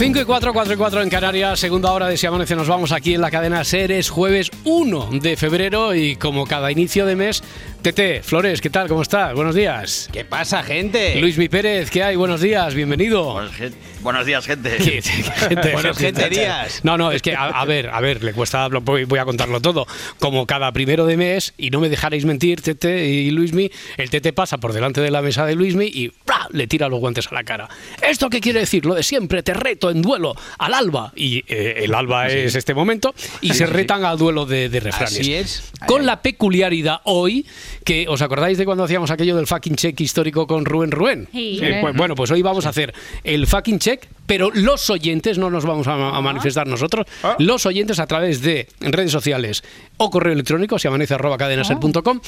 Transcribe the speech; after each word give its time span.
5 0.00 0.18
y 0.18 0.24
4, 0.24 0.54
4 0.54 0.72
y 0.72 0.76
4 0.78 1.02
en 1.02 1.10
Canarias, 1.10 1.60
segunda 1.60 1.92
hora 1.92 2.06
de 2.06 2.16
Si 2.16 2.26
Amanece. 2.26 2.56
Nos 2.56 2.66
vamos 2.68 2.90
aquí 2.90 3.12
en 3.12 3.20
la 3.20 3.30
cadena 3.30 3.62
Ser. 3.64 3.92
Es 3.92 4.08
jueves 4.08 4.50
1 4.64 5.10
de 5.20 5.36
febrero 5.36 5.94
y 5.94 6.16
como 6.16 6.46
cada 6.46 6.72
inicio 6.72 7.04
de 7.04 7.16
mes, 7.16 7.42
Tete, 7.82 8.22
Flores, 8.22 8.62
¿qué 8.62 8.70
tal? 8.70 8.88
¿Cómo 8.88 9.02
estás? 9.02 9.34
Buenos 9.34 9.54
días. 9.54 10.08
¿Qué 10.10 10.24
pasa, 10.24 10.62
gente? 10.62 11.20
Luis 11.20 11.36
Mi 11.36 11.50
Pérez, 11.50 11.90
¿qué 11.90 12.02
hay? 12.02 12.16
Buenos 12.16 12.40
días, 12.40 12.74
bienvenido. 12.74 13.34
Buenos, 13.34 13.52
buenos 14.00 14.24
días, 14.24 14.46
gente. 14.46 14.74
¿Qué- 14.78 15.02
qué 15.02 15.02
gente? 15.02 15.72
Buenos 15.74 15.98
genterías. 15.98 16.82
No, 16.82 16.96
no, 16.96 17.12
es 17.12 17.20
que, 17.20 17.34
a, 17.34 17.48
a 17.48 17.64
ver, 17.66 17.90
a 17.90 18.00
ver, 18.00 18.24
le 18.24 18.32
cuesta, 18.32 18.68
voy, 18.68 19.04
voy 19.04 19.18
a 19.18 19.26
contarlo 19.26 19.60
todo. 19.60 19.86
Como 20.18 20.46
cada 20.46 20.72
primero 20.72 21.04
de 21.04 21.18
mes, 21.18 21.52
y 21.58 21.68
no 21.68 21.78
me 21.78 21.90
dejaréis 21.90 22.24
mentir, 22.24 22.62
Tete 22.62 23.04
y 23.06 23.30
Luismi, 23.30 23.70
el 23.98 24.08
Tete 24.08 24.32
pasa 24.32 24.56
por 24.56 24.72
delante 24.72 25.02
de 25.02 25.10
la 25.10 25.20
mesa 25.20 25.44
de 25.44 25.54
Luismi 25.56 25.90
y 25.92 26.08
¡pra! 26.08 26.48
le 26.52 26.66
tira 26.66 26.88
los 26.88 27.00
guantes 27.00 27.28
a 27.30 27.34
la 27.34 27.44
cara. 27.44 27.68
¿Esto 28.00 28.30
qué 28.30 28.40
quiere 28.40 28.60
decir? 28.60 28.86
Lo 28.86 28.94
de 28.94 29.02
siempre, 29.02 29.42
te 29.42 29.52
reto 29.52 29.89
en 29.90 30.02
duelo 30.02 30.34
al 30.58 30.74
alba. 30.74 31.12
Y 31.14 31.44
eh, 31.48 31.82
el 31.84 31.94
alba 31.94 32.28
es 32.28 32.54
este 32.54 32.74
momento, 32.74 33.14
y 33.40 33.54
se 33.54 33.66
retan 33.66 34.04
al 34.04 34.18
duelo 34.18 34.46
de, 34.46 34.68
de 34.68 34.80
refranes. 34.80 35.20
Así 35.20 35.34
es. 35.34 35.70
Con 35.86 36.06
la 36.06 36.20
peculiaridad 36.22 37.00
hoy, 37.04 37.46
que 37.84 38.06
os 38.08 38.22
acordáis 38.22 38.58
de 38.58 38.64
cuando 38.64 38.84
hacíamos 38.84 39.10
aquello 39.10 39.36
del 39.36 39.46
fucking 39.46 39.76
check 39.76 40.00
histórico 40.00 40.46
con 40.46 40.64
Rubén 40.64 40.90
Rubén. 40.90 41.28
Sí. 41.32 41.58
Eh, 41.62 41.78
pues, 41.80 41.96
bueno, 41.96 42.14
pues 42.14 42.30
hoy 42.30 42.42
vamos 42.42 42.66
a 42.66 42.70
hacer 42.70 42.92
el 43.24 43.46
fucking 43.46 43.78
check, 43.78 44.06
pero 44.26 44.50
los 44.52 44.88
oyentes, 44.90 45.38
no 45.38 45.50
nos 45.50 45.64
vamos 45.64 45.86
a, 45.86 45.90
Ah. 45.94 46.16
a 46.16 46.20
manifestar 46.20 46.66
nosotros, 46.66 47.06
los 47.38 47.66
oyentes 47.66 47.98
a 47.98 48.06
través 48.06 48.40
de 48.42 48.68
redes 48.80 49.10
sociales 49.10 49.62
o 49.96 50.08
correo 50.10 50.32
electrónico, 50.32 50.78
si 50.78 50.86
amanece 50.88 51.14
arroba 51.14 51.36
cadenaser.com, 51.36 52.20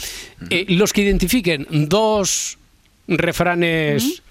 eh, 0.51 0.67
los 0.69 0.93
que 0.93 1.03
identifiquen 1.03 1.67
dos 1.71 2.59
refranes 3.09 4.23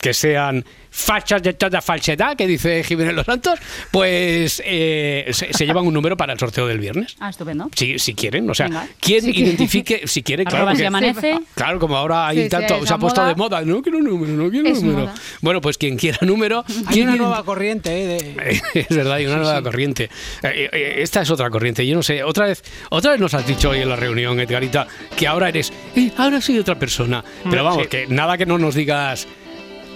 que 0.00 0.12
sean 0.14 0.64
fachas 0.90 1.42
de 1.42 1.52
toda 1.52 1.82
falsedad, 1.82 2.36
que 2.36 2.46
dice 2.46 2.82
Jiménez 2.82 3.14
Los 3.14 3.26
Santos, 3.26 3.58
pues 3.90 4.62
eh, 4.64 5.26
se, 5.32 5.52
se 5.52 5.66
llevan 5.66 5.86
un 5.86 5.92
número 5.92 6.16
para 6.16 6.32
el 6.32 6.38
sorteo 6.38 6.66
del 6.66 6.78
viernes. 6.78 7.16
Ah, 7.20 7.28
estupendo. 7.28 7.68
Si, 7.74 7.98
si 7.98 8.14
quieren, 8.14 8.48
o 8.48 8.54
sea, 8.54 8.66
Venga. 8.68 8.86
quien 9.00 9.20
Si 9.22 9.32
quiere. 9.32 9.48
identifique, 9.50 10.02
si 10.06 10.22
quiere, 10.22 10.44
claro, 10.44 10.64
porque- 10.66 10.78
si 10.78 10.84
amanece. 10.84 11.38
Claro, 11.54 11.78
como 11.78 11.96
ahora 11.96 12.28
hay 12.28 12.44
Sí, 12.44 12.48
tanto, 12.48 12.86
se 12.86 12.94
ha 12.94 12.98
puesto 12.98 13.20
moda. 13.20 13.28
de 13.28 13.34
moda, 13.36 13.60
no 13.62 13.82
quiero 13.82 14.00
número, 14.00 14.32
no 14.32 14.50
quiero 14.50 14.68
Es 14.68 14.82
número. 14.82 15.06
moda. 15.06 15.14
Bueno, 15.42 15.60
pues 15.60 15.76
quien 15.76 15.96
quiera 15.98 16.18
número, 16.22 16.64
Hay 16.66 16.84
¿quién 16.94 17.08
una 17.08 17.16
nueva 17.18 17.44
corriente, 17.44 17.90
¿eh? 18.16 18.18
de- 18.18 18.62
es 18.80 18.88
verdad, 18.96 19.14
hay 19.14 19.26
una 19.26 19.36
nueva 19.36 19.62
corriente. 19.62 20.04
Eh, 20.42 20.70
eh, 20.72 20.94
esta 20.98 21.20
es 21.22 21.30
otra 21.30 21.50
corriente. 21.50 21.86
Yo 21.86 21.94
no 21.94 22.02
sé, 22.02 22.22
otra 22.24 22.46
vez, 22.46 22.62
otra 22.90 23.10
vez 23.12 23.20
nos 23.20 23.34
has 23.34 23.46
dicho 23.46 23.70
hoy 23.70 23.80
en 23.80 23.88
la 23.88 23.96
reunión, 23.96 24.38
Edgarita, 24.40 24.86
que 25.16 25.26
ahora 25.26 25.48
eres, 25.50 25.72
eh, 25.94 26.10
ahora 26.16 26.40
soy 26.40 26.58
otra 26.58 26.78
persona. 26.78 27.22
Pero 27.50 27.64
vamos, 27.64 27.86
que 27.88 28.06
nada 28.06 28.38
que 28.38 28.46
no 28.46 28.56
nos 28.58 28.74
digas 28.74 29.26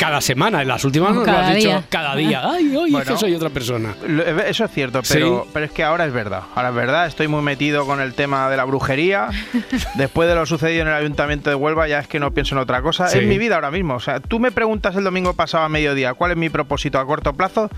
cada 0.00 0.20
semana. 0.22 0.62
En 0.62 0.68
las 0.68 0.84
últimas 0.84 1.10
No, 1.10 1.16
nos 1.16 1.26
lo 1.26 1.32
cada 1.32 1.48
has 1.48 1.54
dicho 1.54 1.68
día. 1.68 1.84
cada 1.90 2.16
día. 2.16 2.40
Ay, 2.50 2.74
hoy 2.76 2.86
es 2.86 2.92
Bueno. 2.92 3.12
que 3.12 3.18
soy 3.18 3.34
otra 3.34 3.50
persona. 3.50 3.94
Lo- 4.06 4.22
Eso 4.24 4.64
es 4.64 4.70
cierto, 4.70 5.04
Sí. 5.04 5.14
pero, 5.14 5.46
pero 5.52 5.66
es 5.66 5.72
que 5.72 5.84
ahora 5.84 6.06
es 6.06 6.12
verdad. 6.12 6.42
Ahora 6.54 6.70
es 6.70 6.74
verdad, 6.74 7.06
estoy 7.06 7.28
muy 7.28 7.42
metido 7.42 7.84
con 7.86 8.00
el 8.00 8.14
tema 8.14 8.48
de 8.48 8.56
la 8.56 8.64
brujería. 8.64 9.28
Después 9.96 10.28
de 10.28 10.34
lo 10.34 10.46
sucedido 10.46 10.82
en 10.82 10.88
el 10.88 10.94
Ayuntamiento 10.94 11.50
de 11.50 11.56
Huelva, 11.56 11.86
ya 11.86 11.98
es 12.00 12.08
que 12.08 12.18
no 12.18 12.32
pienso 12.32 12.54
en 12.54 12.60
otra 12.62 12.80
cosa. 12.82 13.08
Sí. 13.08 13.18
Es 13.18 13.26
mi 13.26 13.36
vida 13.38 13.56
ahora 13.56 13.70
mismo. 13.70 13.94
O 13.94 14.00
sea, 14.00 14.20
tú 14.20 14.40
me 14.40 14.50
preguntas 14.50 14.96
el 14.96 15.04
domingo 15.04 15.34
pasado 15.34 15.64
a 15.64 15.68
mediodía 15.68 16.14
cuál 16.14 16.30
es 16.32 16.36
mi 16.38 16.48
propósito 16.48 16.98
a 16.98 17.06
corto 17.06 17.32
plazo. 17.34 17.70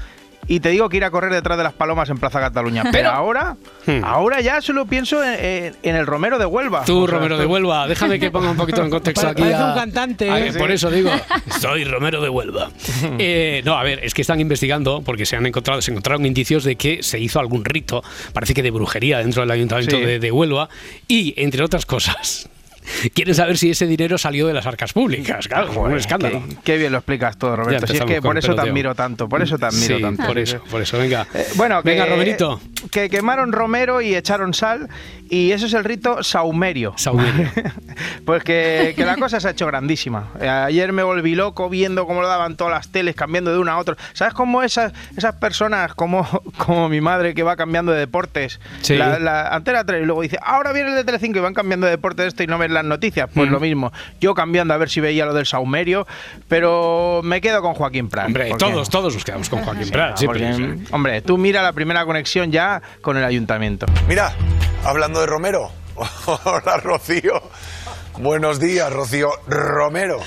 Y 0.48 0.58
te 0.60 0.70
digo 0.70 0.88
que 0.88 0.96
ir 0.96 1.04
a 1.04 1.10
correr 1.10 1.32
detrás 1.32 1.56
de 1.56 1.64
las 1.64 1.72
palomas 1.72 2.08
en 2.10 2.18
Plaza 2.18 2.40
Cataluña. 2.40 2.84
Pero, 2.92 3.10
ahora, 3.10 3.56
Hmm. 3.86 4.04
ahora 4.04 4.40
ya 4.40 4.60
solo 4.60 4.86
pienso 4.86 5.22
en, 5.24 5.32
en- 5.44 5.76
en 5.82 5.96
el 5.96 6.06
Romero 6.06 6.38
de 6.38 6.46
Huelva. 6.46 6.84
Tú, 6.84 7.04
O 7.04 7.08
sea, 7.08 7.16
Romero 7.16 7.36
de 7.38 7.46
Huelva, 7.46 7.86
déjame 7.88 8.18
que 8.20 8.30
ponga 8.30 8.50
un 8.50 8.56
poquito 8.56 8.82
en 8.82 8.90
contexto 8.90 9.26
aquí. 9.28 9.42
parece 9.42 9.60
a- 9.60 9.66
un 9.68 9.74
cantante, 9.74 10.30
a- 10.30 10.46
¿eh? 10.46 10.52
Por 10.52 10.70
eso 10.70 10.90
digo, 10.90 11.10
soy 11.60 11.84
Romero 11.84 12.20
de 12.20 12.28
Huelva. 12.28 12.70
Eh, 13.18 13.62
no, 13.64 13.74
a 13.76 13.82
ver, 13.82 14.00
es 14.04 14.14
que 14.14 14.22
están 14.22 14.40
investigando 14.40 15.02
porque 15.02 15.26
se 15.26 15.36
han 15.36 15.46
encontrado, 15.46 15.80
se 15.82 15.90
encontraron 15.90 16.26
indicios 16.26 16.64
de 16.64 16.76
que 16.76 17.02
se 17.02 17.18
hizo 17.18 17.38
algún 17.40 17.64
rito, 17.64 18.02
parece 18.32 18.54
que 18.54 18.62
de 18.62 18.70
brujería 18.70 19.18
dentro 19.18 19.42
del 19.42 19.50
ayuntamiento 19.50 19.96
Sí. 19.96 20.02
de, 20.04 20.18
de 20.18 20.30
Huelva 20.32 20.68
y, 21.08 21.34
entre 21.42 21.62
otras 21.64 21.86
cosas, 21.86 22.48
quieren 23.14 23.34
saber 23.34 23.58
si 23.58 23.70
ese 23.70 23.86
dinero 23.86 24.18
salió 24.18 24.46
de 24.46 24.54
las 24.54 24.66
arcas 24.66 24.92
públicas. 24.92 25.48
Claro, 25.48 25.68
un 25.70 25.74
Joder, 25.74 25.96
escándalo. 25.98 26.42
Qué, 26.48 26.56
qué 26.64 26.78
bien 26.78 26.92
lo 26.92 26.98
explicas 26.98 27.36
todo, 27.38 27.56
Roberto. 27.56 27.86
Si 27.86 27.96
es 27.96 28.04
que 28.04 28.22
por 28.22 28.36
eso 28.38 28.54
te 28.54 28.60
admiro 28.60 28.94
tanto, 28.94 29.28
por 29.28 29.42
eso 29.42 29.58
te 29.58 29.66
admiro 29.66 29.96
Sí, 29.96 30.02
tanto. 30.02 30.26
por 30.26 30.38
eso, 30.38 30.60
por 30.70 30.82
eso, 30.82 30.98
venga. 30.98 31.26
Eh, 31.34 31.46
bueno, 31.56 31.82
que, 31.82 31.90
venga, 31.90 32.06
Romerito. 32.06 32.60
Que 32.90 33.08
quemaron 33.08 33.52
romero 33.52 34.00
y 34.00 34.14
echaron 34.14 34.54
sal, 34.54 34.88
y 35.28 35.52
eso 35.52 35.66
es 35.66 35.74
el 35.74 35.84
rito 35.84 36.22
saumerio. 36.22 36.94
Saumerio. 36.96 37.48
pues 38.24 38.42
que, 38.44 38.92
que 38.96 39.04
la 39.04 39.16
cosa 39.16 39.40
se 39.40 39.48
ha 39.48 39.50
hecho 39.52 39.66
grandísima. 39.66 40.30
Eh, 40.40 40.48
ayer 40.48 40.92
me 40.92 41.02
volví 41.02 41.34
loco 41.34 41.68
viendo 41.68 42.06
cómo 42.06 42.20
lo 42.22 42.28
daban 42.28 42.56
todas 42.56 42.72
las 42.72 42.88
teles, 42.92 43.14
cambiando 43.14 43.52
de 43.52 43.58
una 43.58 43.72
a 43.72 43.78
otra. 43.78 43.96
¿Sabes 44.12 44.34
cómo 44.34 44.62
esas, 44.62 44.92
esas 45.16 45.34
personas, 45.36 45.94
como, 45.94 46.26
como 46.58 46.88
mi 46.88 47.00
madre 47.00 47.34
que 47.34 47.42
va 47.42 47.56
cambiando 47.56 47.92
de 47.92 47.98
deportes? 47.98 48.60
Sí. 48.82 48.96
La, 48.96 49.18
la 49.18 49.48
Antena 49.48 49.84
3 49.84 50.02
y 50.02 50.06
luego 50.06 50.22
dice, 50.22 50.38
ahora 50.42 50.72
viene 50.72 50.90
el 50.90 50.96
de 50.96 51.04
Telecinco 51.04 51.38
y 51.38 51.42
van 51.42 51.54
cambiando 51.54 51.86
de 51.86 51.92
deporte 51.92 52.22
de 52.22 52.28
esto 52.28 52.42
y 52.42 52.46
no 52.46 52.58
ven 52.58 52.71
las 52.72 52.84
noticias. 52.84 53.28
Pues 53.34 53.48
Mm. 53.48 53.52
lo 53.52 53.60
mismo. 53.60 53.92
Yo 54.20 54.34
cambiando 54.34 54.74
a 54.74 54.76
ver 54.76 54.88
si 54.90 55.00
veía 55.00 55.24
lo 55.26 55.34
del 55.34 55.46
saumerio, 55.46 56.06
pero 56.48 57.20
me 57.24 57.40
quedo 57.40 57.62
con 57.62 57.74
Joaquín 57.74 58.08
Prat. 58.08 58.26
Hombre, 58.26 58.48
porque- 58.50 58.64
todos, 58.64 58.88
todos 58.90 59.14
nos 59.14 59.24
quedamos 59.24 59.48
con 59.48 59.62
Joaquín 59.64 59.90
Prat. 59.90 60.20
porque, 60.24 60.54
siempre. 60.54 60.86
hombre, 60.94 61.22
tú 61.22 61.38
mira 61.38 61.62
la 61.62 61.72
primera 61.72 62.04
conexión 62.04 62.50
ya 62.52 62.80
con 63.00 63.16
el 63.16 63.24
ayuntamiento. 63.24 63.86
Mira, 64.08 64.32
hablando 64.84 65.20
de 65.20 65.26
Romero. 65.26 65.70
Hola, 66.44 66.78
Rocío. 66.82 67.42
Buenos 68.18 68.60
días, 68.60 68.92
Rocío 68.92 69.30
Romero. 69.46 70.20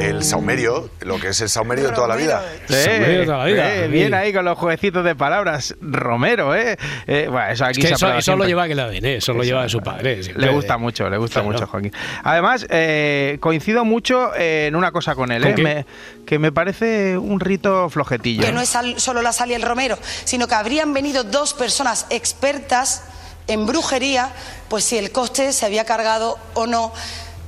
El 0.00 0.22
saumerio, 0.24 0.90
lo 1.00 1.18
que 1.18 1.28
es 1.28 1.40
el 1.40 1.48
saumerio 1.48 1.86
de 1.88 1.92
toda 1.92 2.08
la 2.08 2.16
vida. 2.16 2.42
Saumerio 2.68 3.20
de 3.20 3.24
toda 3.24 3.38
la 3.38 3.44
vida. 3.44 3.74
eh, 3.74 3.82
Sí. 3.86 3.92
bien 3.92 4.12
ahí 4.14 4.32
con 4.32 4.44
los 4.44 4.58
jueguecitos 4.58 5.04
de 5.04 5.14
palabras. 5.14 5.74
Romero, 5.80 6.54
¿eh? 6.56 6.76
Eh, 7.06 7.28
bueno, 7.30 7.46
eso 7.50 7.64
aquí 7.64 7.80
Es 7.80 7.84
que 7.84 7.88
se 7.88 7.94
eso, 7.94 8.06
aprueba 8.06 8.18
eso 8.18 8.36
lo 8.36 8.44
lleva 8.46 8.66
que 8.68 8.74
la 8.74 8.84
ADN, 8.86 9.04
eso 9.16 9.32
lo 9.32 9.44
lleva 9.44 9.62
de 9.62 9.68
su 9.68 9.80
padre. 9.80 10.22
siempre. 10.24 10.44
Le 10.44 10.52
gusta 10.52 10.76
mucho, 10.76 11.08
le 11.08 11.16
gusta 11.16 11.40
Claro. 11.40 11.52
mucho 11.52 11.66
Joaquín. 11.68 11.92
Además, 12.24 12.66
eh, 12.68 13.38
coincido 13.40 13.84
mucho 13.84 14.34
en 14.36 14.74
una 14.74 14.90
cosa 14.90 15.14
con 15.14 15.30
él, 15.30 15.42
¿Con 15.42 15.52
¿eh? 15.52 15.54
qué? 15.54 15.62
Me- 15.62 15.86
que 16.26 16.38
me 16.40 16.50
parece 16.52 17.16
un 17.16 17.38
rito 17.38 17.88
flojetillo. 17.90 18.44
que 18.44 18.52
no 18.52 18.60
es 18.60 18.68
sal- 18.70 18.98
solo 18.98 19.22
la 19.22 19.32
sal 19.32 19.50
y 19.50 19.54
el 19.54 19.62
romero, 19.62 19.96
sino 20.24 20.48
que 20.48 20.54
habrían 20.56 20.92
venido 20.92 21.22
dos 21.22 21.54
personas 21.54 22.06
expertas 22.10 23.04
en 23.46 23.66
brujería, 23.66 24.30
pues 24.68 24.84
si 24.84 24.98
el 24.98 25.12
coste 25.12 25.52
se 25.52 25.66
había 25.66 25.84
cargado 25.84 26.38
o 26.54 26.66
no 26.66 26.92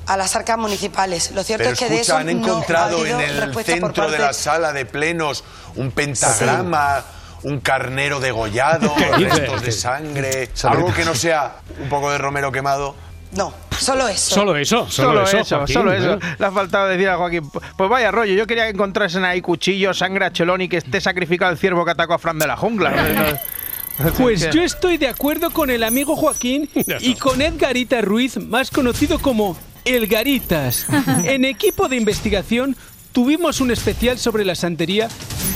a 0.07 0.17
las 0.17 0.37
arcas 0.37 0.59
municipales. 0.59 1.33
Lo 1.33 1.43
cierto 1.43 1.65
Pero 1.65 1.75
es 1.75 1.79
que 1.79 1.89
de 1.89 2.01
eso 2.01 2.17
han 2.17 2.27
no 2.27 2.31
ha 2.31 2.33
encontrado 2.33 2.99
habido 2.99 3.21
en 3.21 3.31
el 3.31 3.37
respuesta 3.39 3.73
por 3.77 3.93
centro 3.93 4.11
de 4.11 4.19
la 4.19 4.33
sala 4.33 4.73
de 4.73 4.87
plenos 4.87 5.45
un 5.75 5.91
pentagrama, 5.91 7.05
un 7.43 7.61
carnero 7.61 8.21
degollado, 8.21 8.95
restos 9.19 9.63
de 9.63 9.73
sangre, 9.73 10.51
algo 10.65 10.93
que 10.93 11.05
no 11.05 11.15
sea 11.15 11.57
un 11.81 11.89
poco 11.89 12.11
de 12.11 12.19
romero 12.19 12.53
quemado. 12.53 12.95
No, 13.33 13.53
solo 13.79 14.09
eso. 14.09 14.35
Solo 14.35 14.57
eso, 14.57 14.89
solo, 14.89 15.09
Solo 15.09 15.23
eso, 15.25 15.39
eso, 15.39 15.57
Joaquín, 15.57 15.75
solo 15.75 15.93
eso. 15.93 16.13
¿eh? 16.15 16.19
Le 16.39 16.47
ha 16.47 16.53
faltado 16.53 16.87
decir 16.87 17.09
a 17.09 17.17
Joaquín. 17.17 17.51
Pues 17.77 17.91
vaya 17.91 18.11
rollo, 18.11 18.33
yo 18.35 18.47
quería 18.47 18.65
que 18.65 18.71
encontrasen 18.71 19.25
ahí 19.25 19.43
cuchillos, 19.43 19.99
sangre 19.99 20.25
a 20.27 20.33
Chelón 20.33 20.61
y 20.63 20.69
que 20.69 20.79
esté 20.79 21.01
sacrificado 21.01 21.51
el 21.53 21.59
ciervo 21.59 21.85
que 21.85 21.91
atacó 21.91 22.15
a 22.15 22.19
Fran 22.19 22.39
de 22.39 22.47
la 22.47 22.57
jungla. 22.57 23.41
Pues 24.19 24.49
yo 24.53 24.63
estoy 24.63 24.99
de 24.99 25.09
acuerdo 25.09 25.51
con 25.51 25.71
el 25.71 25.83
amigo 25.83 26.17
Joaquín 26.17 26.69
y 27.01 27.15
con 27.15 27.43
Edgarita 27.43 28.01
Ruiz, 28.01 28.37
más 28.39 28.71
conocido 28.71 29.19
como 29.19 29.57
El 29.85 30.07
Garitas. 30.07 30.87
En 31.25 31.45
equipo 31.45 31.89
de 31.89 31.97
investigación 31.97 32.77
tuvimos 33.13 33.61
un 33.61 33.71
especial 33.71 34.19
sobre 34.19 34.45
la 34.45 34.55
santería 34.55 35.09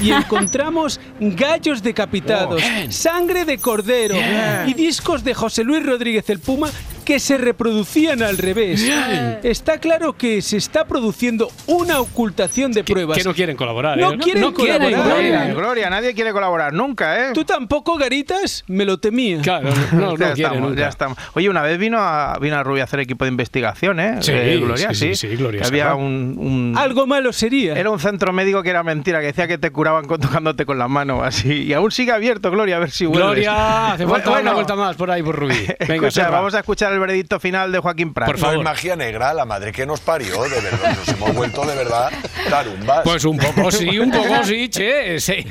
y 0.03 0.13
encontramos 0.13 1.01
gallos 1.21 1.83
decapitados, 1.83 2.63
sangre 2.91 3.45
de 3.45 3.59
cordero 3.59 4.15
y 4.67 4.75
discos 4.75 5.25
de 5.25 5.35
José 5.35 5.65
Luis 5.65 5.85
Rodríguez 5.85 6.29
el 6.31 6.39
Puma 6.41 6.69
que 7.05 7.19
se 7.19 7.39
reproducían 7.39 8.23
al 8.23 8.39
revés. 8.39 8.89
Está 9.43 9.79
claro 9.79 10.13
que 10.13 10.43
se 10.43 10.57
está 10.59 10.85
produciendo 10.87 11.51
una 11.67 11.99
ocultación 12.01 12.71
de 12.73 12.85
pruebas. 12.85 13.19
que 13.19 13.25
no 13.25 13.35
quieren 13.35 13.57
colaborar. 13.57 13.99
No 13.99 14.13
¿eh? 14.13 14.19
quieren 14.19 14.53
colaborar. 14.53 15.05
Gloria, 15.05 15.47
Gloria, 15.55 15.91
nadie 15.91 16.15
quiere 16.15 16.33
colaborar 16.33 16.73
nunca, 16.73 17.19
¿eh? 17.31 17.33
¿Tú 17.35 17.45
tampoco, 17.45 17.97
Garitas? 17.97 18.63
Me 18.69 18.85
lo 18.85 18.99
temía. 18.99 19.41
Claro, 19.41 19.71
no, 19.93 19.99
no 20.17 20.17
ya, 20.19 20.33
estamos, 20.33 20.61
nunca. 20.61 20.81
ya 20.81 20.89
estamos. 20.89 21.19
Oye, 21.35 21.49
una 21.49 21.63
vez 21.63 21.79
vino 21.79 21.99
a, 21.99 22.39
vino 22.41 22.57
a 22.57 22.63
Rubia 22.63 22.83
a 22.83 22.85
hacer 22.85 23.01
equipo 23.01 23.25
de 23.25 23.31
investigación, 23.31 23.99
¿eh? 23.99 24.19
Sí, 24.21 24.31
Eh, 24.33 24.59
Gloria, 24.63 24.91
sí, 24.91 24.95
sí. 24.95 25.15
sí, 25.17 25.29
sí, 25.31 25.37
Gloria 25.37 25.63
había 25.65 25.95
un, 25.95 26.37
un- 26.39 26.75
Algo 26.79 27.07
malo 27.09 27.33
sería. 27.33 27.75
Era 27.77 27.91
un 27.91 27.99
centro 27.99 28.33
médico 28.33 28.63
que 28.63 28.71
era 28.71 28.83
mentira, 28.85 29.21
que 29.21 29.27
decía 29.27 29.49
que 29.49 29.59
te 29.59 29.73
curaban 29.91 30.05
con- 30.07 30.21
tocándote 30.21 30.65
con 30.67 30.79
la 30.79 30.89
mano 30.89 31.23
así. 31.23 31.65
Y 31.65 31.73
aún 31.75 31.91
sigue 31.91 32.13
abierto, 32.13 32.51
Gloria, 32.51 32.77
a 32.77 32.79
ver 32.81 32.91
si 32.91 33.07
vuelves. 33.07 33.25
Gloria, 33.27 33.93
hace 33.93 34.07
falta 34.07 34.31
bueno, 34.31 34.43
una 34.43 34.53
vuelta 34.55 34.77
más 34.77 34.97
por 34.97 35.11
ahí 35.11 35.23
por 35.23 35.37
Rubí. 35.37 35.55
Venga, 35.89 36.09
escucha, 36.09 36.31
vamos 36.31 36.55
a 36.55 36.61
escuchar 36.61 36.93
el 36.93 37.01
veredicto 37.01 37.41
final 37.41 37.73
de 37.73 37.79
Joaquín 37.79 38.13
Prat. 38.15 38.27
Por 38.29 38.39
favor. 38.39 38.55
No 38.57 38.61
es 38.63 38.65
magia 38.65 38.97
negra, 38.97 39.35
la 39.35 39.45
madre 39.45 39.73
que 39.73 39.87
nos 39.87 40.01
parió, 40.01 40.43
de 40.45 40.61
verdad. 40.61 40.97
Nos 40.97 41.09
hemos 41.09 41.35
vuelto 41.35 41.65
de 41.65 41.75
verdad 41.77 42.11
tarumbas. 42.49 43.01
Pues 43.05 43.25
un 43.25 43.39
poco 43.39 43.71
sí, 43.71 43.99
un 43.99 44.11
poco 44.13 44.45
sí, 44.45 44.69
che. 44.69 45.19
sí. 45.21 45.45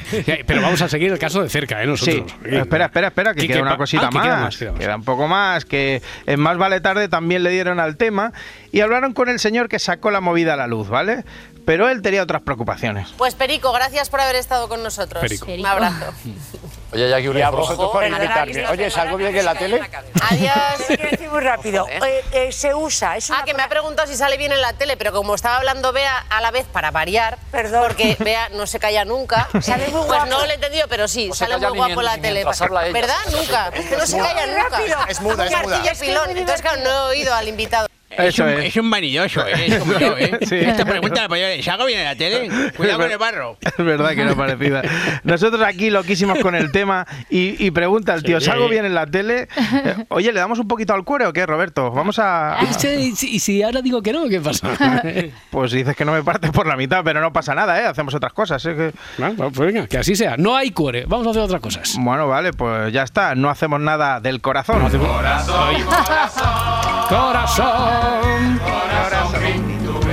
Pero 0.46 0.62
vamos 0.62 0.82
a 0.82 0.90
seguir 0.90 1.12
el 1.12 1.20
caso 1.20 1.42
de 1.44 1.50
cerca, 1.50 1.82
¿eh? 1.84 1.86
Sí, 1.98 2.22
Nosotros. 2.22 2.34
espera, 2.44 2.86
espera, 2.86 3.08
espera, 3.08 3.34
que 3.34 3.42
¿Qué- 3.42 3.48
queda 3.48 3.62
una 3.62 3.78
cosita 3.78 4.08
ah, 4.08 4.10
que 4.10 4.18
más. 4.18 4.26
queda 4.26 4.38
más, 4.40 4.58
queda 4.58 4.72
más. 4.72 4.80
Queda 4.80 4.96
un 4.96 5.04
poco 5.04 5.28
más, 5.28 5.66
que 5.66 6.02
en 6.26 6.40
Más 6.40 6.58
Vale 6.58 6.82
Tarde 6.82 7.08
también 7.10 7.44
le 7.44 7.50
dieron 7.50 7.80
al 7.80 7.98
tema 7.98 8.32
y 8.72 8.82
hablaron 8.82 9.14
con 9.14 9.30
el 9.30 9.40
señor 9.40 9.68
que 9.70 9.80
sacó 9.80 10.12
la 10.12 10.22
movida 10.22 10.54
a 10.54 10.58
la 10.58 10.68
luz, 10.68 10.90
¿vale? 10.90 11.24
Pero 11.66 11.90
él 11.90 12.02
tenía 12.02 12.24
otras 12.24 12.42
preocupaciones. 12.42 13.10
Pues 13.18 13.36
Perico, 13.36 13.72
gracias 13.72 14.10
por 14.10 14.22
haber 14.22 14.36
estado 14.36 14.68
con 14.68 14.82
nosotros. 14.84 15.22
Perico. 15.22 15.46
Un 15.52 15.66
abrazo. 15.66 16.14
Oye, 16.92 17.08
Jackie, 17.08 17.38
Y 17.38 17.42
a 17.44 17.52
vosotros 17.52 17.92
por 17.92 18.04
invitarme. 18.04 18.68
Oye, 18.68 18.90
¿salgo 18.90 19.16
bien 19.18 19.36
en 19.36 19.46
la 19.46 19.54
tele? 19.54 19.80
Adiós. 20.32 20.54
Quiero 20.88 21.10
decir 21.12 21.30
muy 21.30 21.40
rápido, 21.42 21.88
eh, 21.88 22.24
eh, 22.32 22.52
se 22.52 22.74
usa, 22.74 23.16
es 23.16 23.30
una 23.30 23.42
Ah, 23.42 23.46
que 23.46 23.54
me 23.54 23.62
ha 23.62 23.70
preguntado 23.70 24.08
si 24.08 24.16
sale 24.18 24.38
bien 24.38 24.52
en 24.52 24.60
la 24.62 24.74
tele, 24.74 24.98
pero 24.98 25.12
como 25.12 25.36
estaba 25.36 25.58
hablando 25.58 25.94
Bea 25.94 26.26
a 26.32 26.42
la 26.42 26.50
vez 26.50 26.66
para 26.66 26.90
variar, 26.90 27.38
Perdón. 27.52 27.84
porque 27.88 28.18
Bea 28.20 28.50
no 28.50 28.66
se 28.66 28.80
calla 28.80 29.06
nunca. 29.06 29.48
Sale 29.62 29.84
muy 29.90 29.98
Pues 30.00 30.06
guapo. 30.08 30.26
no 30.26 30.40
lo 30.46 30.52
he 30.52 30.56
entendido, 30.56 30.88
pero 30.88 31.08
sí, 31.08 31.30
sale 31.34 31.58
muy 31.60 31.78
guapo 31.78 32.00
en 32.00 32.06
la 32.06 32.18
tele. 32.18 32.44
¿Verdad? 32.92 33.16
Nunca. 33.32 33.68
Es 33.68 33.86
que 33.86 33.96
no 33.98 34.06
se 34.08 34.18
calla 34.18 34.48
nunca. 34.48 35.06
Es 35.10 35.22
muda, 35.22 35.46
es 35.46 35.62
muda. 35.62 35.82
Entonces, 36.28 36.62
claro, 36.62 36.82
no 36.84 36.90
he 36.90 37.10
oído 37.12 37.36
al 37.36 37.48
invitado. 37.48 37.88
Eso 38.10 38.48
es. 38.48 38.66
Es 38.66 38.78
un 38.78 38.90
vanidoso, 38.90 39.46
¿eh? 39.48 39.68
Es 39.68 39.78
como 39.78 39.94
yo, 40.00 40.18
¿eh? 40.18 40.40
Sí. 40.42 40.56
Esta 40.56 40.84
pregunta 40.86 41.22
la 41.22 41.28
podía 41.30 41.62
¿Salgo 41.64 41.86
bien 41.86 42.00
en 42.00 42.06
la 42.06 42.16
tele? 42.16 42.50
Cuidado 42.76 43.00
con 43.00 43.12
el 43.12 43.18
barro. 43.18 43.58
Es 43.80 43.86
verdad 43.86 44.12
que 44.16 44.26
no 44.26 44.36
parecida. 44.36 44.82
Nosotros 45.24 45.62
aquí 45.64 45.90
loquísimos 45.90 46.40
con 46.40 46.56
el 46.56 46.72
tema 46.74 47.06
y, 47.30 47.64
y 47.66 47.72
pregunta 47.72 48.14
el 48.14 48.24
tío, 48.24 48.40
Sí. 48.40 48.48
¿salgo 48.48 48.68
bien 48.68 48.86
en 48.86 48.96
la 48.96 49.06
tele? 49.06 49.48
Eh, 49.86 49.96
Oye, 50.10 50.32
¿le 50.34 50.40
damos 50.40 50.60
un 50.60 50.68
poquito 50.68 50.94
al 50.94 51.04
cuero 51.04 51.30
o 51.30 51.34
qué, 51.34 51.46
Roberto? 51.46 51.92
Vamos 51.92 52.18
a... 52.20 52.58
¿Y 52.62 52.74
si, 53.16 53.28
y 53.36 53.40
si- 53.40 53.64
ahora 53.64 53.82
digo 53.82 54.02
que 54.02 54.12
no, 54.14 54.28
qué 54.28 54.40
pasa? 54.42 54.70
Pues 55.50 55.72
dices 55.72 55.96
que 55.96 56.04
no 56.06 56.12
me 56.12 56.24
partes 56.24 56.52
por 56.52 56.66
la 56.68 56.76
mitad, 56.76 57.04
pero 57.04 57.22
no 57.22 57.32
pasa 57.32 57.54
nada, 57.56 57.80
¿eh? 57.80 57.86
Hacemos 57.86 58.14
otras 58.16 58.34
cosas, 58.34 58.66
¿eh? 58.66 58.76
Que- 58.76 58.94
Bueno, 59.18 59.36
pues 59.52 59.74
venga, 59.74 59.88
que 59.88 59.98
así 59.98 60.16
sea. 60.16 60.36
No 60.38 60.56
hay 60.56 60.72
cuore, 60.72 61.06
vamos 61.08 61.28
a 61.28 61.30
hacer 61.32 61.42
otras 61.44 61.62
cosas. 61.62 61.96
Bueno, 62.00 62.28
vale, 62.28 62.52
pues 62.54 62.92
ya 62.92 63.04
está. 63.04 63.36
No 63.36 63.50
hacemos 63.50 63.80
nada 63.80 64.20
del 64.20 64.42
corazón. 64.42 64.82
Corazón. 67.10 67.99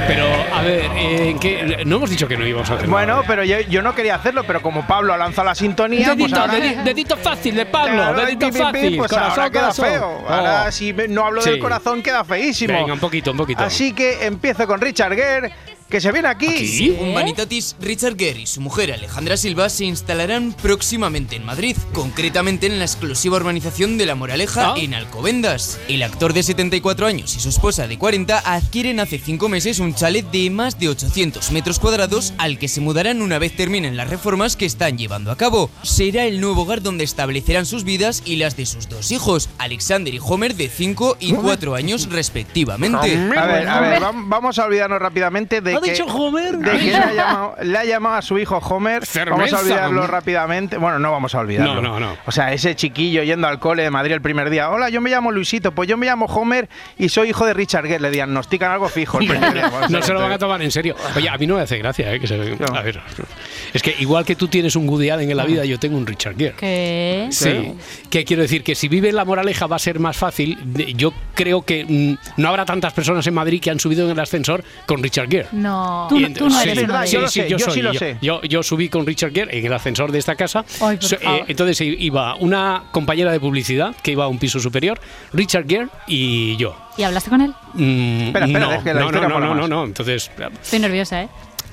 Pero, 0.09 0.25
a 0.55 0.63
ver, 0.63 0.91
eh, 0.97 1.83
no 1.85 1.97
hemos 1.97 2.11
dicho 2.11 2.29
que 2.29 2.37
no 2.37 2.47
íbamos 2.47 2.71
a 2.71 2.75
hacer 2.75 2.89
Bueno, 2.89 3.23
pero 3.27 3.43
yo, 3.45 3.61
yo 3.63 3.83
no 3.83 3.95
quería 3.95 4.15
hacerlo, 4.15 4.45
pero 4.47 4.63
como 4.63 4.87
Pablo 4.87 5.13
ha 5.13 5.17
lanzado 5.17 5.47
la 5.47 5.55
sintonía, 5.55 6.07
pues 6.09 6.19
Dedito, 6.19 6.41
ahora... 6.41 6.55
dedi- 6.55 6.83
dedito 6.85 7.17
fácil 7.17 7.55
de 7.57 7.67
Pablo, 7.67 7.95
Claro, 7.95 8.21
dedito 8.21 8.47
pi, 8.47 8.53
pi, 8.53 8.59
pi, 8.59 8.63
fácil. 8.63 8.97
pues 8.99 9.11
corazón, 9.11 9.31
ahora 9.33 9.51
queda 9.51 9.61
corazón. 9.63 9.85
feo. 9.87 10.25
Ahora 10.29 10.65
Oh. 10.69 10.73
si 10.73 10.93
me- 10.93 11.09
no 11.09 11.27
hablo 11.27 11.43
Sí. 11.43 11.51
del 11.51 11.59
corazón 11.59 12.03
queda 12.03 12.25
feísimo. 12.25 12.73
Venga, 12.75 12.93
un 12.93 13.01
poquito, 13.01 13.33
un 13.33 13.37
poquito. 13.37 13.63
Así 13.65 13.93
que 13.93 14.25
empiezo 14.27 14.67
con 14.67 14.81
Richard 14.81 15.15
Gere, 15.15 15.53
que 15.89 16.01
se 16.01 16.11
viene 16.13 16.29
aquí. 16.29 16.47
¿Aquí? 16.49 16.97
Un 17.01 17.15
Vanitatis, 17.15 17.77
Richard 17.81 18.17
Gere 18.17 18.41
y 18.41 18.47
su 18.47 18.61
mujer 18.61 18.93
Alejandra 18.93 19.37
Silva 19.37 19.69
se 19.69 19.85
instalarán 19.85 20.53
próximamente 20.61 21.37
en 21.37 21.45
Madrid, 21.45 21.77
concretamente 21.93 22.67
en 22.67 22.79
la 22.79 22.85
exclusiva 22.85 23.37
urbanización 23.37 23.97
de 23.99 24.07
La 24.07 24.15
Moraleja 24.15 24.73
Ah. 24.73 24.75
en 24.79 24.95
Alcobendas. 24.95 25.79
El 25.89 26.03
actor 26.03 26.33
de 26.33 26.43
74 26.43 27.07
años 27.07 27.37
y 27.37 27.41
su 27.41 27.49
esposa 27.49 27.87
de 27.87 27.99
40 27.99 28.39
adquieren 28.39 28.99
hace 29.01 29.19
5 29.19 29.49
meses 29.49 29.79
un 29.79 29.95
chalet 29.95 30.29
de 30.31 30.51
más 30.51 30.79
de 30.79 30.89
800 30.89 31.51
metros 31.53 31.79
cuadrados 31.79 32.33
al 32.39 32.59
que 32.59 32.69
se 32.69 32.81
mudarán 32.81 33.23
una 33.23 33.39
vez 33.39 33.55
terminen 33.55 33.97
las 33.97 34.11
reformas 34.11 34.57
que 34.57 34.67
están 34.67 34.99
llevando 34.99 35.31
a 35.31 35.37
cabo. 35.37 35.71
Será 35.83 36.25
el 36.25 36.41
nuevo 36.41 36.63
hogar 36.63 36.83
donde 36.83 37.05
establecerán 37.05 37.65
sus 37.67 37.85
vidas 37.85 38.23
y 38.25 38.37
las 38.37 38.57
de 38.57 38.67
sus 38.67 38.89
dos 38.89 39.13
hijos, 39.13 39.49
Alexander 39.59 40.13
y 40.13 40.19
Homer 40.21 40.55
de 40.57 40.69
5 40.69 41.17
y 41.21 41.33
4 41.33 41.75
años 41.75 42.09
respectivamente. 42.11 42.97
A 42.99 43.47
ver, 43.47 43.69
a 43.69 43.81
ver, 43.81 44.01
vam- 44.03 44.25
vamos 44.29 44.59
a 44.59 44.65
olvidarnos 44.65 44.99
rápidamente 45.01 45.61
de 45.61 45.76
¿Ha 45.77 45.81
dicho 45.81 46.05
Homer? 46.07 46.59
de 46.59 46.71
que 46.71 46.79
le, 46.85 46.97
ha 46.97 47.13
llamado, 47.13 47.57
le 47.63 47.79
ha 47.79 47.85
llamado 47.85 48.15
a 48.17 48.23
su 48.23 48.39
hijo 48.39 48.57
Homer. 48.59 49.05
Cerveza. 49.07 49.37
Vamos 49.37 49.53
a 49.53 49.59
olvidarlo 49.61 50.07
rápidamente. 50.07 50.77
Bueno, 50.79 50.99
no 50.99 51.13
vamos 51.13 51.35
a 51.35 51.41
olvidarlo. 51.41 51.75
No, 51.77 51.83
no, 51.83 52.01
no. 52.01 52.17
O 52.27 52.33
sea, 52.33 52.53
ese 52.53 52.75
chiquillo 52.75 53.23
yendo 53.23 53.47
al 53.47 53.59
cole 53.59 53.83
de 53.83 53.91
Madrid 53.91 54.15
el 54.15 54.21
primer 54.23 54.51
día. 54.51 54.71
Hola, 54.71 54.89
yo 54.89 55.01
me 55.01 55.11
llamo 55.11 55.33
Luisito. 55.33 55.73
Pues 55.73 55.89
yo 55.89 55.97
me 55.97 56.07
llamo 56.07 56.27
Homer 56.27 56.69
y 56.99 57.09
soy 57.09 57.31
hijo 57.31 57.47
de 57.47 57.55
Richard 57.55 57.87
Gere. 57.87 58.01
Le 58.01 58.11
diagnostican 58.11 58.71
algo 58.71 58.89
fijo 58.89 59.19
el 59.21 59.29
primer 59.29 59.55
día. 59.55 59.71
No 59.89 60.03
se 60.03 60.13
lo 60.13 60.21
van 60.21 60.33
a 60.33 60.39
tomar 60.39 60.61
en 60.63 60.71
serio. 60.71 60.97
Oye, 61.17 61.29
a 61.29 61.37
mí 61.39 61.47
no 61.47 61.57
me 61.57 61.63
hace 61.63 61.79
gracia, 61.79 62.13
¿eh? 62.13 62.21
Que 62.21 62.27
se, 62.27 62.37
No. 62.37 62.67
a 62.77 62.83
ver, 62.83 63.01
es 63.73 63.83
que 63.83 63.95
igual 63.99 64.25
que 64.25 64.37
tú 64.37 64.49
tienes 64.49 64.77
un 64.77 64.89
Woody 64.89 65.11
Allen 65.11 65.31
en 65.31 65.37
la 65.37 65.45
vida, 65.45 65.65
yo 65.65 65.79
tengo 65.79 65.97
un 65.97 66.07
Richard 66.07 66.37
Gere. 66.37 66.55
¿Qué? 66.57 67.29
Sí, 67.31 67.75
que 68.11 68.25
quiero 68.25 68.43
decir 68.43 68.63
que 68.63 68.75
si 68.75 68.89
vive 68.89 69.13
La 69.13 69.25
Moraleja 69.25 69.67
va 69.67 69.77
a 69.77 69.81
ser 69.81 69.99
más 69.99 70.17
fácil. 70.17 70.59
Yo 70.97 71.13
creo 71.35 71.63
que 71.63 71.85
mm, 71.85 72.41
no 72.41 72.49
habrá 72.49 72.65
tantas 72.65 72.93
personas 72.93 73.27
en 73.27 73.35
Madrid 73.35 73.61
que 73.61 73.71
han 73.71 73.81
subido 73.81 74.05
en 74.07 74.13
el 74.13 74.21
ascensor 74.21 74.65
con 74.87 75.03
Richard 75.03 75.29
Gere. 75.29 75.47
No. 75.53 75.66
Tú, 76.09 76.19
no 76.19 76.27
eres 76.27 76.37
sí, 76.39 76.45
uno 76.45 76.59
de 76.61 76.75
verdad, 76.75 77.05
sí, 77.07 77.13
yo 77.13 77.19
ellos. 77.19 77.23
lo 77.23 77.29
sí, 77.29 77.41
sé, 77.43 77.49
yo 77.51 77.57
yo 77.59 77.65
soy, 77.65 77.75
sí 77.75 77.83
lo 77.83 77.93
yo, 77.93 77.99
sé. 77.99 78.17
Yo, 78.23 78.43
yo 78.43 78.63
subí 78.63 78.89
con 78.89 79.07
Richard 79.07 79.33
Gere 79.33 79.59
en 79.59 79.67
el 79.67 79.73
ascensor 79.73 80.13
de 80.13 80.19
esta 80.19 80.35
casa. 80.37 80.65
Ay, 80.81 80.97
por 80.97 81.05
So- 81.05 81.17
eh, 81.17 81.45
entonces 81.49 81.81
iba 81.81 82.35
una 82.37 82.85
compañera 82.93 83.33
de 83.33 83.41
publicidad 83.41 83.95
que 84.03 84.13
iba 84.13 84.25
a 84.25 84.29
un 84.29 84.39
piso 84.39 84.61
superior, 84.61 85.01
Richard 85.33 85.67
Gere 85.69 85.89
y 86.07 86.57
yo. 86.57 86.77
¿Y 86.97 87.03
hablaste 87.03 87.31
con 87.31 87.41
él? 87.43 87.53
Mm, 87.75 88.27
Espera, 88.29 88.47
espera, 88.47 88.67
no, 88.67 88.73
es 88.73 88.83
que 88.83 88.95
la 88.95 89.01
no, 89.01 89.11
no, 89.13 89.41
no, 89.41 89.55
no, 89.55 89.69
no. 89.69 89.85
Entonces 89.85 90.31
Estoy 90.63 90.79
nerviosa, 90.79 91.23
¿eh? 91.23 91.29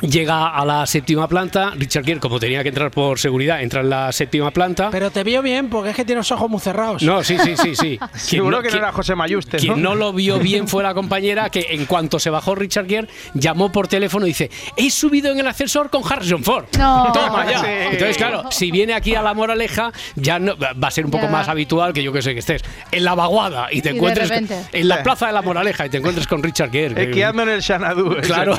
Llega 0.07 0.50
a 0.50 0.65
la 0.65 0.85
séptima 0.85 1.27
planta. 1.27 1.71
Richard 1.75 2.03
Gere, 2.05 2.19
como 2.19 2.39
tenía 2.39 2.61
que 2.63 2.69
entrar 2.69 2.91
por 2.91 3.17
seguridad, 3.19 3.61
entra 3.61 3.81
en 3.81 3.89
la 3.89 4.11
séptima 4.11 4.51
planta. 4.51 4.89
Pero 4.91 5.11
te 5.11 5.23
vio 5.23 5.41
bien 5.41 5.69
porque 5.69 5.91
es 5.91 5.95
que 5.95 6.05
tiene 6.05 6.19
los 6.19 6.31
ojos 6.31 6.50
muy 6.50 6.59
cerrados. 6.59 7.01
No, 7.03 7.23
sí, 7.23 7.38
sí, 7.44 7.55
sí, 7.55 7.75
sí. 7.75 7.97
Quien 8.29 8.44
Seguro 8.44 8.61
que 8.61 8.69
no 8.69 8.77
era 8.77 8.91
José 8.91 9.15
Mayuste, 9.15 9.57
Quien 9.57 9.81
¿no? 9.81 9.89
no 9.91 9.95
lo 9.95 10.13
vio 10.13 10.39
bien 10.39 10.67
fue 10.67 10.83
la 10.83 10.94
compañera 10.94 11.50
que 11.50 11.67
en 11.69 11.85
cuanto 11.85 12.19
se 12.19 12.29
bajó 12.29 12.55
Richard 12.55 12.88
Gere 12.88 13.07
llamó 13.33 13.71
por 13.71 13.88
teléfono 13.88 14.25
y 14.25 14.29
dice 14.29 14.51
he 14.75 14.89
subido 14.89 15.31
en 15.31 15.39
el 15.39 15.47
ascensor 15.47 15.89
con 15.89 16.03
Harrison 16.09 16.44
Ford. 16.44 16.65
No. 16.77 17.11
Toma 17.13 17.50
ya. 17.50 17.59
Sí. 17.59 17.65
Entonces 17.69 18.17
claro, 18.17 18.44
si 18.51 18.71
viene 18.71 18.94
aquí 18.94 19.15
a 19.15 19.21
la 19.21 19.33
Moraleja 19.33 19.91
ya 20.15 20.39
no, 20.39 20.55
va 20.57 20.88
a 20.88 20.91
ser 20.91 21.05
un 21.05 21.11
poco 21.11 21.23
Ya. 21.25 21.29
más 21.31 21.47
habitual 21.47 21.94
que 21.94 22.03
yo 22.03 22.11
que 22.11 22.21
sé 22.21 22.33
que 22.33 22.39
estés 22.39 22.61
en 22.91 23.03
la 23.05 23.15
vaguada 23.15 23.67
y 23.71 23.81
te 23.81 23.91
encuentres 23.91 24.29
en 24.31 24.88
la 24.88 25.01
plaza 25.03 25.27
de 25.27 25.33
la 25.33 25.41
Moraleja 25.41 25.85
y 25.85 25.89
te 25.89 25.97
encuentres 25.97 26.27
con 26.27 26.44
Richard 26.44 26.71
Gere. 26.71 26.94
que- 26.95 27.03
Esquiando 27.03 27.44
en 27.44 27.50
el 27.50 27.61
Xanadu. 27.63 28.17
Claro, 28.21 28.53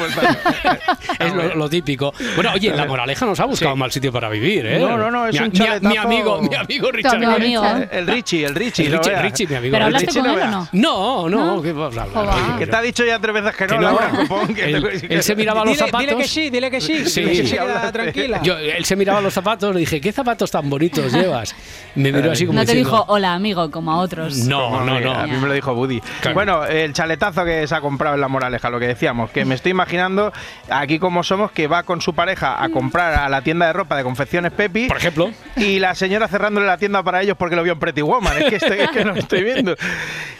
es 1.19 1.34
lo, 1.35 1.55
lo 1.55 1.69
típico. 1.69 2.13
Bueno, 2.37 2.53
oye, 2.55 2.71
la 2.75 2.85
Moraleja 2.87 3.27
nos 3.27 3.39
ha 3.41 3.45
buscado 3.45 3.71
Sí. 3.71 3.73
un 3.75 3.79
mal 3.79 3.93
sitio 3.93 4.13
para 4.13 4.29
vivir, 4.29 4.67
¿eh? 4.67 4.79
No, 4.79 4.97
no, 4.99 5.11
no, 5.11 5.27
es 5.29 5.35
mi, 5.35 5.47
un 5.47 5.53
mi- 5.53 5.59
chaletazo. 5.59 5.89
mi 5.89 5.97
amigo, 5.97 6.43
mi 6.43 6.55
amigo 6.55 6.91
Richard 6.93 7.25
amigo. 7.25 7.65
El 7.91 8.07
Richie, 8.07 8.45
el 8.45 8.55
Richie. 8.55 8.87
El 8.87 8.93
no 8.93 9.01
Richie, 9.23 9.47
mi 9.47 9.55
amigo. 9.57 9.73
¿Pero 9.73 9.87
Richie. 9.87 9.97
hablaste 9.97 10.07
Richie 10.07 10.21
con 10.21 10.27
no 10.27 10.33
él 10.33 10.37
o 10.37 10.41
veas. 10.41 10.51
no? 10.51 10.69
No, 10.73 11.29
no, 11.29 11.57
No. 11.57 12.59
Que 12.59 12.67
te 12.67 12.77
ha 12.77 12.83
dicho 12.83 13.05
ya 13.05 13.19
tres 13.19 13.35
veces 13.35 13.57
que 13.57 13.67
no, 13.67 13.75
no. 13.77 13.81
Laura 13.83 14.11
Copón, 14.11 14.55
Él, 14.57 15.23
se 15.23 15.35
miraba 15.37 15.61
los 15.65 15.75
Dile, 15.75 15.87
zapatos. 15.87 16.01
dile 16.09 16.17
que 16.23 16.29
sí, 16.29 16.51
dile 16.51 16.71
que 16.71 16.81
sí. 16.81 17.05
Sí. 17.07 17.25
que 17.25 17.35
se 17.37 17.45
Sí, 17.47 17.51
queda 17.53 17.63
hablaste. 17.63 17.93
tranquila. 17.93 18.41
Yo, 18.43 18.57
él 18.59 18.85
se 18.85 18.97
miraba 18.97 19.21
los 19.21 19.33
zapatos, 19.35 19.75
le 19.75 19.81
dije, 19.81 20.01
¿qué 20.01 20.13
zapatos 20.13 20.51
tan 20.51 20.69
bonitos 20.71 21.13
llevas? 21.13 21.55
Me 21.95 22.13
miró 22.13 22.31
así 22.33 22.47
como 22.47 22.59
No 22.59 22.67
te 22.67 22.75
dijo 22.75 23.05
hola 23.09 23.35
amigo 23.35 23.71
como 23.71 23.93
a 23.93 23.99
otros. 23.99 24.37
No, 24.39 24.65
Como 24.71 24.81
no, 24.85 24.95
a 25.13 25.27
mí- 25.27 25.33
no. 25.33 25.41
me 25.41 25.49
lo 25.49 25.53
dijo 25.55 25.75
Buddy. 25.75 26.01
Bueno, 26.33 26.65
el 26.65 26.93
chaletazo 26.93 27.45
que 27.45 27.67
se 27.67 27.75
ha 27.75 27.81
comprado 27.81 28.15
en 28.15 28.21
La 28.21 28.29
Moraleja, 28.29 28.71
lo 28.71 28.79
que 28.81 28.87
decíamos, 28.89 29.31
que 29.31 29.45
me 29.45 29.55
estoy 29.55 29.71
imaginando 29.71 30.33
aquí 30.71 30.99
como 30.99 31.14
somos, 31.23 31.53
que 31.53 31.67
va 31.67 31.83
con 31.85 32.01
su 32.01 32.15
pareja 32.15 32.63
a 32.63 32.69
comprar 32.71 33.15
a 33.15 33.29
la 33.29 33.43
tienda 33.43 33.67
de 33.67 33.73
ropa 33.73 33.97
de 33.97 34.03
confecciones 34.03 34.53
Pepi. 34.53 34.89
Por 34.89 34.97
ejemplo. 34.97 35.31
Y 35.57 35.79
la 35.79 35.95
señora 35.95 36.29
cerrándole 36.29 36.67
la 36.67 36.79
tienda 36.79 37.03
para 37.03 37.23
ellos 37.23 37.37
porque 37.39 37.57
lo 37.57 37.63
vio 37.63 37.75
en 37.75 37.79
Pretty 37.79 38.03
Woman. 38.03 38.37
Es 38.39 38.45
que, 38.51 38.57
estoy, 38.57 38.81
es 38.81 38.91
que 38.91 39.05
no 39.05 39.15
estoy 39.15 39.45
viendo. 39.45 39.77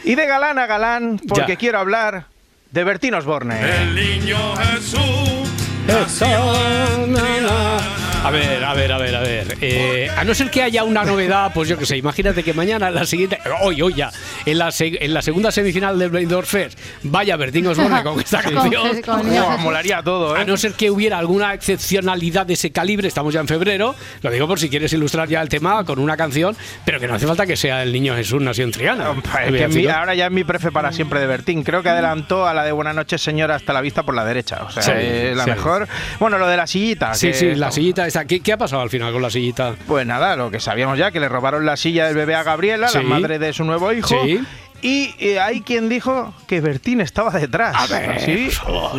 Y 0.03 0.15
de 0.15 0.25
galán 0.27 0.59
a 0.59 0.65
galán, 0.65 1.19
porque 1.27 1.53
Ya. 1.53 1.55
quiero 1.57 1.79
hablar 1.79 2.25
de 2.71 2.83
Bertín 2.83 3.13
Osborne. 3.13 3.55
A 8.25 8.31
ver, 8.31 8.63
a 8.63 8.73
ver, 8.73 8.91
a 8.91 8.97
ver, 8.97 9.15
a 9.15 9.19
ver. 9.19 9.57
Eh, 9.61 10.09
a 10.15 10.23
no 10.23 10.33
ser 10.33 10.49
que 10.49 10.63
haya 10.63 10.83
una 10.83 11.03
novedad, 11.05 11.51
pues 11.53 11.69
yo 11.69 11.77
qué 11.77 11.85
sé, 11.85 11.97
imagínate 11.97 12.41
que 12.43 12.53
mañana, 12.53 12.87
en 12.87 12.95
la 12.95 13.05
siguiente, 13.05 13.39
hoy, 13.61 13.81
hoy 13.83 13.93
ya, 13.93 14.11
en 14.45 14.57
la, 14.57 14.69
en 14.79 15.13
la 15.13 15.21
segunda 15.21 15.51
semifinal 15.51 15.99
del 15.99 16.09
Blade 16.09 16.41
Fest, 16.43 16.79
vaya 17.03 17.37
Bertín 17.37 17.67
Osborne 17.67 18.01
con 18.03 18.19
esta 18.19 18.41
canción. 18.41 19.01
con- 19.03 19.61
molaría 19.61 20.01
todo, 20.01 20.35
¿eh? 20.35 20.41
A 20.41 20.43
no 20.45 20.57
ser 20.57 20.73
que 20.73 20.89
hubiera 20.89 21.19
alguna 21.19 21.53
excepcionalidad 21.53 22.45
de 22.47 22.53
ese 22.53 22.71
calibre, 22.71 23.07
estamos 23.07 23.33
ya 23.33 23.41
en 23.41 23.47
febrero, 23.47 23.93
lo 24.23 24.31
digo 24.31 24.47
por 24.47 24.59
si 24.59 24.69
quieres 24.69 24.91
ilustrar 24.93 25.27
ya 25.29 25.41
el 25.41 25.49
tema 25.49 25.83
con 25.85 25.99
una 25.99 26.17
canción, 26.17 26.55
pero 26.83 26.99
que 26.99 27.07
no 27.07 27.13
hace 27.13 27.27
falta 27.27 27.45
que 27.45 27.55
sea 27.55 27.83
el 27.83 27.93
niño 27.93 28.15
Jesús 28.15 28.41
nació 28.41 28.63
en 28.63 28.71
Triana. 28.71 29.11
Es 29.45 29.51
que 29.53 29.67
mi- 29.67 29.85
ahora 29.87 30.15
ya 30.15 30.25
es 30.25 30.31
mi 30.31 30.43
prefe 30.43 30.71
para 30.71 30.91
siempre 30.91 31.19
de 31.19 31.27
Bertín. 31.27 31.63
Creo 31.63 31.83
que 31.83 31.89
adelantó 31.89 32.47
a 32.47 32.53
la 32.55 32.63
de 32.63 32.71
Buenas 32.71 32.95
noches, 32.95 33.21
señora, 33.21 33.55
hasta 33.55 33.71
la 33.71 33.81
vista 33.81 34.01
por 34.03 34.15
la 34.15 34.25
derecha. 34.25 34.63
O 34.63 34.71
sea, 34.71 34.81
Sí, 34.81 34.91
es 34.95 35.37
la 35.37 35.43
sí. 35.43 35.49
mejor. 35.51 35.87
Bueno, 36.19 36.37
lo 36.39 36.47
de 36.47 36.57
la 36.57 36.65
sillita. 36.65 37.13
Sí, 37.13 37.27
que 37.27 37.33
sí, 37.33 37.55
la 37.55 37.71
sillita 37.71 38.07
¿Qué, 38.23 38.39
qué 38.39 38.53
ha 38.53 38.57
pasado 38.57 38.81
al 38.81 38.89
final 38.89 39.11
con 39.11 39.21
la 39.21 39.29
sillita? 39.29 39.75
Pues 39.87 40.07
nada, 40.07 40.37
lo 40.37 40.49
que 40.49 40.61
sabíamos 40.61 40.97
ya, 40.97 41.11
que 41.11 41.19
le 41.19 41.27
robaron 41.27 41.65
la 41.65 41.75
silla 41.75 42.05
del 42.05 42.15
bebé 42.15 42.35
a 42.35 42.43
Gabriela, 42.43 42.87
Sí. 42.87 42.99
la 42.99 43.03
madre 43.03 43.37
de 43.39 43.51
su 43.51 43.65
nuevo 43.65 43.91
hijo. 43.91 44.07
Sí. 44.07 44.39
Y 44.81 45.15
eh, 45.19 45.39
hay 45.39 45.61
quien 45.61 45.89
dijo 45.89 46.33
que 46.47 46.61
Bertín 46.61 47.01
estaba 47.01 47.31
detrás. 47.31 47.73
A 47.75 47.87
ver, 47.87 48.19
sí, 48.21 48.49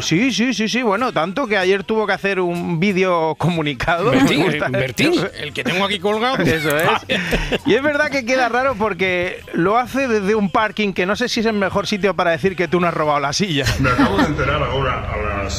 sí, 0.03 0.33
sí, 0.33 0.53
sí, 0.55 0.69
sí. 0.69 0.83
Bueno, 0.83 1.13
tanto 1.13 1.47
que 1.47 1.57
ayer 1.57 1.85
tuvo 1.85 2.07
que 2.09 2.13
hacer 2.13 2.41
un 2.41 2.81
vídeo 2.81 3.37
comunicado. 3.37 4.11
Bertín, 4.11 4.47
Bertín. 4.73 5.13
El 5.39 5.53
que 5.53 5.63
tengo 5.63 5.85
aquí 5.85 6.01
colgado. 6.01 6.37
Eso 6.43 6.77
es. 6.77 6.89
Y 7.67 7.75
es 7.75 7.83
verdad 7.83 8.11
que 8.11 8.25
queda 8.25 8.49
raro 8.49 8.75
porque 8.77 9.41
lo 9.53 9.77
hace 9.77 10.09
desde 10.09 10.35
un 10.35 10.51
parking 10.51 10.93
que 10.93 11.07
no 11.07 11.15
sé 11.15 11.29
si 11.29 11.41
es 11.41 11.47
el 11.47 11.53
mejor 11.53 11.87
sitio 11.87 12.15
para 12.17 12.33
decir 12.33 12.57
que 12.57 12.67
tú 12.67 12.81
no 12.81 12.89
has 12.89 12.95
robado 12.95 13.21
la 13.21 13.33
silla. 13.33 13.65
Me 13.79 13.91
acabo 13.91 14.17
de 14.17 14.25
enterar 14.25 14.63
ahora 14.63 15.13
a 15.13 15.17
las 15.45 15.55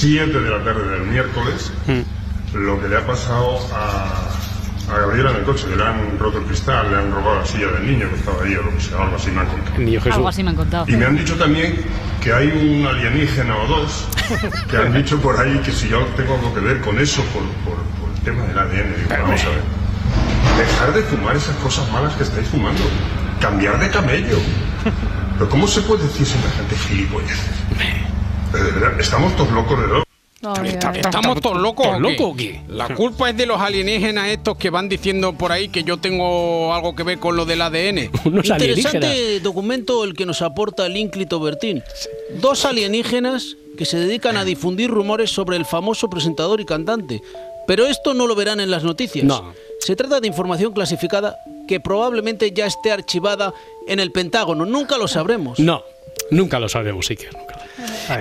7 0.00 0.26
de 0.40 0.50
la 0.50 0.64
tarde 0.64 0.88
del 0.90 1.02
miércoles 1.02 1.72
lo 2.54 2.80
que 2.80 2.88
le 2.88 2.96
ha 2.96 3.06
pasado 3.06 3.58
a, 3.74 4.30
a 4.92 4.98
Gabriela 4.98 5.30
en 5.30 5.36
el 5.36 5.42
coche, 5.44 5.66
que 5.68 5.76
le 5.76 5.84
han 5.84 6.18
roto 6.18 6.38
el 6.38 6.44
cristal, 6.44 6.90
le 6.90 6.96
han 6.96 7.12
robado 7.12 7.40
la 7.40 7.46
silla 7.46 7.66
del 7.68 7.86
niño 7.86 8.08
que 8.10 8.16
estaba 8.16 8.42
ahí 8.42 8.54
o 8.54 8.62
lo 8.62 8.74
que 8.74 8.80
sea, 8.80 9.02
algo 9.02 9.16
así 9.16 9.30
me 9.30 9.40
han 9.40 9.46
contado. 9.46 9.78
Niño 9.78 10.00
Jesús. 10.00 10.16
Algo 10.16 10.28
así 10.28 10.42
me 10.42 10.50
han 10.50 10.56
contado. 10.56 10.84
Y 10.88 10.96
me 10.96 11.04
han 11.06 11.16
dicho 11.16 11.36
también 11.36 11.76
que 12.22 12.32
hay 12.32 12.48
un 12.48 12.86
alienígena 12.86 13.56
o 13.56 13.66
dos 13.66 14.06
que 14.70 14.76
han 14.76 14.92
dicho 14.94 15.18
por 15.20 15.38
ahí 15.40 15.58
que 15.64 15.72
si 15.72 15.88
yo 15.88 16.00
tengo 16.16 16.34
algo 16.34 16.54
que 16.54 16.60
ver 16.60 16.80
con 16.80 16.98
eso, 16.98 17.22
por, 17.32 17.42
por- 17.64 17.82
por 18.00 18.08
el 18.16 18.20
tema 18.22 18.42
del 18.44 18.58
ADN. 18.58 18.94
Digo, 18.96 19.22
vamos 19.22 19.42
a 19.44 19.48
ver. 19.50 19.62
Dejar 20.58 20.92
de 20.94 21.02
fumar 21.02 21.36
esas 21.36 21.54
cosas 21.56 21.90
malas 21.92 22.14
que 22.14 22.22
estáis 22.24 22.48
fumando. 22.48 22.82
Cambiar 23.40 23.78
de 23.78 23.88
camello. 23.90 24.38
Pero 25.36 25.48
¿cómo 25.50 25.68
se 25.68 25.82
puede 25.82 26.02
decir 26.04 26.26
semejante 26.26 26.74
gilipolleces? 26.76 27.38
Pero 28.50 28.64
de 28.64 28.70
verdad, 28.72 28.98
estamos 29.00 29.36
todos 29.36 29.52
locos 29.52 29.78
de 29.80 29.86
¿Estamos 30.40 31.40
todos 31.40 31.60
locos? 31.60 31.84
¿Todos 31.84 31.96
o 31.96 32.00
locos 32.00 32.20
o 32.20 32.36
qué? 32.36 32.60
La 32.68 32.94
culpa 32.94 33.30
es 33.30 33.36
de 33.36 33.44
los 33.44 33.60
alienígenas 33.60 34.28
estos 34.28 34.56
que 34.56 34.70
van 34.70 34.88
diciendo 34.88 35.32
por 35.32 35.50
ahí 35.50 35.68
que 35.68 35.82
yo 35.82 35.96
tengo 35.96 36.72
algo 36.72 36.94
que 36.94 37.02
ver 37.02 37.18
con 37.18 37.36
lo 37.36 37.44
del 37.44 37.60
ADN. 37.60 38.10
Unos 38.24 38.46
Interesante 38.48 39.40
documento 39.40 40.04
el 40.04 40.14
que 40.14 40.26
nos 40.26 40.40
aporta 40.42 40.86
el 40.86 40.96
ínclito 40.96 41.40
Bertín. 41.40 41.82
Dos 42.40 42.64
alienígenas 42.64 43.56
que 43.76 43.84
se 43.84 43.98
dedican 43.98 44.36
a 44.36 44.44
difundir 44.44 44.90
rumores 44.90 45.30
sobre 45.30 45.56
el 45.56 45.64
famoso 45.64 46.08
presentador 46.08 46.60
y 46.60 46.64
cantante. 46.64 47.20
Pero 47.66 47.86
esto 47.86 48.14
no 48.14 48.28
lo 48.28 48.36
verán 48.36 48.60
en 48.60 48.70
las 48.70 48.84
noticias. 48.84 49.24
No. 49.24 49.52
Se 49.80 49.96
trata 49.96 50.20
de 50.20 50.28
información 50.28 50.72
clasificada 50.72 51.36
que 51.66 51.80
probablemente 51.80 52.52
ya 52.52 52.66
esté 52.66 52.92
archivada 52.92 53.52
en 53.88 53.98
el 53.98 54.12
Pentágono. 54.12 54.64
Nunca 54.64 54.98
lo 54.98 55.08
sabremos. 55.08 55.58
No, 55.58 55.82
nunca 56.30 56.60
lo 56.60 56.68
sabremos, 56.68 57.06
sí 57.06 57.16
que 57.16 57.26
nunca. 57.26 57.57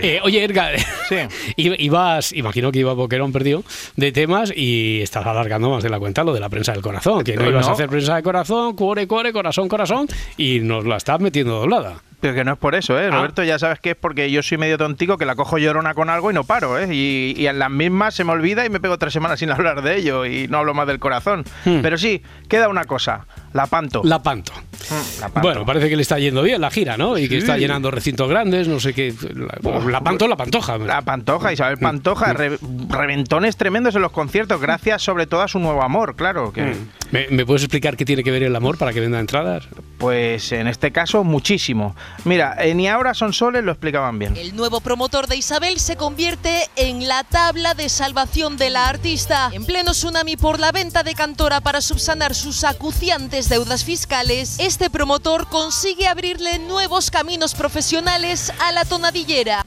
Eh, 0.01 0.19
oye, 0.23 0.47
i- 1.55 1.85
ibas, 1.85 2.33
imagino 2.33 2.71
que 2.71 2.79
iba 2.79 2.93
boquerón 2.93 3.31
perdido 3.31 3.63
de 3.95 4.11
temas 4.11 4.51
y 4.55 5.01
estás 5.01 5.25
alargando 5.25 5.69
más 5.69 5.83
de 5.83 5.89
la 5.89 5.99
cuenta 5.99 6.23
lo 6.23 6.33
de 6.33 6.39
la 6.39 6.49
prensa 6.49 6.73
del 6.73 6.81
corazón, 6.81 7.23
que 7.23 7.35
no 7.35 7.47
ibas 7.47 7.67
a 7.67 7.71
hacer 7.71 7.89
prensa 7.89 8.15
de 8.15 8.23
corazón, 8.23 8.75
cuore, 8.75 9.07
cuore, 9.07 9.33
corazón, 9.33 9.67
corazón, 9.67 10.07
y 10.37 10.59
nos 10.59 10.85
la 10.85 10.97
estás 10.97 11.19
metiendo 11.19 11.59
doblada. 11.59 12.01
Pero 12.19 12.33
que 12.33 12.43
no 12.43 12.53
es 12.53 12.57
por 12.57 12.73
eso, 12.73 12.99
¿eh? 12.99 13.09
Ah. 13.11 13.15
Roberto, 13.17 13.43
ya 13.43 13.59
sabes 13.59 13.79
que 13.79 13.91
es 13.91 13.95
porque 13.95 14.31
yo 14.31 14.41
soy 14.41 14.57
medio 14.57 14.79
tontico, 14.79 15.17
que 15.19 15.25
la 15.25 15.35
cojo 15.35 15.59
llorona 15.59 15.93
con 15.93 16.09
algo 16.09 16.31
y 16.31 16.33
no 16.33 16.43
paro, 16.45 16.79
¿eh? 16.79 16.87
Y, 16.91 17.35
y 17.37 17.45
en 17.45 17.59
las 17.59 17.69
mismas 17.69 18.15
se 18.15 18.23
me 18.23 18.31
olvida 18.31 18.65
y 18.65 18.71
me 18.71 18.79
pego 18.79 18.97
tres 18.97 19.13
semanas 19.13 19.39
sin 19.39 19.51
hablar 19.51 19.83
de 19.83 19.97
ello 19.97 20.25
y 20.25 20.47
no 20.47 20.57
hablo 20.57 20.73
más 20.73 20.87
del 20.87 20.97
corazón. 20.97 21.43
Hmm. 21.63 21.81
Pero 21.83 21.97
sí, 21.99 22.23
queda 22.49 22.69
una 22.69 22.85
cosa, 22.85 23.27
la 23.57 23.65
panto. 23.67 24.01
La 24.05 24.21
panto. 24.21 24.53
Mm, 24.53 25.19
la 25.21 25.29
panto. 25.29 25.41
Bueno, 25.41 25.65
parece 25.65 25.89
que 25.89 25.95
le 25.95 26.01
está 26.03 26.19
yendo 26.19 26.41
bien 26.43 26.61
la 26.61 26.69
gira, 26.71 26.95
¿no? 26.95 27.17
Y 27.17 27.27
que 27.27 27.37
está 27.39 27.57
llenando 27.57 27.89
recintos 27.91 28.29
grandes, 28.29 28.67
no 28.67 28.79
sé 28.79 28.93
qué. 28.93 29.13
La, 29.33 29.81
la 29.89 30.01
panto, 30.01 30.27
la 30.27 30.35
pantoja. 30.37 30.77
La 30.77 31.01
Pantoja, 31.01 31.51
Isabel 31.51 31.77
Pantoja, 31.79 32.33
re- 32.33 32.57
reventones 32.89 33.57
tremendos 33.57 33.95
en 33.95 34.01
los 34.01 34.11
conciertos, 34.11 34.61
gracias 34.61 35.01
sobre 35.01 35.25
todo 35.27 35.41
a 35.41 35.47
su 35.47 35.59
nuevo 35.59 35.81
amor, 35.83 36.15
claro. 36.15 36.53
Que, 36.53 36.75
¿Me, 37.11 37.27
me 37.29 37.45
puedes 37.45 37.63
explicar 37.63 37.97
qué 37.97 38.05
tiene 38.05 38.23
que 38.23 38.31
ver 38.31 38.43
el 38.43 38.55
amor 38.55 38.77
para 38.77 38.93
que 38.93 38.99
venda 38.99 39.19
entradas? 39.19 39.67
Pues 39.97 40.51
en 40.51 40.67
este 40.67 40.91
caso, 40.91 41.23
muchísimo. 41.23 41.95
Mira, 42.25 42.55
eh, 42.59 42.75
ni 42.75 42.87
ahora 42.87 43.13
son 43.13 43.33
soles 43.33 43.63
lo 43.63 43.71
explicaban 43.71 44.19
bien. 44.19 44.37
El 44.37 44.55
nuevo 44.55 44.79
promotor 44.81 45.27
de 45.27 45.35
Isabel 45.37 45.79
se 45.79 45.95
convierte 45.95 46.65
en 46.75 47.07
la 47.07 47.23
tabla 47.23 47.73
de 47.73 47.89
salvación 47.89 48.57
de 48.57 48.69
la 48.69 48.87
artista. 48.89 49.49
En 49.53 49.65
pleno 49.65 49.91
tsunami 49.93 50.37
por 50.37 50.59
la 50.59 50.71
venta 50.71 51.01
de 51.03 51.15
Cantora 51.15 51.61
para 51.61 51.81
subsanar 51.81 52.35
sus 52.35 52.63
acuciantes 52.63 53.46
deudas 53.49 53.83
fiscales, 53.83 54.57
este 54.59 54.89
promotor 54.89 55.47
consigue 55.47 56.07
abrirle 56.07 56.59
nuevos 56.59 57.11
caminos 57.11 57.53
profesionales 57.55 58.51
a 58.59 58.71
la 58.71 58.85
tonadillera. 58.85 59.65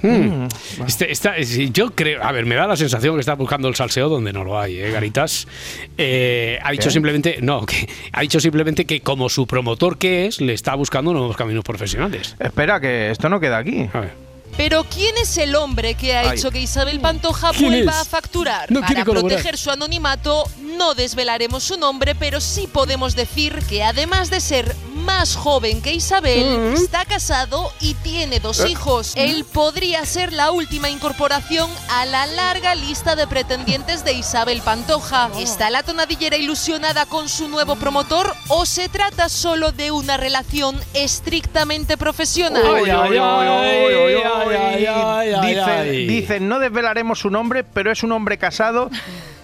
Hmm. 0.00 0.46
Este- 0.86 1.10
esta- 1.10 1.36
yo 1.40 1.90
creo, 1.90 2.22
a 2.22 2.30
ver, 2.30 2.46
me 2.46 2.54
da 2.54 2.68
la 2.68 2.76
sensación 2.76 3.14
que 3.16 3.20
está 3.20 3.34
buscando 3.34 3.66
el 3.66 3.74
salseo 3.74 4.08
donde 4.08 4.32
no 4.32 4.44
lo 4.44 4.58
hay, 4.60 4.78
¿eh, 4.78 4.92
Garitas? 4.92 5.48
Eh, 5.96 6.56
ha 6.62 6.70
dicho 6.70 6.84
¿Qué? 6.84 6.90
simplemente, 6.92 7.38
no, 7.42 7.66
que 7.66 7.88
ha 8.12 8.20
dicho 8.20 8.38
simplemente 8.38 8.84
que 8.84 9.00
como 9.00 9.28
su 9.28 9.48
promotor 9.48 9.98
que 9.98 10.26
es, 10.26 10.40
le 10.40 10.52
está 10.52 10.76
buscando 10.76 11.12
nuevos 11.12 11.36
caminos 11.36 11.64
profesionales. 11.64 12.36
Espera, 12.38 12.80
que 12.80 13.10
esto 13.10 13.28
no 13.28 13.40
queda 13.40 13.58
aquí. 13.58 13.88
A 13.92 14.00
ver. 14.00 14.27
Pero 14.58 14.84
¿quién 14.84 15.16
es 15.16 15.38
el 15.38 15.54
hombre 15.54 15.94
que 15.94 16.14
ha 16.16 16.28
Ay. 16.30 16.36
hecho 16.38 16.50
que 16.50 16.58
Isabel 16.60 17.00
Pantoja 17.00 17.52
¿Quién 17.52 17.70
vuelva 17.70 17.92
es? 17.92 17.98
a 17.98 18.04
facturar? 18.04 18.70
No 18.70 18.80
Para 18.80 19.04
proteger 19.04 19.56
su 19.56 19.70
anonimato, 19.70 20.44
no 20.60 20.94
desvelaremos 20.94 21.62
su 21.62 21.78
nombre, 21.78 22.14
pero 22.16 22.40
sí 22.40 22.66
podemos 22.66 23.14
decir 23.14 23.62
que 23.68 23.82
además 23.84 24.28
de 24.30 24.40
ser 24.40 24.74
más 24.94 25.36
joven 25.36 25.80
que 25.80 25.92
Isabel, 25.94 26.74
está 26.74 27.04
casado 27.06 27.72
y 27.80 27.94
tiene 27.94 28.40
dos 28.40 28.60
Eh. 28.60 28.68
hijos. 28.70 29.12
Él 29.14 29.46
podría 29.50 30.04
ser 30.04 30.32
la 30.34 30.50
última 30.50 30.90
incorporación 30.90 31.70
a 31.88 32.04
la 32.04 32.26
larga 32.26 32.74
lista 32.74 33.16
de 33.16 33.26
pretendientes 33.26 34.04
de 34.04 34.12
Isabel 34.12 34.60
Pantoja. 34.60 35.30
¿Está 35.38 35.70
la 35.70 35.82
tonadillera 35.82 36.36
ilusionada 36.36 37.06
con 37.06 37.28
su 37.30 37.48
nuevo 37.48 37.76
promotor 37.76 38.34
o 38.48 38.66
se 38.66 38.88
trata 38.90 39.28
solo 39.30 39.72
de 39.72 39.92
una 39.92 40.16
relación 40.18 40.78
estrictamente 40.92 41.96
profesional? 41.96 42.62
Uy, 42.82 42.90
uy, 42.90 43.18
uy. 43.18 44.47
Ay, 44.56 44.86
ay, 44.86 45.32
ay, 45.32 45.48
Dicen, 45.54 45.68
ay. 45.68 46.06
dicen, 46.06 46.48
no 46.48 46.58
desvelaremos 46.58 47.18
su 47.18 47.30
nombre, 47.30 47.64
pero 47.64 47.90
es 47.90 48.02
un 48.02 48.12
hombre 48.12 48.38
casado 48.38 48.90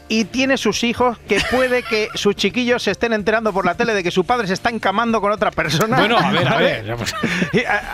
y 0.08 0.24
tiene 0.26 0.56
sus 0.58 0.84
hijos 0.84 1.18
que 1.28 1.40
puede 1.50 1.82
que 1.82 2.08
sus 2.14 2.36
chiquillos 2.36 2.82
se 2.82 2.90
estén 2.90 3.12
enterando 3.12 3.52
por 3.52 3.64
la 3.64 3.74
tele 3.74 3.94
de 3.94 4.02
que 4.02 4.10
su 4.10 4.24
padre 4.24 4.46
se 4.46 4.54
está 4.54 4.70
encamando 4.70 5.20
con 5.20 5.32
otra 5.32 5.50
persona. 5.50 5.96
Bueno, 5.98 6.18
a 6.18 6.30
ver, 6.30 6.48
a 6.48 6.56
ver. 6.56 6.94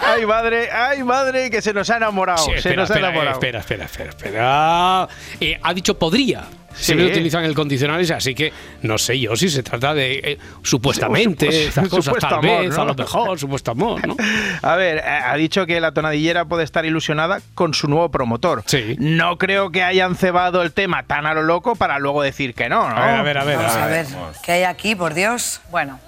Ay, 0.03 0.27
madre, 0.27 0.71
ay, 0.73 1.03
madre, 1.05 1.51
que 1.51 1.63
se 1.63 1.73
nos 1.73 1.89
ha 1.91 1.97
enamorado. 1.99 2.39
Sí, 2.45 2.51
se 2.53 2.57
espera, 2.59 2.77
nos 2.77 2.91
espera, 2.91 3.07
eh, 3.07 3.11
enamorado. 3.11 3.35
espera, 3.37 3.59
espera, 3.61 3.85
espera, 3.85 4.11
espera. 4.11 5.09
Eh, 5.41 5.59
ha 5.63 5.75
dicho 5.75 5.99
podría. 5.99 6.45
Siempre 6.73 7.07
Sí. 7.07 7.13
utilizan 7.15 7.43
el 7.45 7.55
condicional 7.55 8.01
ese, 8.01 8.15
así 8.15 8.33
que 8.33 8.53
no 8.83 8.97
sé 8.97 9.19
yo 9.19 9.35
si 9.35 9.49
se 9.49 9.65
trata 9.65 9.93
de 9.93 10.21
eh, 10.23 10.39
supuestamente, 10.63 11.47
cosas, 11.67 11.89
supuesto 11.91 12.19
tal 12.21 12.35
amor, 12.39 12.61
vez, 12.63 12.77
¿no? 12.77 12.83
a 12.83 12.85
lo 12.85 12.95
mejor, 12.95 13.39
supuesto 13.41 13.71
amor, 13.73 14.07
¿no? 14.07 14.17
A 14.63 14.77
ver, 14.77 14.99
eh, 14.99 15.03
ha 15.03 15.37
dicho 15.37 15.67
que 15.67 15.81
la 15.81 15.93
tonadillera 15.93 16.45
puede 16.45 16.63
estar 16.65 16.87
ilusionada 16.87 17.41
con 17.55 17.75
su 17.75 17.89
nuevo 17.89 18.11
promotor. 18.11 18.63
Sí. 18.67 18.95
No 18.99 19.37
creo 19.37 19.73
que 19.73 19.83
hayan 19.83 20.15
cebado 20.15 20.63
el 20.63 20.73
tema 20.73 21.03
tan 21.03 21.27
a 21.27 21.35
lo 21.35 21.43
loco 21.43 21.75
para 21.75 21.99
luego 22.01 22.23
decir 22.23 22.55
que 22.55 22.69
no, 22.69 22.89
¿no? 22.89 22.97
A 22.97 23.07
ver, 23.07 23.17
a 23.19 23.23
ver, 23.23 23.39
a 23.39 23.45
ver. 23.45 23.57
Vamos 23.59 23.77
a 23.77 23.87
ver, 23.87 24.07
¿qué 24.45 24.53
hay 24.53 24.63
aquí, 24.65 24.95
por 24.95 25.15
Dios? 25.15 25.61
Bueno, 25.71 26.01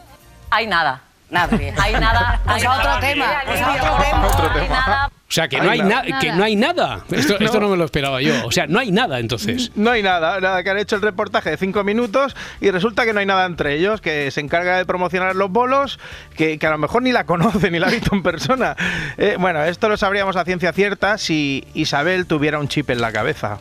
hay 0.50 0.66
nada. 0.66 1.00
Nada. 1.30 1.56
Hay 1.82 1.94
nada. 1.94 2.40
Pues 2.44 2.62
a 2.66 2.76
otro 2.76 2.98
tema, 3.00 3.24
pues 3.46 3.58
a 3.62 3.70
otro 3.72 4.04
tema. 4.04 4.26
Otro 4.26 4.50
Hay 4.60 4.68
nada. 4.68 5.06
O 5.06 5.34
sea, 5.34 5.48
que 5.48 5.58
no 5.62 5.70
hay, 5.70 5.80
nada. 5.80 6.02
na- 6.06 6.18
que 6.18 6.30
no 6.30 6.44
hay 6.44 6.56
nada. 6.56 7.04
Esto, 7.10 7.38
esto 7.40 7.58
no 7.58 7.70
me 7.70 7.78
lo 7.78 7.86
esperaba 7.86 8.20
yo. 8.20 8.34
O 8.46 8.52
sea, 8.52 8.66
no 8.66 8.78
hay 8.78 8.92
nada 8.92 9.18
entonces. 9.18 9.70
No 9.74 9.90
hay 9.92 10.02
nada, 10.02 10.40
nada, 10.40 10.62
que 10.62 10.68
han 10.68 10.76
hecho 10.76 10.94
el 10.96 11.00
reportaje 11.00 11.48
de 11.48 11.56
cinco 11.56 11.84
minutos 11.84 12.36
y 12.60 12.70
resulta 12.70 13.06
que 13.06 13.14
no 13.14 13.20
hay 13.20 13.24
nada 13.24 13.46
entre 13.46 13.72
ellos, 13.76 14.02
que 14.02 14.30
se 14.30 14.40
encarga 14.40 14.76
de 14.76 14.84
promocionar 14.84 15.34
los 15.34 15.50
bolos, 15.50 15.98
que, 16.36 16.58
que 16.58 16.66
a 16.66 16.70
lo 16.70 16.76
mejor 16.76 17.00
ni 17.02 17.12
la 17.12 17.24
conoce 17.24 17.70
ni 17.70 17.78
la 17.78 17.86
ha 17.86 17.90
visto 17.90 18.14
en 18.14 18.22
persona. 18.22 18.76
Eh, 19.16 19.36
bueno, 19.40 19.64
esto 19.64 19.88
lo 19.88 19.96
sabríamos 19.96 20.36
a 20.36 20.44
ciencia 20.44 20.74
cierta 20.74 21.16
si 21.16 21.66
Isabel 21.72 22.26
tuviera 22.26 22.58
un 22.58 22.68
chip 22.68 22.90
en 22.90 23.00
la 23.00 23.10
cabeza. 23.10 23.58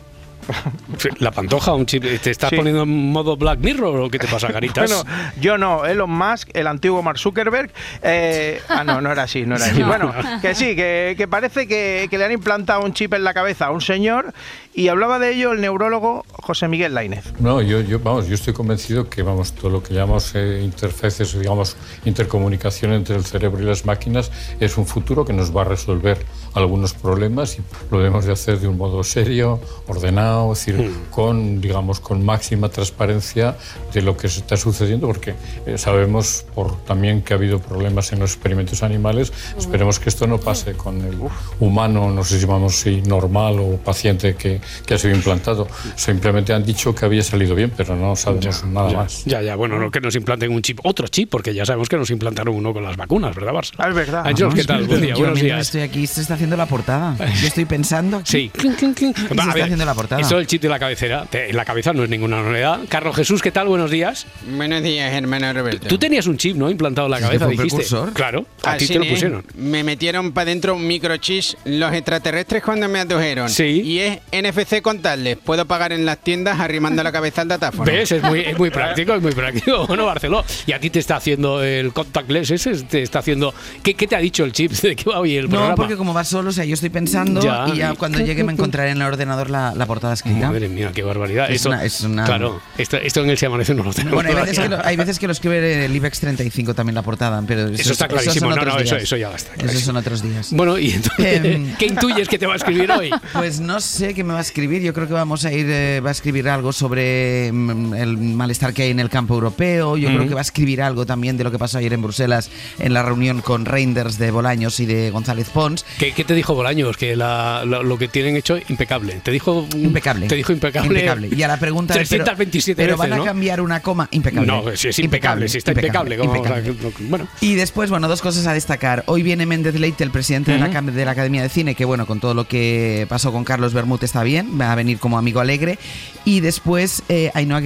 La 1.18 1.30
pantoja, 1.30 1.72
un 1.74 1.86
chip. 1.86 2.02
¿Te 2.22 2.30
estás 2.30 2.50
Sí. 2.50 2.56
poniendo 2.56 2.82
en 2.82 3.10
modo 3.12 3.36
Black 3.36 3.58
Mirror 3.60 4.00
o 4.00 4.10
qué 4.10 4.18
te 4.18 4.26
pasa, 4.28 4.48
Garitas? 4.52 4.90
Bueno, 4.90 5.04
yo 5.40 5.56
no, 5.58 5.84
Elon 5.86 6.10
Musk, 6.10 6.50
el 6.54 6.66
antiguo 6.66 7.02
Mark 7.02 7.18
Zuckerberg. 7.18 7.70
eh, 8.02 8.60
ah, 8.68 8.84
no, 8.84 9.00
no 9.00 9.10
era 9.10 9.24
así, 9.24 9.44
no 9.46 9.56
era 9.56 9.64
así. 9.66 9.80
No. 9.80 9.86
Bueno, 9.86 10.12
que 10.40 10.54
sí, 10.54 10.76
que, 10.76 11.14
que 11.16 11.28
parece 11.28 11.66
que, 11.66 12.06
que 12.10 12.18
le 12.18 12.24
han 12.26 12.32
implantado 12.32 12.82
un 12.84 12.92
chip 12.92 13.14
en 13.14 13.24
la 13.24 13.34
cabeza 13.34 13.66
a 13.66 13.70
un 13.70 13.80
señor 13.80 14.32
y 14.74 14.88
hablaba 14.88 15.18
de 15.18 15.34
ello 15.34 15.52
el 15.52 15.60
neurólogo 15.60 16.24
José 16.32 16.68
Miguel 16.68 16.94
Lainez. 16.94 17.32
No, 17.40 17.62
yo, 17.62 17.80
yo, 17.80 17.98
vamos, 17.98 18.26
yo 18.26 18.34
estoy 18.34 18.52
convencido 18.52 19.08
que 19.08 19.22
vamos, 19.22 19.52
todo 19.52 19.70
lo 19.70 19.82
que 19.82 19.94
llamamos 19.94 20.34
eh, 20.34 20.60
interfaces, 20.62 21.38
digamos, 21.38 21.76
intercomunicación 22.04 22.92
entre 22.92 23.16
el 23.16 23.24
cerebro 23.24 23.62
y 23.62 23.64
las 23.64 23.86
máquinas 23.86 24.30
es 24.60 24.76
un 24.76 24.86
futuro 24.86 25.24
que 25.24 25.32
nos 25.32 25.56
va 25.56 25.62
a 25.62 25.64
resolver 25.64 26.18
algunos 26.54 26.92
problemas 26.92 27.58
y 27.58 27.62
lo 27.90 27.98
debemos 27.98 28.24
de 28.24 28.32
hacer 28.32 28.60
de 28.60 28.68
un 28.68 28.76
modo 28.76 29.02
serio, 29.04 29.60
ordenado 29.86 30.48
o 30.48 30.54
decir, 30.54 30.82
Hmm. 30.82 31.10
con, 31.10 31.60
digamos, 31.60 32.00
con 32.00 32.24
máxima 32.24 32.68
transparencia 32.68 33.56
de 33.92 34.02
lo 34.02 34.16
que 34.16 34.28
se 34.28 34.40
está 34.40 34.56
sucediendo, 34.56 35.06
porque 35.06 35.34
eh, 35.66 35.78
sabemos 35.78 36.44
por 36.54 36.76
también 36.84 37.22
que 37.22 37.34
ha 37.34 37.36
habido 37.36 37.58
problemas 37.58 38.12
en 38.12 38.20
los 38.20 38.32
experimentos 38.32 38.82
animales. 38.82 39.32
Esperemos 39.56 39.98
que 39.98 40.08
esto 40.08 40.26
no 40.26 40.38
pase 40.38 40.74
con 40.74 41.00
el 41.02 41.18
humano, 41.60 42.10
no 42.10 42.24
sé 42.24 42.36
si 42.36 42.46
llamamos 42.46 42.76
si 42.76 43.02
normal 43.02 43.58
o 43.60 43.76
paciente 43.76 44.34
que, 44.34 44.60
que 44.86 44.94
ha 44.94 44.98
sido 44.98 45.14
implantado. 45.14 45.68
Simplemente 45.96 46.52
han 46.52 46.64
dicho 46.64 46.94
que 46.94 47.04
había 47.04 47.22
salido 47.22 47.54
bien, 47.54 47.72
pero 47.76 47.96
no 47.96 48.16
sabemos 48.16 48.64
nada 48.64 48.90
ya, 48.90 48.96
más. 48.96 49.24
Ya, 49.24 49.42
ya, 49.42 49.56
bueno, 49.56 49.78
no 49.78 49.90
que 49.90 50.00
nos 50.00 50.14
implanten 50.16 50.52
un 50.52 50.62
chip, 50.62 50.80
otro 50.84 51.08
chip, 51.08 51.30
porque 51.30 51.54
ya 51.54 51.64
sabemos 51.64 51.88
que 51.88 51.96
nos 51.96 52.10
implantaron 52.10 52.54
uno 52.54 52.72
con 52.72 52.82
las 52.84 52.96
vacunas, 52.96 53.34
¿verdad, 53.34 53.52
Barça? 53.52 53.72
Ah, 53.78 53.88
es 53.88 53.94
verdad. 53.94 54.24
¿qué 54.54 54.64
tal? 54.64 54.84
Buen 54.84 55.00
día, 55.00 55.14
Yo 55.14 55.18
buenos 55.20 55.40
días. 55.40 55.60
estoy 55.60 55.82
aquí, 55.82 56.06
se 56.06 56.20
está 56.20 56.34
haciendo 56.34 56.56
la 56.56 56.66
portada. 56.66 57.16
Yo 57.40 57.46
estoy 57.46 57.64
pensando. 57.64 58.22
Sí. 58.24 58.50
y 58.54 58.60
se 58.60 59.10
está 59.10 59.34
Va, 59.34 59.52
haciendo 59.52 59.84
la 59.84 59.94
portada. 59.94 60.20
Eso 60.20 60.36
del 60.36 60.46
chip 60.46 60.62
de 60.62 60.68
la 60.68 60.78
cabecera, 60.78 61.26
te- 61.28 61.50
en 61.50 61.56
la 61.56 61.64
cabeza 61.64 61.92
no 61.92 62.04
es 62.04 62.10
ninguna 62.10 62.42
novedad. 62.42 62.80
Carlos 62.88 63.16
Jesús, 63.16 63.42
¿qué 63.42 63.50
tal? 63.50 63.68
Buenos 63.68 63.90
días. 63.90 64.26
Buenos 64.56 64.82
días, 64.82 65.12
hermano 65.12 65.52
Roberto. 65.52 65.88
Tú 65.88 65.98
tenías 65.98 66.26
un 66.26 66.36
chip, 66.36 66.56
¿no? 66.56 66.70
Implantado 66.70 67.06
en 67.06 67.12
la 67.12 67.20
cabeza, 67.20 67.46
dijiste. 67.46 67.68
precursor. 67.68 68.12
Claro, 68.12 68.46
a 68.64 68.76
ti 68.76 68.86
te 68.86 68.98
lo 68.98 69.04
pusieron. 69.06 69.44
Me 69.56 69.82
metieron 69.84 70.32
para 70.32 70.46
dentro 70.46 70.74
un 70.74 70.86
microchip 70.86 71.32
los 71.64 71.92
extraterrestres 71.94 72.62
cuando 72.62 72.88
me 72.88 72.98
adujeron. 73.00 73.48
Sí. 73.48 73.82
Y 73.84 73.98
es 74.00 74.18
NFC 74.52 74.82
contarles. 74.82 75.36
Puedo 75.38 75.66
pagar 75.66 75.92
en 75.92 76.04
las 76.04 76.18
tiendas 76.18 76.60
arrimando 76.60 77.02
la 77.02 77.12
cabeza 77.12 77.42
al 77.42 77.48
datáfono. 77.48 77.84
¿Ves? 77.84 78.12
Es 78.12 78.22
muy, 78.22 78.40
es 78.40 78.58
muy 78.58 78.70
práctico, 78.70 79.14
es 79.14 79.22
muy 79.22 79.32
práctico. 79.32 79.86
Bueno, 79.92 80.06
Barceló, 80.06 80.44
y 80.66 80.72
a 80.72 80.80
ti 80.80 80.90
te 80.90 80.98
está 81.00 81.16
haciendo 81.16 81.62
el 81.62 81.92
contactless 81.92 82.50
ese, 82.50 82.72
te 82.84 83.02
está 83.02 83.18
haciendo... 83.18 83.52
¿Qué, 83.82 83.94
qué 83.94 84.06
te 84.06 84.16
ha 84.16 84.18
dicho 84.20 84.44
el 84.44 84.52
chip? 84.52 84.70
¿De 84.82 84.96
qué 84.96 85.08
va 85.10 85.18
hoy 85.20 85.36
el 85.36 85.44
No, 85.44 85.50
programa? 85.50 85.74
porque 85.76 85.96
como 85.96 86.14
va 86.14 86.24
solo, 86.24 86.50
o 86.50 86.52
sea, 86.52 86.64
yo 86.64 86.74
estoy 86.74 86.90
pensando 86.90 87.40
Ya. 87.42 87.66
y 87.72 87.78
ya 87.78 87.94
cuando 87.94 88.18
llegue 88.18 88.44
me 88.44 88.52
encontraré 88.52 88.90
en 88.90 88.98
el 88.98 89.02
ordenador 89.02 89.50
la, 89.50 89.74
la 89.74 89.86
portada 89.86 90.14
escrita. 90.14 90.48
Madre 90.48 90.68
mía, 90.68 90.90
qué 90.94 91.02
barbaridad. 91.02 91.50
Es 91.50 91.56
esto, 91.56 91.68
una- 91.70 91.84
es 91.84 92.00
una- 92.02 92.24
Claro, 92.24 92.60
esto, 92.78 92.96
esto 92.96 93.20
en 93.22 93.30
el 93.30 93.38
Se 93.38 93.46
Amanece 93.46 93.74
no 93.74 93.82
lo 93.84 93.92
tenemos 93.92 94.14
Bueno, 94.14 94.30
hay 94.30 94.34
veces, 94.46 94.58
que 94.58 94.68
lo, 94.68 94.84
hay 94.86 94.96
veces 94.96 95.18
que 95.18 95.26
lo 95.26 95.32
escribe 95.32 95.84
el 95.84 95.94
IBEX 95.96 96.20
35 96.20 96.74
también 96.74 96.94
la 96.94 97.02
portada, 97.02 97.42
pero 97.46 97.66
eso, 97.68 97.74
Eso 97.82 97.92
está 97.92 98.08
clarísimo. 98.08 98.50
son 98.54 98.58
No, 98.64 98.64
no, 98.72 98.78
eso, 98.78 98.96
eso 98.96 99.16
ya 99.16 99.30
está. 99.34 99.54
Esos 99.64 99.82
son 99.82 99.96
otros 99.96 100.22
días. 100.22 100.48
Bueno, 100.52 100.78
y 100.78 100.92
entonces, 100.92 101.44
Em, 101.44 101.74
¿qué 101.76 101.86
intuyes 101.86 102.28
que 102.28 102.38
te 102.38 102.46
va 102.46 102.54
a 102.54 102.56
escribir 102.56 102.90
hoy? 102.90 103.10
Pues 103.32 103.60
no 103.60 103.80
sé 103.80 104.14
qué 104.14 104.22
me 104.24 104.32
va 104.32 104.38
a 104.38 104.41
escribir. 104.42 104.82
Yo 104.82 104.92
creo 104.92 105.06
que 105.08 105.14
vamos 105.14 105.44
a 105.44 105.52
ir, 105.52 105.66
eh, 105.68 106.00
va 106.04 106.10
a 106.10 106.12
escribir 106.12 106.48
algo 106.48 106.72
sobre 106.72 107.50
mm, 107.52 107.94
el 107.94 108.16
malestar 108.18 108.72
que 108.74 108.82
hay 108.82 108.90
en 108.90 109.00
el 109.00 109.08
campo 109.08 109.34
europeo. 109.34 109.96
Yo 109.96 110.08
creo 110.08 110.20
Ujú. 110.20 110.28
que 110.28 110.34
va 110.34 110.40
a 110.40 110.42
escribir 110.42 110.82
algo 110.82 111.06
también 111.06 111.36
de 111.36 111.44
lo 111.44 111.50
que 111.50 111.58
pasó 111.58 111.78
ayer 111.78 111.92
en 111.92 112.02
Bruselas 112.02 112.50
en 112.78 112.92
la 112.94 113.02
reunión 113.02 113.40
con 113.40 113.64
Reinders 113.64 114.18
de 114.18 114.30
Bolaños 114.30 114.78
y 114.80 114.86
de 114.86 115.10
González 115.10 115.48
Pons. 115.50 115.84
¿Qué, 115.98 116.12
qué 116.12 116.24
te 116.24 116.34
dijo 116.34 116.54
Bolaños? 116.54 116.96
Que 116.96 117.16
la- 117.16 117.64
lo, 117.64 117.82
lo 117.82 117.98
que 117.98 118.08
tienen 118.08 118.36
hecho 118.36 118.56
impecable. 118.68 119.20
Te 119.22 119.30
dijo 119.30 119.66
Impecable. 119.74 120.28
Te 120.28 120.34
dijo 120.36 120.52
impecable. 120.52 120.88
Impecable. 120.88 121.28
Y 121.34 121.42
a 121.42 121.48
la 121.48 121.58
pregunta 121.58 121.94
de, 121.94 122.00
pero- 122.00 122.24
327 122.24 122.76
pero, 122.82 122.96
veces, 122.96 122.98
van 123.10 123.12
a 123.12 123.16
¿no? 123.18 123.24
cambiar 123.24 123.60
una 123.60 123.80
coma 123.80 124.08
impecable. 124.10 124.46
No, 124.46 124.64
si 124.76 124.88
es 124.88 124.98
impecable, 124.98 125.48
si 125.48 125.58
está 125.58 125.72
impecable. 125.72 126.16
¿cómo 126.16 126.32
vamos 126.32 126.46
a- 126.48 126.60
bueno, 127.08 127.28
Y 127.40 127.54
después, 127.54 127.90
bueno, 127.90 128.08
dos 128.08 128.20
cosas 128.22 128.46
a 128.46 128.52
destacar. 128.54 129.04
Hoy 129.06 129.22
viene 129.22 129.46
Méndez 129.46 129.78
Leite, 129.78 130.04
el 130.04 130.10
presidente 130.10 130.52
de, 130.52 130.58
la, 130.58 130.68
de 130.68 131.04
la 131.04 131.10
Academia 131.10 131.42
de 131.42 131.48
Cine, 131.48 131.74
que 131.74 131.84
bueno, 131.84 132.06
con 132.06 132.20
todo 132.20 132.34
lo 132.34 132.46
que 132.48 133.06
pasó 133.08 133.32
con 133.32 133.44
Carlos 133.44 133.72
Bermúdez 133.74 134.04
está 134.04 134.22
bien, 134.22 134.31
va 134.40 134.72
a 134.72 134.74
venir 134.74 134.98
como 134.98 135.18
amigo 135.18 135.40
alegre. 135.40 135.78
Y 136.24 136.40
después, 136.40 137.02
eh, 137.08 137.30
Ainhoa 137.34 137.60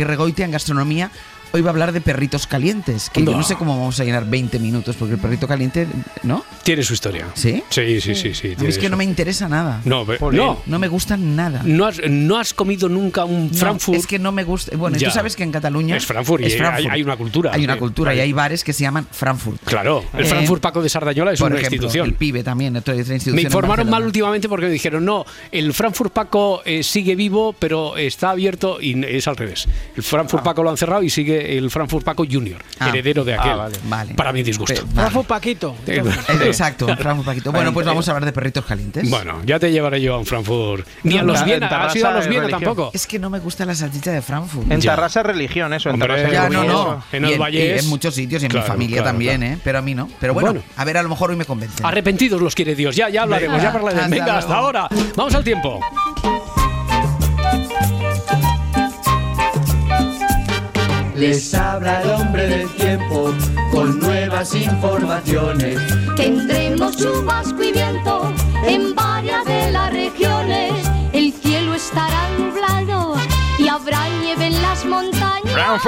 en 0.45 0.51
gastronomía. 0.51 1.11
Hoy 1.53 1.63
va 1.63 1.71
a 1.71 1.73
hablar 1.73 1.93
de 1.93 2.01
perritos 2.01 2.47
calientes, 2.47 3.09
que 3.09 3.25
yo 3.25 3.31
No. 3.33 3.43
sé 3.43 3.55
cómo 3.57 3.79
vamos 3.79 3.99
a 4.01 4.05
llenar 4.05 4.29
20 4.29 4.59
minutos, 4.59 4.95
porque 4.97 5.15
el 5.15 5.21
perrito 5.21 5.49
caliente, 5.49 5.87
¿no? 6.23 6.45
tiene 6.63 6.83
su 6.83 6.93
historia. 6.95 7.29
¿Sí? 7.35 7.63
Sí, 7.71 8.01
sí, 8.01 8.15
sí. 8.17 8.35
sí 8.35 8.47
A 8.49 8.51
mí 8.51 8.57
tiene 8.57 8.69
es 8.71 8.79
que 8.79 8.91
no 8.91 8.97
me 8.97 9.05
interesa 9.05 9.49
nada. 9.49 9.81
No, 9.85 10.05
no. 10.33 10.63
No 10.67 10.79
me 10.81 10.89
gusta 10.89 11.17
nada. 11.17 11.63
¿No 11.65 11.87
has, 11.87 12.01
no 12.11 12.39
has 12.39 12.53
comido 12.53 12.89
nunca 12.89 13.25
un 13.25 13.49
No, 13.53 13.55
Frankfurt? 13.55 13.99
es 13.99 14.07
que 14.07 14.19
no 14.19 14.33
me 14.33 14.43
gusta. 14.45 14.77
Bueno, 14.77 14.99
Ya. 14.99 15.09
tú 15.09 15.15
sabes 15.15 15.37
que 15.37 15.45
en 15.45 15.53
Cataluña. 15.53 15.97
Es 15.97 16.05
Frankfurt 16.05 16.43
y 16.43 16.53
hay- 16.61 16.87
hay 16.91 17.03
una 17.03 17.17
cultura. 17.17 17.53
Hay 17.55 17.65
una 17.65 17.75
Sí, 17.75 17.79
cultura 17.79 18.15
y 18.15 18.21
hay 18.21 18.33
bares 18.33 18.65
que 18.65 18.73
se 18.73 18.83
llaman 18.83 19.07
Frankfurt. 19.11 19.63
Claro, 19.65 20.05
el 20.15 20.25
Eh, 20.25 20.29
Frankfurt 20.29 20.61
Paco 20.61 20.83
de 20.83 20.89
Sardañola 20.89 21.33
es 21.33 21.39
por 21.39 21.53
una 21.53 21.61
ejemplo, 21.61 21.77
institución. 21.77 22.07
El 22.09 22.15
pibe 22.15 22.43
también, 22.43 22.77
otra, 22.77 22.95
otra 22.95 23.03
institución. 23.15 23.37
Me 23.37 23.43
informaron 23.43 23.89
mal 23.89 24.03
últimamente 24.05 24.49
porque 24.49 24.67
me 24.67 24.73
dijeron, 24.73 25.05
no, 25.05 25.25
el 25.53 25.73
Frankfurt 25.73 26.13
Paco 26.13 26.63
eh, 26.65 26.83
sigue 26.83 27.15
vivo, 27.15 27.55
pero 27.57 27.97
está 27.97 28.31
abierto 28.31 28.79
y 28.81 29.01
es 29.07 29.29
al 29.29 29.37
revés. 29.37 29.69
El 29.97 30.03
Frankfurt 30.03 30.43
Paco 30.43 30.63
lo 30.65 30.71
han 30.71 30.77
cerrado 30.77 31.03
y 31.05 31.11
sigue 31.11 31.36
el 31.59 31.71
Frankfurt 31.71 32.05
Paco 32.05 32.25
Junior, 32.31 32.63
Ah. 32.79 32.89
heredero 32.89 33.25
de 33.25 33.35
aquel. 33.35 33.53
Ah, 33.53 33.57
vale. 33.57 33.77
Vale. 33.85 34.15
Para 34.15 34.33
mi 34.33 34.43
disgusto. 34.43 34.83
Vale. 34.95 35.25
Paquito. 35.27 35.75
Eh, 35.87 36.03
Exacto, 36.45 36.87
Frankfurt 36.97 37.27
Paquito. 37.27 37.53
Bueno, 37.53 37.73
pues 37.73 37.87
vamos 37.87 38.07
a 38.09 38.13
hablar 38.13 38.25
de 38.25 38.33
perritos 38.33 38.65
calientes. 38.65 39.09
Bueno, 39.11 39.41
ya 39.45 39.59
te 39.59 39.71
llevaré 39.73 40.01
yo 40.01 40.15
a 40.15 40.19
un 40.19 40.27
Frankfurt. 40.27 40.87
Ni 41.03 41.19
a 41.19 41.23
los 41.23 41.45
Viena, 41.45 41.67
¿has 41.69 41.97
ido 41.97 42.09
a 42.09 42.13
los 42.13 42.29
Viena 42.29 42.49
tampoco? 42.49 42.91
Es 42.93 43.07
que 43.07 43.19
no 43.19 43.31
me 43.31 43.39
gusta 43.39 43.65
la 43.65 43.75
salchicha 43.75 44.11
de 44.13 44.23
Frankfurt. 44.23 44.71
En. 44.71 44.81
Tarrasa 44.81 45.21
es 45.21 45.27
religión, 45.27 45.73
eso. 45.73 45.89
En 45.89 45.95
Hombre, 45.95 46.09
Tarrasa 46.09 46.27
es 46.29 46.33
Ya, 46.33 46.49
no, 46.49 46.65
no. 46.65 47.03
En 47.13 47.25
Y 47.25 47.33
el 47.33 47.39
Vallés. 47.39 47.83
y 47.83 47.85
en 47.85 47.91
muchos 47.91 48.15
sitios 48.15 48.43
y 48.43 48.47
en 48.47 48.51
Claro, 48.51 48.65
mi 48.67 48.69
familia 48.69 48.97
claro, 48.99 49.11
también, 49.11 49.41
claro. 49.41 49.55
¿eh? 49.55 49.59
Pero 49.65 49.79
a 49.79 49.83
mí 49.83 49.95
no. 49.95 50.09
Pero 50.21 50.35
bueno, 50.35 50.51
Bueno. 50.53 50.63
a 50.77 50.85
ver, 50.85 50.97
a 50.99 51.03
lo 51.03 51.09
mejor 51.09 51.31
hoy 51.31 51.37
me 51.37 51.45
convence. 51.45 51.83
Arrepentidos 51.85 52.41
los 52.41 52.55
quiere 52.55 52.75
Dios. 52.75 52.95
Ya, 52.97 53.09
ya 53.09 53.23
hablaremos, 53.23 53.57
Venga, 53.57 53.71
ya 53.73 53.77
hablaremos. 53.79 54.05
hasta 54.05 54.17
Venga, 54.17 54.39
hasta 54.39 54.55
ahora. 54.55 54.89
Vamos 55.17 55.35
al 55.35 55.45
tiempo. 55.45 55.81
Les 61.17 61.55
habla 61.55 62.03
el 62.03 62.11
hombre 62.11 62.47
del 62.47 62.69
tiempo 62.75 63.33
con 63.71 63.99
nuevas 63.99 64.55
informaciones. 64.55 65.79
Tendremos 66.15 66.97
chubasco 66.97 67.63
y 67.63 67.73
viento 67.73 68.33
en 68.67 68.95
varias 68.95 69.45
de 69.47 69.71
las 69.71 69.93
regiones. 69.93 70.73
El 71.15 71.33
cielo 71.33 71.75
estará 71.75 72.29
nublado 72.39 73.15
y 73.59 73.67
habrá 73.67 74.07
nieve 74.21 74.49
en 74.49 74.61
las 74.61 74.85
montañas. 74.85 75.81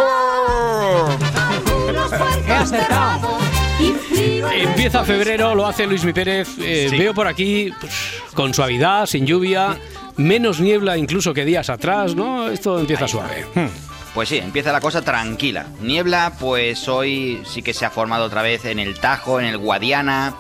Algunos 1.36 2.08
puertos 2.08 2.70
cerrados 2.70 3.42
y 3.78 3.92
frío 3.92 4.48
Empieza 4.50 5.04
febrero, 5.04 5.54
lo 5.54 5.66
hace 5.66 5.86
Luis 5.86 6.04
Mi 6.04 6.14
Pérez. 6.14 6.48
Eh, 6.58 6.88
Veo 6.90 7.12
por 7.12 7.26
aquí 7.26 7.70
pues, 7.78 7.92
con 8.32 8.54
suavidad, 8.54 9.04
sin 9.04 9.26
lluvia, 9.26 9.76
menos 10.16 10.58
niebla 10.58 10.96
incluso 10.96 11.34
que 11.34 11.44
días 11.44 11.68
atrás, 11.68 12.14
¿no? 12.14 12.48
Esto 12.48 12.78
empieza 12.78 13.06
suave. 13.06 13.44
Pues 14.18 14.31
sí, 14.31 14.38
empieza 14.38 14.72
la 14.72 14.81
cosa 14.81 15.02
tranquila. 15.02 15.66
Niebla, 15.81 16.33
pues 16.40 16.88
hoy 16.88 17.40
sí 17.46 17.62
que 17.62 17.72
se 17.72 17.87
ha 17.87 17.90
formado 17.90 18.24
otra 18.24 18.42
vez 18.42 18.64
en 18.64 18.81
el 18.81 18.98
Tajo, 18.98 19.38
en 19.38 19.46
el 19.46 19.59
Guadiana, 19.59 20.35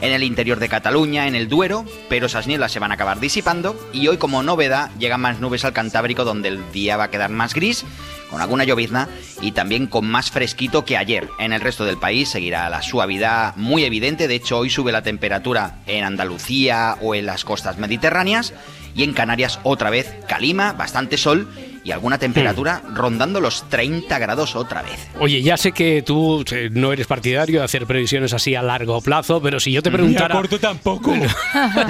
en 0.00 0.10
el 0.10 0.24
interior 0.24 0.58
de 0.58 0.68
Cataluña, 0.68 1.28
en 1.28 1.36
el 1.36 1.48
Duero, 1.48 1.84
pero 2.08 2.26
esas 2.26 2.48
nieblas 2.48 2.72
se 2.72 2.80
van 2.80 2.90
a 2.90 2.94
acabar 2.94 3.20
disipando 3.20 3.78
y 3.92 4.08
hoy 4.08 4.16
como 4.16 4.42
novedad 4.42 4.90
llegan 4.98 5.20
más 5.20 5.38
nubes 5.38 5.64
al 5.64 5.72
Cantábrico 5.72 6.24
donde 6.24 6.48
el 6.48 6.72
día 6.72 6.96
va 6.96 7.04
a 7.04 7.10
quedar 7.12 7.30
más 7.30 7.54
gris, 7.54 7.84
con 8.30 8.40
alguna 8.40 8.64
llovizna 8.64 9.08
y 9.40 9.52
también 9.52 9.86
con 9.86 10.08
más 10.08 10.32
fresquito 10.32 10.84
que 10.84 10.96
ayer. 10.96 11.28
En 11.38 11.52
el 11.52 11.60
resto 11.60 11.84
del 11.84 11.98
país 11.98 12.30
seguirá 12.30 12.68
la 12.68 12.82
suavidad 12.82 13.54
muy 13.54 13.84
evidente, 13.84 14.26
de 14.26 14.34
hecho 14.34 14.58
hoy 14.58 14.70
sube 14.70 14.90
la 14.90 15.02
temperatura 15.02 15.76
en 15.86 16.02
Andalucía 16.02 16.96
o 17.00 17.14
en 17.14 17.26
las 17.26 17.44
costas 17.44 17.78
mediterráneas 17.78 18.54
y 18.96 19.04
en 19.04 19.12
Canarias 19.12 19.60
otra 19.62 19.88
vez 19.88 20.16
calima, 20.26 20.72
bastante 20.72 21.16
sol 21.16 21.48
y 21.82 21.92
alguna 21.92 22.18
temperatura 22.18 22.82
rondando 22.94 23.40
los 23.40 23.68
30 23.68 24.18
grados 24.18 24.54
otra 24.56 24.82
vez. 24.82 25.08
Oye, 25.18 25.42
ya 25.42 25.56
sé 25.56 25.72
que 25.72 26.02
tú 26.02 26.44
eh, 26.50 26.68
no 26.70 26.92
eres 26.92 27.06
partidario 27.06 27.60
de 27.60 27.64
hacer 27.64 27.86
previsiones 27.86 28.32
así 28.32 28.54
a 28.54 28.62
largo 28.62 29.00
plazo, 29.00 29.40
pero 29.40 29.60
si 29.60 29.72
yo 29.72 29.82
te 29.82 29.90
preguntara... 29.90 30.40
tampoco. 30.60 31.14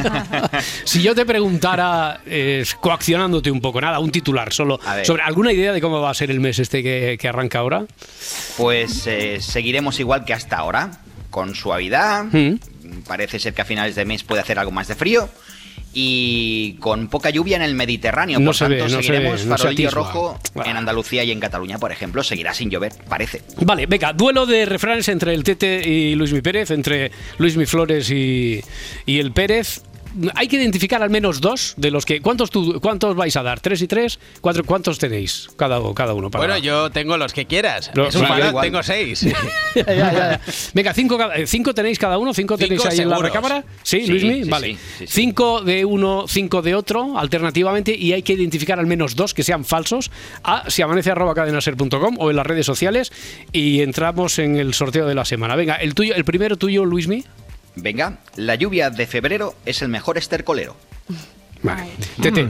si 0.85 1.03
yo 1.03 1.15
te 1.15 1.27
preguntara, 1.27 2.21
eh, 2.27 2.65
coaccionándote 2.81 3.51
un 3.51 3.61
poco, 3.61 3.81
nada, 3.81 3.99
un 3.99 4.11
titular 4.11 4.53
solo, 4.53 4.79
sobre 5.03 5.23
alguna 5.23 5.53
idea 5.53 5.73
de 5.73 5.81
cómo 5.81 6.01
va 6.01 6.11
a 6.11 6.15
ser 6.15 6.31
el 6.31 6.41
mes 6.41 6.59
este 6.59 6.83
que, 6.83 7.19
que 7.21 7.29
arranca 7.29 7.59
ahora. 7.59 7.85
Pues 8.57 9.07
eh, 9.07 9.39
seguiremos 9.41 9.99
igual 10.01 10.25
que 10.25 10.35
hasta 10.35 10.57
ahora, 10.57 10.91
con 11.31 11.55
suavidad. 11.55 12.25
Mm. 12.25 12.59
Parece 13.07 13.39
ser 13.39 13.55
que 13.55 13.63
a 13.63 13.65
finales 13.65 13.95
de 13.95 14.05
mes 14.05 14.23
puede 14.25 14.43
hacer 14.43 14.59
algo 14.59 14.71
más 14.71 14.89
de 14.89 14.95
frío. 14.95 15.29
Y 15.93 16.75
con 16.75 17.09
poca 17.09 17.31
lluvia 17.31 17.57
en 17.57 17.63
el 17.63 17.75
Mediterráneo. 17.75 18.39
No 18.39 18.47
por 18.47 18.55
se 18.55 18.65
tanto, 18.67 18.77
ve, 18.77 18.83
no 18.83 18.89
se 18.89 18.95
seguiremos 19.03 19.43
ve, 19.43 19.47
no 19.47 19.57
se 19.57 19.63
farolillo 19.65 19.91
rojo 19.91 20.39
en 20.65 20.77
Andalucía 20.77 21.25
y 21.25 21.33
en 21.33 21.41
Cataluña, 21.41 21.79
por 21.79 21.91
ejemplo. 21.91 22.23
Seguirá 22.23 22.55
sin 22.55 22.71
llover, 22.71 22.93
parece. 23.09 23.43
Vale, 23.61 23.87
venga, 23.87 24.13
duelo 24.13 24.47
de 24.47 24.67
refranes 24.67 25.09
entre 25.09 25.35
el 25.35 25.43
Tete 25.43 25.83
y 25.89 26.15
Luis 26.15 26.33
Mi 26.33 26.43
Pérez, 26.43 26.71
entre 26.71 27.11
Luis 27.39 27.57
Mi 27.57 27.67
Flores 27.67 28.11
y, 28.11 28.61
y 29.05 29.19
el 29.19 29.33
Pérez. 29.33 29.83
Hay 30.35 30.49
que 30.49 30.57
identificar 30.57 31.03
al 31.03 31.11
menos 31.11 31.41
dos 31.41 31.75
de 31.77 31.91
los 31.91 32.05
que. 32.05 32.21
¿Cuántos, 32.21 32.51
tú- 32.51 32.81
cuántos 32.81 33.15
vais 33.17 33.37
a 33.37 33.43
dar? 33.43 33.61
¿Tres 33.61 33.81
y 33.83 33.87
tres? 33.87 34.19
¿Cuatro? 34.41 34.65
¿Cuántos 34.65 34.99
tenéis? 34.99 35.49
Cada, 35.57 35.81
cada 35.95 36.15
uno. 36.15 36.31
Para, 36.31 36.45
Bueno, 36.47 36.59
yo 36.59 36.91
tengo 36.91 37.17
los 37.17 37.33
que 37.33 37.47
quieras. 37.47 37.91
Lo- 37.95 38.09
es 38.09 38.15
un 38.15 38.23
sí, 38.23 38.27
yo 38.29 38.35
fan, 38.37 38.49
igual. 38.49 38.65
tengo 38.67 38.83
seis. 38.83 39.27
Ya, 39.75 39.85
ya, 39.87 40.13
ya. 40.13 40.41
Venga, 40.75 40.93
cinco, 40.93 41.17
eh, 41.33 41.47
cinco 41.47 41.73
tenéis 41.73 41.97
cada 41.99 42.19
uno, 42.19 42.35
cinco, 42.35 42.59
tenéis 42.59 42.81
Cinco 42.81 42.93
ahí 42.93 42.99
en 43.01 43.09
la 43.09 43.19
recámara. 43.19 43.65
Sí, 43.85 44.01
Sí, 44.01 44.07
Luismi, 44.09 44.43
sí, 44.45 44.51
vale. 44.51 44.77
sí. 44.99 45.07
Cinco 45.07 45.61
de 45.63 45.85
uno, 45.85 46.25
cinco 46.27 46.61
de 46.61 46.75
otro, 46.75 47.17
alternativamente, 47.17 47.95
y 47.95 48.13
hay 48.13 48.23
que 48.23 48.33
identificar 48.33 48.81
al 48.81 48.87
menos 48.87 49.15
dos 49.15 49.33
que 49.33 49.45
sean 49.45 49.65
falsos 49.65 50.11
a 50.43 50.69
si 50.69 50.83
amanece 50.83 51.13
arroba 51.13 51.35
cadenaser.com 51.35 52.17
o 52.19 52.31
en 52.31 52.37
las 52.37 52.47
redes 52.47 52.67
sociales 52.67 53.13
y 53.53 53.81
entramos 53.83 54.41
en 54.41 54.57
el 54.57 54.75
sorteo 54.75 55.07
de 55.07 55.15
la 55.15 55.25
semana. 55.25 55.55
Venga, 55.55 55.77
el 55.77 55.95
tuyo, 55.95 56.15
el 56.17 56.25
primero 56.25 56.57
tuyo, 56.57 56.85
Luismi. 56.85 57.25
Venga, 57.77 58.19
la 58.37 58.55
lluvia 58.57 58.91
de 58.91 59.07
febrero 59.07 59.55
es 59.65 59.83
el 59.83 59.89
mejor 59.89 60.19
estercolero. 60.19 60.77
Vale. 61.63 61.91
Tete. 62.21 62.49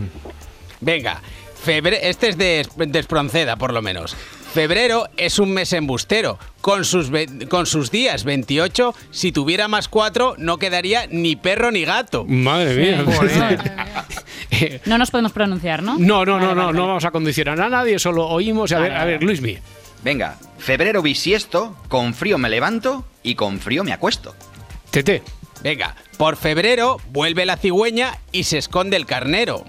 Venga, 0.81 1.21
febre- 1.65 1.99
este 2.03 2.29
es 2.31 2.39
de, 2.39 2.67
de 2.77 2.99
Espronceda, 2.99 3.57
por 3.57 3.73
lo 3.73 3.83
menos. 3.83 4.17
Febrero 4.55 5.09
es 5.17 5.39
un 5.39 5.53
mes 5.53 5.73
embustero. 5.73 6.39
Con 6.61 6.85
sus, 6.85 7.11
ve- 7.11 7.47
con 7.49 7.67
sus 7.67 7.91
días 7.91 8.25
28, 8.25 8.95
si 9.13 9.31
tuviera 9.31 9.69
más 9.69 9.89
4, 9.89 10.35
no 10.39 10.59
quedaría 10.59 11.07
ni 11.09 11.37
perro 11.37 11.71
ni 11.71 11.85
gato. 11.85 12.25
Madre 12.27 12.75
mía. 12.75 13.05
No 14.85 14.99
nos 14.99 15.11
podemos 15.11 15.33
pronunciar, 15.33 15.83
¿no? 15.83 15.97
No, 15.99 16.25
no, 16.25 16.39
no, 16.41 16.55
no, 16.55 16.73
no 16.73 16.87
vamos 16.89 17.05
a 17.05 17.11
condicionar 17.13 17.61
a 17.61 17.69
nadie, 17.69 17.99
solo 17.99 18.27
oímos. 18.27 18.73
A 18.73 18.81
ver, 18.81 18.93
a 18.93 19.05
ver, 19.05 19.23
Luismi. 19.23 19.57
Venga, 20.03 20.37
febrero 20.59 21.03
bisiesto, 21.03 21.77
con 21.89 22.15
frío 22.15 22.37
me 22.37 22.49
levanto 22.51 23.05
y 23.23 23.37
con 23.37 23.61
frío 23.61 23.85
me 23.85 23.93
acuesto. 23.93 24.35
Tete. 24.91 25.23
Venga, 25.63 25.95
por 26.17 26.37
febrero 26.37 26.99
vuelve 27.11 27.47
la 27.47 27.57
cigüeña 27.57 28.19
y 28.33 28.45
se 28.45 28.59
esconde 28.59 28.97
el 28.97 29.07
carnero. 29.07 29.65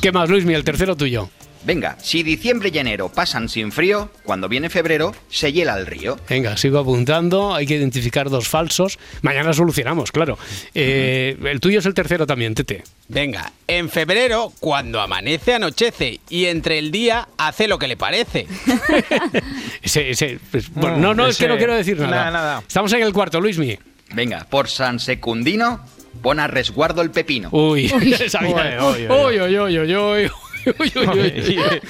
¿Qué 0.00 0.12
más, 0.12 0.28
Luismi? 0.28 0.54
El 0.54 0.64
tercero 0.64 0.96
tuyo. 0.96 1.28
Venga, 1.62 1.96
si 2.00 2.22
diciembre 2.22 2.70
y 2.72 2.78
enero 2.78 3.10
pasan 3.10 3.48
sin 3.48 3.70
frío, 3.70 4.10
cuando 4.24 4.48
viene 4.48 4.70
febrero 4.70 5.14
se 5.28 5.52
hiela 5.52 5.76
el 5.78 5.86
río. 5.86 6.18
Venga, 6.28 6.56
sigo 6.56 6.78
apuntando. 6.78 7.54
Hay 7.54 7.66
que 7.66 7.76
identificar 7.76 8.30
dos 8.30 8.48
falsos. 8.48 8.98
Mañana 9.22 9.52
solucionamos, 9.52 10.10
claro. 10.10 10.38
Eh, 10.74 11.36
el 11.44 11.60
tuyo 11.60 11.80
es 11.80 11.86
el 11.86 11.94
tercero 11.94 12.26
también, 12.26 12.54
Tete. 12.54 12.82
Venga, 13.08 13.52
en 13.66 13.90
febrero, 13.90 14.52
cuando 14.58 15.00
amanece, 15.00 15.54
anochece 15.54 16.20
y 16.30 16.46
entre 16.46 16.78
el 16.78 16.90
día 16.90 17.28
hace 17.36 17.68
lo 17.68 17.78
que 17.78 17.88
le 17.88 17.96
parece. 17.96 18.46
Ese, 19.82 20.10
ese, 20.10 20.38
pues, 20.50 20.70
bueno, 20.74 20.98
no, 20.98 21.14
no, 21.14 21.26
es 21.26 21.38
que 21.38 21.48
no 21.48 21.56
quiero 21.56 21.74
decir 21.74 21.98
nada. 21.98 22.10
Nada, 22.10 22.30
nada. 22.30 22.62
Estamos 22.66 22.92
en 22.92 23.02
el 23.02 23.12
cuarto, 23.12 23.40
Luismi. 23.40 23.78
Venga, 24.12 24.46
por 24.48 24.68
San 24.68 25.00
Secundino, 25.00 25.80
pon 26.22 26.38
a 26.38 26.46
resguardo 26.46 27.02
el 27.02 27.10
pepino. 27.10 27.48
Uy, 27.50 27.88
sabía. 28.28 28.78
Uy, 28.84 29.06
uy, 29.08 29.40
uy, 29.40 29.58
uy, 29.58 29.78
uy, 29.78 29.96
uy. 29.96 29.96
Uy, 29.96 30.30
uy, 30.78 30.92
uy, 30.96 31.08
uy. 31.18 31.80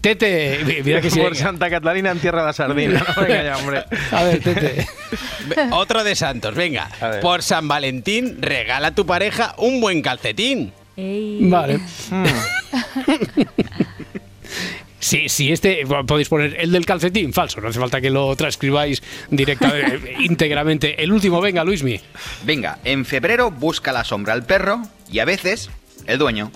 Tete, 0.00 0.82
mira 0.84 1.00
que 1.00 1.10
sí. 1.10 1.20
Por 1.20 1.36
Santa 1.36 1.68
Catalina 1.68 2.10
en 2.10 2.18
tierra 2.18 2.40
de 2.40 2.46
la 2.46 2.52
sardina. 2.52 3.04
No, 3.16 3.22
venga 3.22 3.42
ya, 3.42 3.56
hombre. 3.58 3.84
A 4.12 4.24
ver, 4.24 4.40
Tete. 4.40 4.86
Otro 5.72 6.02
de 6.04 6.14
Santos, 6.14 6.54
venga. 6.54 6.88
Por 7.20 7.42
San 7.42 7.68
Valentín, 7.68 8.40
regala 8.40 8.88
a 8.88 8.94
tu 8.94 9.04
pareja 9.04 9.54
un 9.58 9.80
buen 9.80 10.00
calcetín. 10.00 10.72
Vale. 10.96 11.80
Sí, 14.98 15.30
sí, 15.30 15.50
este 15.50 15.86
podéis 16.06 16.28
poner 16.28 16.56
el 16.60 16.72
del 16.72 16.84
calcetín, 16.84 17.32
falso, 17.32 17.60
no 17.62 17.68
hace 17.68 17.80
falta 17.80 18.02
que 18.02 18.10
lo 18.10 18.36
transcribáis 18.36 19.02
directamente, 19.30 20.14
íntegramente. 20.20 21.02
El 21.02 21.10
último, 21.10 21.40
venga, 21.40 21.64
Luismi. 21.64 21.98
Venga, 22.44 22.78
en 22.84 23.06
febrero 23.06 23.50
busca 23.50 23.92
la 23.92 24.04
sombra 24.04 24.34
al 24.34 24.44
perro 24.44 24.82
y 25.10 25.20
a 25.20 25.24
veces 25.24 25.70
el 26.06 26.18
dueño. 26.18 26.50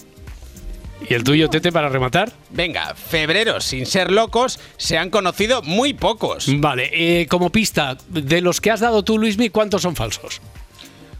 ¿Y 1.08 1.12
el 1.14 1.24
tuyo, 1.24 1.50
Tete, 1.50 1.70
para 1.70 1.88
rematar? 1.88 2.32
Venga, 2.50 2.94
febrero, 2.94 3.60
sin 3.60 3.84
ser 3.84 4.10
locos, 4.10 4.58
se 4.78 4.96
han 4.96 5.10
conocido 5.10 5.60
muy 5.62 5.92
pocos. 5.92 6.46
Vale, 6.60 6.90
eh, 6.92 7.26
como 7.26 7.50
pista, 7.50 7.98
de 8.08 8.40
los 8.40 8.60
que 8.60 8.70
has 8.70 8.80
dado 8.80 9.02
tú, 9.02 9.18
Luismi, 9.18 9.50
¿cuántos 9.50 9.82
son 9.82 9.96
falsos? 9.96 10.40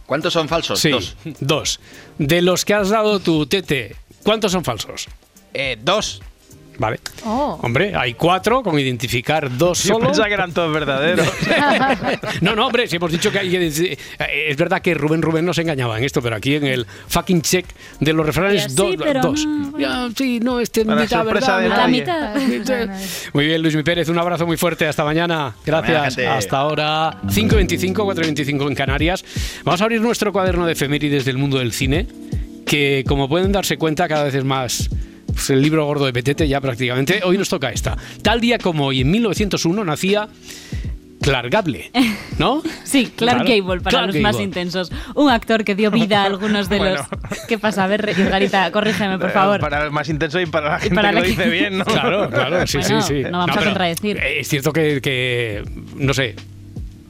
¿Cuántos 0.06 0.32
son 0.32 0.48
falsos? 0.48 0.80
Sí, 0.80 0.90
Dos. 0.90 1.16
dos. 1.40 1.80
De 2.18 2.40
los 2.40 2.64
que 2.64 2.74
has 2.74 2.88
dado 2.90 3.20
tú, 3.20 3.46
Tete, 3.46 3.96
¿cuántos 4.22 4.52
son 4.52 4.64
falsos? 4.64 5.06
Eh, 5.52 5.76
dos. 5.82 6.22
Vale. 6.78 6.98
Oh. 7.24 7.58
Hombre, 7.62 7.94
hay 7.94 8.14
cuatro, 8.14 8.62
con 8.62 8.78
identificar 8.78 9.56
dos 9.56 9.84
Yo 9.84 9.94
solo. 9.94 10.06
pensaba 10.06 10.28
que 10.28 10.34
eran 10.34 10.52
todos 10.52 10.72
verdaderos. 10.72 11.26
No, 12.40 12.54
no, 12.54 12.66
hombre, 12.66 12.87
si 12.88 12.96
hemos 12.96 13.10
dicho 13.12 13.30
que 13.30 13.38
hay 13.38 13.50
que 13.50 13.58
decir- 13.60 13.98
eh, 14.18 14.46
Es 14.48 14.56
verdad 14.56 14.82
que 14.82 14.94
Rubén 14.94 15.22
Rubén 15.22 15.44
nos 15.44 15.58
engañaba 15.58 15.96
en 15.98 16.04
esto, 16.04 16.20
pero 16.20 16.37
aquí 16.37 16.56
en 16.56 16.64
el 16.66 16.87
fucking 17.08 17.42
check 17.42 17.64
de 18.00 18.12
los 18.12 18.26
refranes, 18.26 18.64
Sí, 18.64 18.74
dos. 18.74 18.96
pero 18.98 19.20
dos. 19.22 19.46
no, 19.46 19.78
Ya, 19.78 20.08
sí, 20.16 20.40
no, 20.40 20.60
este 20.60 20.80
es 20.80 20.87
Para 20.87 21.00
mitad 21.02 21.22
sorpresa 21.24 21.56
verdad. 21.58 21.87
de 21.88 22.02
nadie. 22.02 22.58
mitad. 22.58 22.88
Muy 23.32 23.46
bien, 23.46 23.62
Luis 23.62 23.74
Mi 23.76 23.82
Pérez, 23.82 24.08
un 24.08 24.18
abrazo 24.18 24.46
muy 24.46 24.56
fuerte. 24.56 24.87
Hasta 24.87 25.04
mañana. 25.04 25.54
Gracias. 25.64 26.16
mañana. 26.16 26.37
Hasta 26.37 26.56
ahora. 26.58 27.18
5.25, 27.28 28.04
4.25 28.04 28.68
en 28.68 28.74
Canarias. 28.74 29.24
Vamos 29.64 29.80
a 29.80 29.84
abrir 29.84 30.00
nuestro 30.00 30.32
cuaderno 30.32 30.66
de 30.66 30.72
efemérides 30.72 31.24
del 31.24 31.38
mundo 31.38 31.58
del 31.58 31.72
cine, 31.72 32.06
que 32.66 33.04
como 33.06 33.28
pueden 33.28 33.52
darse 33.52 33.76
cuenta, 33.78 34.08
cada 34.08 34.24
vez 34.24 34.34
es 34.34 34.44
más. 34.44 34.90
Pues, 35.35 35.51
el 35.51 35.61
libro 35.62 35.85
gordo 35.87 36.07
de 36.07 36.12
Petete 36.12 36.49
ya 36.49 36.61
prácticamente. 36.61 37.20
Hoy 37.25 37.37
nos 37.38 37.49
toca 37.49 37.70
esta. 37.70 37.97
Tal 38.23 38.40
día 38.40 38.59
como 38.59 38.87
hoy, 38.87 39.03
en 39.03 39.11
1901, 39.11 39.85
nacía 39.85 40.29
Clark 41.20 41.49
Gable, 41.51 41.90
¿no? 42.38 42.62
Sí, 42.85 43.07
Clark 43.16 43.44
Claro, 43.44 43.62
Gable, 43.62 43.81
para 43.81 43.90
Clark 43.90 44.07
los 44.12 44.16
más 44.23 44.38
intensos. 44.40 44.92
Un 45.14 45.31
actor 45.31 45.64
que 45.64 45.75
dio 45.75 45.90
vida 45.90 46.23
a 46.23 46.27
algunos 46.27 46.68
de 46.68 46.79
Bueno. 46.79 46.97
los... 46.97 47.38
¿Qué 47.49 47.59
pasa? 47.59 47.85
A 47.85 47.87
ver, 47.87 48.14
Garita, 48.14 48.70
corrígeme, 48.70 49.18
por 49.18 49.31
favor. 49.31 49.59
Para 49.61 49.85
el 49.85 49.90
más 49.90 50.09
intenso 50.09 50.38
y 50.40 50.47
para 50.47 50.70
la 50.73 50.79
gente 50.81 50.94
para 50.94 51.09
que 51.11 51.14
la 51.14 51.20
lo 51.20 51.25
que- 51.25 51.31
dice 51.31 51.49
bien, 51.49 51.79
¿no? 51.79 51.85
Claro, 51.85 52.29
claro, 52.31 52.66
sí, 52.66 52.79
Bueno, 52.79 53.01
sí, 53.03 53.14
sí. 53.23 53.31
no 53.31 53.38
vamos 53.38 53.57
a 53.57 53.64
contradecir. 53.64 54.16
eh, 54.18 54.40
Es 54.40 54.49
cierto 54.49 54.73
que, 54.73 55.01
que, 55.01 55.64
no 55.97 56.12
sé, 56.12 56.37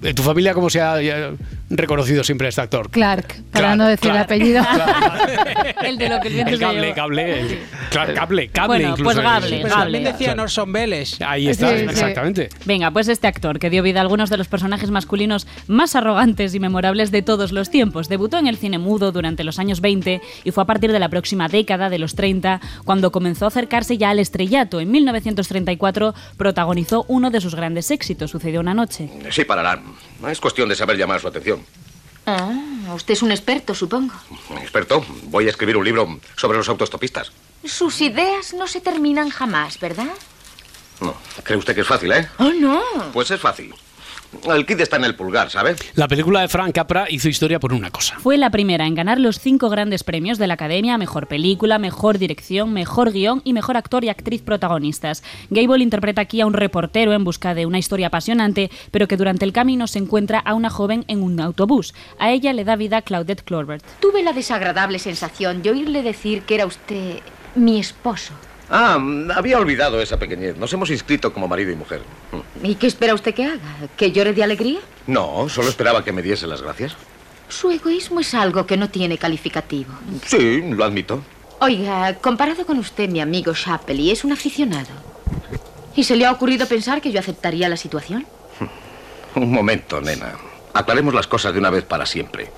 ¿de 0.01 0.15
tu 0.15 0.23
familia 0.23 0.55
cómo 0.55 0.71
se 0.71 0.81
ha 0.81 1.01
eh, 1.03 1.33
reconocido 1.77 2.25
siempre 2.25 2.47
a 2.47 2.51
este 2.51 2.61
actor? 2.61 2.91
Clark, 2.91 3.27
para 3.51 3.75
Clark, 3.75 3.77
no 3.77 3.87
decir 3.87 4.11
Clark. 4.11 4.17
el 4.17 4.23
apellido. 4.25 4.63
el 5.85 5.99
de 5.99 6.09
lo 6.09 6.21
que 6.21 6.29
el 6.29 6.35
viento 6.35 6.51
El 6.53 6.59
se 6.59 6.65
cable, 6.65 6.81
llevó. 6.83 6.95
cable, 6.95 7.41
el- 7.41 7.59
Clark 7.91 8.15
Cable, 8.15 8.49
cable 8.49 8.67
Bueno, 8.69 8.91
incluso. 8.91 9.05
pues 9.05 9.17
Gable, 9.17 9.59
Gable. 9.59 9.71
También 9.71 10.05
decían 10.05 10.41
Orson 10.41 10.75
Welles. 10.75 11.21
Ahí 11.21 11.49
está, 11.49 11.71
Sí, 11.71 11.79
sí. 11.79 11.85
exactamente. 11.85 12.49
Venga, 12.65 12.91
pues 12.91 13.09
este 13.09 13.27
actor 13.27 13.59
que 13.59 13.71
dio 13.71 13.83
vida 13.83 14.01
a 14.01 14.03
algunos 14.03 14.31
de 14.31 14.37
los 14.37 14.49
personajes 14.49 14.91
masculinos 14.91 15.47
más 15.69 15.95
arrogantes 15.97 16.55
y 16.55 16.61
memorables 16.61 17.11
de 17.11 17.23
todos 17.23 17.53
los 17.53 17.71
tiempos, 17.71 18.09
debutó 18.09 18.39
en 18.39 18.47
el 18.47 18.57
cine 18.57 18.79
mudo 18.79 19.13
durante 19.13 19.45
los 19.45 19.59
años 19.59 19.81
20 19.81 20.21
y 20.45 20.51
fue 20.51 20.63
a 20.63 20.67
partir 20.67 20.93
de 20.93 20.99
la 20.99 21.09
próxima 21.09 21.49
década 21.49 21.91
de 21.91 21.99
los 21.99 22.15
30 22.15 22.61
cuando 22.85 23.13
comenzó 23.13 23.45
a 23.45 23.49
acercarse 23.49 23.97
ya 23.99 24.11
al 24.11 24.19
estrellato. 24.19 24.81
En 24.81 24.91
1934 24.91 26.15
protagonizó 26.37 27.05
uno 27.09 27.31
de 27.31 27.41
sus 27.41 27.55
grandes 27.55 27.91
éxitos, 27.91 28.31
Sucedió 28.31 28.61
una 28.61 28.75
noche. 28.75 29.09
Sí, 29.31 29.45
parará. 29.45 29.81
Es 30.29 30.41
cuestión 30.41 30.69
de 30.69 30.77
saber 30.77 30.97
llamar 30.97 31.21
su 31.21 31.29
atención. 31.29 31.65
Ah, 32.27 32.51
usted 32.95 33.13
es 33.15 33.23
un 33.23 33.33
experto, 33.33 33.75
supongo. 33.75 34.15
Experto, 34.61 35.05
voy 35.25 35.47
a 35.47 35.51
escribir 35.51 35.77
un 35.77 35.85
libro 35.85 36.19
sobre 36.37 36.57
los 36.57 36.69
autostopistas. 36.69 37.33
Sus 37.65 38.01
ideas 38.01 38.55
no 38.55 38.67
se 38.67 38.81
terminan 38.81 39.31
jamás, 39.31 39.79
¿verdad? 39.79 40.15
No, 41.01 41.15
¿Cree 41.43 41.59
usted 41.59 41.75
que 41.75 41.83
es 41.83 41.87
fácil, 41.87 42.13
eh? 42.13 42.29
Oh, 42.39 42.51
no. 42.53 42.83
Pues 43.13 43.31
es 43.31 43.41
fácil. 43.41 43.75
El 44.53 44.67
kit 44.67 44.81
está 44.81 44.97
en 44.97 45.05
el 45.05 45.15
pulgar, 45.15 45.51
¿sabe? 45.51 45.77
La 45.95 46.09
película 46.09 46.41
de 46.41 46.49
Frank 46.49 46.75
Capra 46.75 47.07
hizo 47.09 47.29
historia 47.29 47.61
por 47.61 47.73
una 47.73 47.91
cosa. 47.91 48.19
Fue 48.19 48.37
la 48.37 48.51
primera 48.51 48.87
en 48.87 48.95
ganar 48.95 49.19
los 49.19 49.39
cinco 49.39 49.71
grandes 49.71 50.05
premios 50.05 50.39
de 50.39 50.47
la 50.47 50.55
Academia, 50.55 50.99
Mejor 50.99 51.27
Película, 51.27 51.79
Mejor 51.79 52.19
Dirección, 52.19 52.73
Mejor 52.73 53.13
Guión 53.13 53.43
y 53.45 53.53
Mejor 53.53 53.77
Actor 53.77 54.05
y 54.05 54.09
Actriz 54.09 54.43
Protagonistas. 54.43 55.23
Gable 55.51 55.83
interpreta 55.83 56.23
aquí 56.23 56.41
a 56.41 56.47
un 56.47 56.53
reportero 56.53 57.13
en 57.13 57.25
busca 57.25 57.55
de 57.55 57.67
una 57.67 57.79
historia 57.79 58.09
apasionante, 58.09 58.71
pero 58.91 59.09
que 59.09 59.17
durante 59.17 59.45
el 59.45 59.53
camino 59.53 59.87
se 59.87 59.99
encuentra 59.99 60.39
a 60.39 60.55
una 60.55 60.71
joven 60.71 61.05
en 61.09 61.23
un 61.23 61.41
autobús. 61.41 61.95
A 62.19 62.31
ella 62.31 62.53
le 62.53 62.65
da 62.65 62.77
vida 62.77 63.03
Claudette 63.03 63.45
Clorbert. 63.45 63.85
Tuve 64.01 64.23
la 64.23 64.33
desagradable 64.33 64.99
sensación 64.99 65.63
de 65.63 65.71
oírle 65.71 66.03
decir 66.03 66.43
que 66.43 66.55
era 66.55 66.67
usted 66.67 67.21
mi 67.55 67.79
esposo. 67.79 68.33
Ah, 68.71 68.99
había 69.35 69.59
olvidado 69.59 70.01
esa 70.01 70.19
pequeñez. 70.19 70.57
Nos 70.57 70.73
hemos 70.73 70.91
inscrito 70.91 71.33
como 71.33 71.49
marido 71.49 71.71
y 71.71 71.77
mujer. 71.77 72.01
¿Y 72.65 72.77
qué 72.77 72.87
espera 72.87 73.15
usted 73.15 73.35
que 73.35 73.45
haga? 73.45 73.89
¿Que 73.97 74.11
llore 74.11 74.33
de 74.33 74.43
alegría? 74.43 74.81
No, 75.07 75.49
solo 75.51 75.69
esperaba 75.69 76.03
que 76.03 76.13
me 76.13 76.23
diese 76.23 76.47
las 76.47 76.63
gracias. 76.63 76.97
Su 77.49 77.71
egoísmo 77.71 78.21
es 78.21 78.33
algo 78.33 78.67
que 78.67 78.79
no 78.79 78.89
tiene 78.89 79.19
calificativo. 79.19 79.93
Sí, 80.25 80.63
lo 80.63 80.83
admito. 80.83 81.23
Oiga, 81.61 82.15
comparado 82.15 82.65
con 82.65 82.79
usted, 82.79 83.09
mi 83.11 83.21
amigo 83.21 83.53
Shapley 83.53 84.11
es 84.11 84.25
un 84.25 84.33
aficionado. 84.33 84.89
¿Y 85.95 86.05
se 86.05 86.17
le 86.17 86.25
ha 86.25 86.33
ocurrido 86.33 86.67
pensar 86.67 87.03
que 87.03 87.13
yo 87.13 87.21
aceptaría 87.21 87.69
la 87.69 87.77
situación? 87.77 88.27
Un 89.35 89.53
momento, 89.53 90.01
nena. 90.01 90.33
Aclaremos 90.73 91.13
las 91.13 91.27
cosas 91.27 91.53
de 91.53 91.61
una 91.61 91.71
vez 91.71 91.85
para 91.85 92.07
siempre. 92.07 92.51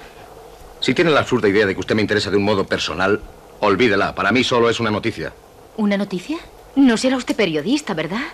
Si 0.80 0.94
tiene 0.94 1.10
la 1.10 1.20
absurda 1.20 1.48
idea 1.48 1.66
de 1.66 1.74
que 1.74 1.80
usted 1.80 1.96
me 1.96 2.02
interesa 2.02 2.30
de 2.30 2.36
un 2.36 2.44
modo 2.44 2.64
personal, 2.64 3.20
olvídela. 3.60 4.14
Para 4.14 4.30
mí 4.30 4.44
solo 4.44 4.70
es 4.70 4.78
una 4.78 4.90
noticia. 4.90 5.32
¿Una 5.76 5.96
noticia? 5.96 6.38
No 6.76 6.96
será 6.96 7.16
usted 7.16 7.34
periodista, 7.34 7.92
¿verdad? 7.92 8.26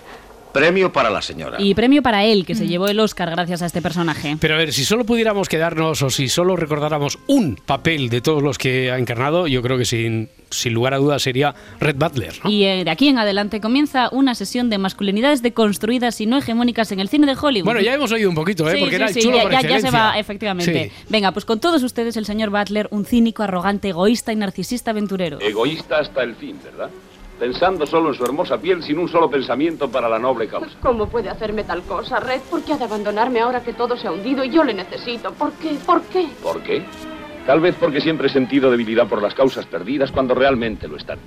Premio 0.52 0.92
para 0.92 1.10
la 1.10 1.22
señora. 1.22 1.56
Y 1.60 1.74
premio 1.74 2.02
para 2.02 2.24
él, 2.24 2.44
que 2.44 2.54
se 2.54 2.66
llevó 2.66 2.86
el 2.88 3.00
Oscar 3.00 3.30
gracias 3.30 3.62
a 3.62 3.66
este 3.66 3.80
personaje. 3.82 4.36
Pero 4.40 4.54
a 4.54 4.58
ver, 4.58 4.72
si 4.72 4.84
solo 4.84 5.04
pudiéramos 5.04 5.48
quedarnos 5.48 6.02
o 6.02 6.10
si 6.10 6.28
solo 6.28 6.56
recordáramos 6.56 7.18
un 7.26 7.56
papel 7.56 8.08
de 8.10 8.20
todos 8.20 8.42
los 8.42 8.58
que 8.58 8.90
ha 8.90 8.98
encarnado, 8.98 9.46
yo 9.46 9.62
creo 9.62 9.78
que 9.78 9.84
sin, 9.84 10.28
sin 10.50 10.74
lugar 10.74 10.94
a 10.94 10.98
dudas 10.98 11.22
sería 11.22 11.54
Red 11.80 11.96
Butler. 11.96 12.34
¿no? 12.44 12.50
Y 12.50 12.64
eh, 12.64 12.84
de 12.84 12.90
aquí 12.90 13.08
en 13.08 13.18
adelante 13.18 13.60
comienza 13.60 14.08
una 14.12 14.34
sesión 14.34 14.68
de 14.68 14.78
masculinidades 14.78 15.42
deconstruidas 15.42 16.20
y 16.20 16.26
no 16.26 16.38
hegemónicas 16.38 16.92
en 16.92 17.00
el 17.00 17.08
cine 17.08 17.26
de 17.26 17.36
Hollywood. 17.40 17.64
Bueno, 17.64 17.80
ya 17.80 17.94
hemos 17.94 18.12
oído 18.12 18.28
un 18.28 18.34
poquito, 18.34 18.68
¿eh? 18.68 18.74
Sí, 18.74 18.80
porque 18.80 18.96
sí, 18.96 19.02
era 19.02 19.08
el 19.08 19.14
sí, 19.14 19.20
chulo 19.22 19.36
ya, 19.38 19.42
por 19.44 19.52
ya- 19.52 19.62
ya 19.62 19.80
se 19.80 19.90
va, 19.90 20.18
efectivamente. 20.18 20.90
Sí. 20.94 21.04
Venga, 21.08 21.32
pues 21.32 21.44
con 21.44 21.60
todos 21.60 21.82
ustedes 21.82 22.16
el 22.16 22.26
señor 22.26 22.50
Butler, 22.50 22.88
un 22.90 23.04
cínico, 23.04 23.42
arrogante, 23.42 23.88
egoísta 23.88 24.32
y 24.32 24.36
narcisista 24.36 24.90
aventurero. 24.90 25.40
Egoísta 25.40 25.98
hasta 26.00 26.22
el 26.22 26.34
fin, 26.34 26.58
¿verdad? 26.62 26.90
Pensando 27.42 27.84
solo 27.88 28.10
en 28.10 28.14
su 28.14 28.22
hermosa 28.22 28.56
piel 28.56 28.84
sin 28.84 29.00
un 29.00 29.08
solo 29.08 29.28
pensamiento 29.28 29.90
para 29.90 30.08
la 30.08 30.16
noble 30.16 30.46
causa. 30.46 30.78
¿Cómo 30.80 31.08
puede 31.08 31.28
hacerme 31.28 31.64
tal 31.64 31.82
cosa, 31.82 32.20
Red? 32.20 32.40
¿Por 32.42 32.62
qué 32.62 32.74
ha 32.74 32.76
de 32.76 32.84
abandonarme 32.84 33.40
ahora 33.40 33.64
que 33.64 33.72
todo 33.72 33.96
se 33.96 34.06
ha 34.06 34.12
hundido 34.12 34.44
y 34.44 34.50
yo 34.50 34.62
le 34.62 34.72
necesito? 34.72 35.32
¿Por 35.32 35.50
qué? 35.54 35.76
¿Por 35.84 36.02
qué? 36.02 36.28
¿Por 36.40 36.62
qué? 36.62 36.84
Tal 37.44 37.58
vez 37.58 37.74
porque 37.80 38.00
siempre 38.00 38.28
he 38.28 38.30
sentido 38.30 38.70
debilidad 38.70 39.08
por 39.08 39.20
las 39.20 39.34
causas 39.34 39.66
perdidas 39.66 40.12
cuando 40.12 40.36
realmente 40.36 40.86
lo 40.86 40.96
están. 40.96 41.18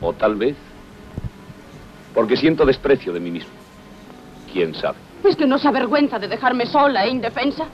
O 0.00 0.12
tal 0.12 0.34
vez 0.34 0.56
porque 2.12 2.36
siento 2.36 2.66
desprecio 2.66 3.12
de 3.12 3.20
mí 3.20 3.30
mismo. 3.30 3.52
¿Quién 4.52 4.74
sabe? 4.74 4.98
¿Es 5.22 5.36
que 5.36 5.46
no 5.46 5.58
se 5.58 5.68
avergüenza 5.68 6.18
de 6.18 6.26
dejarme 6.26 6.66
sola 6.66 7.04
e 7.04 7.10
indefensa? 7.10 7.66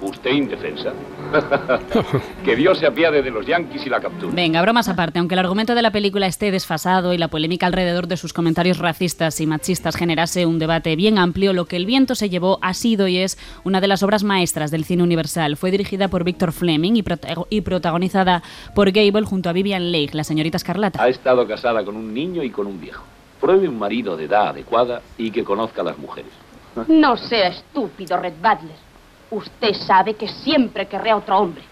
¿Usted 0.00 0.30
indefensa? 0.30 0.92
que 2.44 2.54
Dios 2.56 2.78
se 2.78 2.86
apiade 2.86 3.22
de 3.22 3.30
los 3.30 3.46
yanquis 3.46 3.84
y 3.86 3.88
la 3.90 4.00
captura. 4.00 4.32
Venga, 4.34 4.60
bromas 4.62 4.88
aparte, 4.88 5.18
aunque 5.18 5.34
el 5.34 5.38
argumento 5.40 5.74
de 5.74 5.82
la 5.82 5.90
película 5.90 6.26
esté 6.26 6.50
desfasado 6.50 7.12
y 7.14 7.18
la 7.18 7.28
polémica 7.28 7.66
alrededor 7.66 8.06
de 8.06 8.16
sus 8.16 8.32
comentarios 8.32 8.78
racistas 8.78 9.40
y 9.40 9.46
machistas 9.46 9.96
generase 9.96 10.46
un 10.46 10.58
debate 10.58 10.94
bien 10.96 11.18
amplio, 11.18 11.52
lo 11.52 11.64
que 11.66 11.76
el 11.76 11.86
viento 11.86 12.14
se 12.14 12.28
llevó 12.28 12.58
ha 12.62 12.74
sido 12.74 13.08
y 13.08 13.18
es 13.18 13.38
una 13.64 13.80
de 13.80 13.88
las 13.88 14.02
obras 14.02 14.22
maestras 14.22 14.70
del 14.70 14.84
cine 14.84 15.02
universal. 15.02 15.56
Fue 15.56 15.70
dirigida 15.70 16.08
por 16.08 16.24
Victor 16.24 16.52
Fleming 16.52 16.92
y, 16.96 17.02
protago- 17.02 17.46
y 17.50 17.62
protagonizada 17.62 18.42
por 18.74 18.90
Gable 18.92 19.22
junto 19.26 19.48
a 19.48 19.52
Vivian 19.52 19.90
Leigh, 19.90 20.10
la 20.12 20.24
señorita 20.24 20.56
Escarlata. 20.58 21.02
Ha 21.02 21.08
estado 21.08 21.46
casada 21.46 21.84
con 21.84 21.96
un 21.96 22.12
niño 22.12 22.42
y 22.42 22.50
con 22.50 22.66
un 22.66 22.80
viejo. 22.80 23.04
Pruebe 23.40 23.68
un 23.68 23.78
marido 23.78 24.16
de 24.16 24.24
edad 24.24 24.48
adecuada 24.48 25.02
y 25.18 25.30
que 25.30 25.44
conozca 25.44 25.82
a 25.82 25.84
las 25.84 25.98
mujeres. 25.98 26.30
No 26.88 27.16
sea 27.16 27.48
estúpido, 27.48 28.18
Red 28.18 28.34
Butler. 28.34 28.85
Usted 29.30 29.74
sabe 29.74 30.14
que 30.14 30.28
siempre 30.28 30.86
querré 30.86 31.10
a 31.10 31.16
otro 31.16 31.38
hombre. 31.38 31.62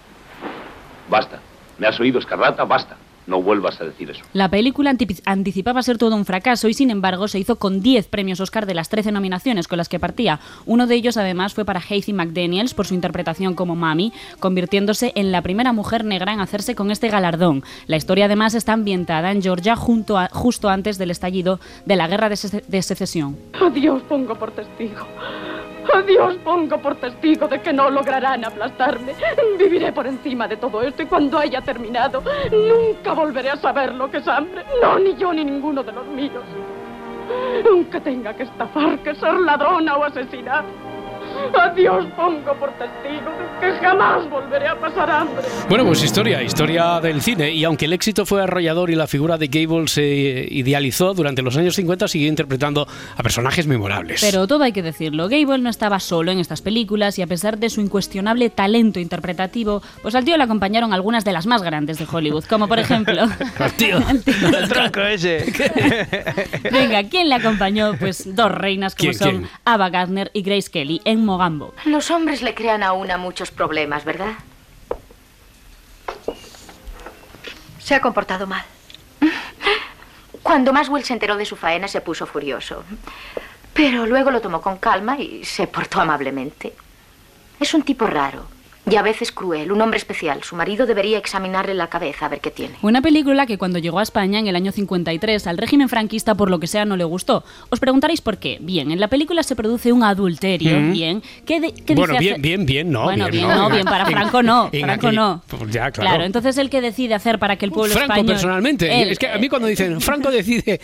Basta. 1.09 1.40
¿Me 1.79 1.87
has 1.87 1.99
oído, 2.01 2.19
Escarlata? 2.19 2.64
Basta. 2.64 2.97
No 3.27 3.40
vuelvas 3.40 3.81
a 3.81 3.85
decir 3.85 4.11
eso. 4.11 4.23
La 4.35 4.51
película 4.51 4.95
anticipaba 5.25 5.83
ser 5.83 5.97
todo 5.97 6.14
un 6.14 6.27
fracaso 6.27 6.69
y 6.69 6.75
sin 6.75 6.90
embargo 6.90 7.27
se 7.27 7.38
hizo 7.38 7.57
con 7.57 7.81
10 7.81 8.09
premios 8.09 8.38
Oscar 8.40 8.67
de 8.67 8.75
las 8.75 8.90
13 8.90 9.12
nominaciones 9.12 9.67
con 9.67 9.79
las 9.79 9.88
que 9.88 9.99
partía. 9.99 10.40
Uno 10.67 10.87
de 10.87 10.95
ellos 10.97 11.17
además 11.17 11.55
fue 11.55 11.64
para 11.64 11.81
Hazy 11.81 12.12
McDaniels 12.12 12.75
por 12.75 12.87
su 12.87 12.93
interpretación 12.93 13.55
como 13.55 13.77
Mami, 13.77 14.12
convirtiéndose 14.40 15.12
en 15.14 15.33
la 15.33 15.40
primera 15.40 15.73
mujer 15.73 16.05
negra 16.05 16.35
en 16.35 16.40
hacerse 16.40 16.75
con 16.75 16.90
este 16.90 17.09
galardón. 17.09 17.64
La 17.87 17.97
historia 17.97 18.27
además 18.27 18.53
está 18.55 18.75
ambientada 18.75 19.33
en 19.33 19.40
Georgia 19.40 19.75
junto 19.75 20.19
a- 20.19 20.29
justo 20.31 20.69
antes 20.69 20.99
del 20.99 21.11
estallido 21.11 21.61
de 21.87 21.97
la 21.97 22.09
guerra 22.09 22.29
de, 22.29 22.35
sece- 22.35 22.64
de 22.67 22.83
secesión. 22.83 23.38
Adiós 23.59 24.03
pongo 24.07 24.35
por 24.35 24.51
testigo. 24.51 25.07
Adiós 25.92 26.37
pongo 26.44 26.79
por 26.79 26.94
testigo 26.97 27.47
de 27.49 27.61
que 27.61 27.73
no 27.73 27.90
lograrán 27.90 28.44
aplastarme. 28.44 29.14
Viviré 29.59 29.92
por 29.92 30.07
encima 30.07 30.49
de 30.49 30.57
todo 30.57 30.83
esto 30.83 31.03
y 31.03 31.07
cuando 31.07 31.38
haya 31.38 31.61
terminado, 31.61 32.23
nunca 32.51 33.12
volveré 33.12 33.51
a 33.51 33.57
saber 33.57 33.94
lo 33.94 34.11
que 34.11 34.18
es 34.18 34.29
hambre. 34.29 34.64
No, 34.81 34.99
ni 34.99 35.14
yo 35.16 35.33
ni 35.33 35.44
ninguno 35.44 35.83
de 35.83 35.92
los 35.92 36.07
míos. 36.07 36.44
Aunque 37.68 38.01
tenga 38.01 38.35
que 38.35 38.44
estafar, 38.44 38.99
que 39.01 39.14
ser 39.14 39.35
ladrona 39.35 39.97
o 39.97 40.05
asesinar. 40.05 40.64
Adiós 41.55 42.07
pongo 42.16 42.55
por 42.55 42.70
testigo 42.73 43.31
que 43.61 43.73
jamás 43.81 44.29
volveré 44.29 44.68
a 44.68 44.79
pasar 44.79 45.11
hambre. 45.11 45.44
Bueno, 45.68 45.85
pues 45.85 46.03
historia, 46.03 46.42
historia 46.42 47.01
del 47.01 47.20
cine. 47.23 47.53
Y 47.53 47.64
aunque 47.64 47.85
el 47.87 47.92
éxito 47.92 48.27
fue 48.27 48.42
arrollador 48.42 48.90
y 48.90 48.94
la 48.94 49.07
figura 49.07 49.38
de 49.38 49.49
Gable 49.49 49.88
se 49.88 50.47
idealizó, 50.51 51.14
durante 51.14 51.42
los 51.42 51.57
años 51.57 51.75
50 51.77 52.09
siguió 52.09 52.29
interpretando 52.29 52.87
a 53.16 53.23
personajes 53.23 53.66
memorables. 53.66 54.20
Pero 54.20 54.47
todo 54.47 54.64
hay 54.64 54.73
que 54.73 54.83
decirlo, 54.83 55.29
Gable 55.29 55.59
no 55.59 55.70
estaba 55.70 56.01
solo 56.01 56.33
en 56.33 56.38
estas 56.38 56.62
películas 56.62 57.18
y 57.18 57.23
a 57.23 57.27
pesar 57.27 57.59
de 57.59 57.70
su 57.70 57.81
incuestionable 57.81 58.51
talento 58.51 59.01
interpretativo, 59.01 59.83
pues 60.03 60.14
al 60.14 60.25
tío 60.25 60.37
le 60.37 60.44
acompañaron 60.44 60.92
algunas 60.92 61.25
de 61.25 61.33
las 61.33 61.47
más 61.47 61.62
grandes 61.62 61.99
de 61.99 62.07
Hollywood, 62.11 62.44
como 62.44 62.68
por 62.68 62.79
ejemplo... 62.79 63.23
tío. 63.77 63.99
El 64.07 64.68
tronco 64.68 65.01
ese. 65.01 65.44
Venga, 66.70 67.05
¿quién 67.05 67.29
le 67.29 67.35
acompañó? 67.35 67.92
Pues 67.99 68.35
dos 68.35 68.51
reinas 68.51 68.94
como 68.94 69.11
¿Quién, 69.11 69.18
son 69.18 69.31
quién? 69.31 69.49
Ava 69.64 69.90
Gardner 69.90 70.31
y 70.35 70.42
Grace 70.42 70.70
Kelly 70.70 71.01
en 71.05 71.23
Los 71.84 72.10
hombres 72.10 72.42
le 72.42 72.54
crean 72.54 72.82
a 72.82 72.92
una 72.92 73.16
muchos 73.16 73.50
problemas, 73.50 74.04
¿verdad? 74.04 74.32
Se 77.78 77.94
ha 77.94 78.00
comportado 78.00 78.46
mal. 78.46 78.64
Cuando 80.42 80.72
Maswell 80.72 81.04
se 81.04 81.14
enteró 81.14 81.37
de 81.37 81.46
su 81.46 81.56
faena 81.56 81.88
se 81.88 82.00
puso 82.00 82.26
furioso. 82.26 82.84
Pero 83.72 84.06
luego 84.06 84.30
lo 84.30 84.40
tomó 84.40 84.60
con 84.60 84.78
calma 84.78 85.18
y 85.18 85.44
se 85.44 85.66
portó 85.66 86.00
amablemente. 86.00 86.74
Es 87.58 87.74
un 87.74 87.82
tipo 87.82 88.06
raro 88.06 88.54
y 88.90 88.97
a 88.97 89.03
veces 89.03 89.33
cruel, 89.33 89.73
un 89.73 89.81
hombre 89.81 89.97
especial. 89.99 90.42
Su 90.42 90.57
marido 90.57 90.87
debería 90.87 91.18
examinarle 91.18 91.75
la 91.75 91.88
cabeza 91.88 92.27
a 92.27 92.29
ver 92.29 92.40
qué 92.40 92.51
tiene. 92.51 92.75
Una 92.83 93.01
película 93.01 93.47
que 93.47 93.57
cuando 93.59 93.79
llegó 93.79 93.99
a 93.99 94.03
España 94.03 94.38
en 94.38 94.47
el 94.47 94.57
año 94.57 94.73
53 94.73 95.47
al 95.47 95.57
régimen 95.59 95.88
franquista 95.88 96.35
por 96.35 96.51
lo 96.51 96.61
que 96.61 96.66
sea 96.66 96.85
no 96.85 96.97
le 96.97 97.05
gustó. 97.05 97.44
Os 97.70 97.81
preguntaréis 97.81 98.20
por 98.20 98.38
qué. 98.38 98.59
Bien, 98.61 98.90
en 98.90 99.01
la 99.01 99.09
película 99.09 99.42
se 99.42 99.57
produce 99.57 99.92
un 99.92 100.03
adulterio. 100.03 100.79
Mm. 100.79 100.92
Bien. 100.92 101.23
¿Qué, 101.47 101.61
de- 101.61 101.73
qué 101.73 101.94
bueno, 101.94 102.12
dice 102.14 102.20
bien, 102.20 102.33
hacer- 102.35 102.42
bien, 102.42 102.66
bien, 102.66 102.90
no. 102.90 103.05
Bueno, 103.05 103.29
bien, 103.31 103.49
no. 103.49 103.55
no, 103.68 103.70
bien, 103.70 103.85
para 103.85 104.05
Franco 104.07 104.42
no, 104.42 104.68
En 104.73 104.83
Franco 104.83 105.12
no. 105.12 105.42
Pues 105.49 105.62
ya, 105.70 105.90
claro. 105.90 106.11
Claro, 106.11 106.25
entonces 106.25 106.59
el 106.59 106.68
que 106.70 106.81
decide 106.81 107.14
hacer 107.14 107.38
para 107.38 107.57
que 107.57 107.64
el 107.64 107.73
pueblo 107.73 107.94
Franco 107.94 108.12
español... 108.12 108.33
personalmente. 108.35 109.03
Él, 109.03 109.11
es 109.11 109.18
que 109.18 109.29
a 109.29 109.38
mí 109.38 109.49
cuando 109.49 109.66
dicen 109.68 110.01
Franco 110.03 110.31
decide, 110.31 110.81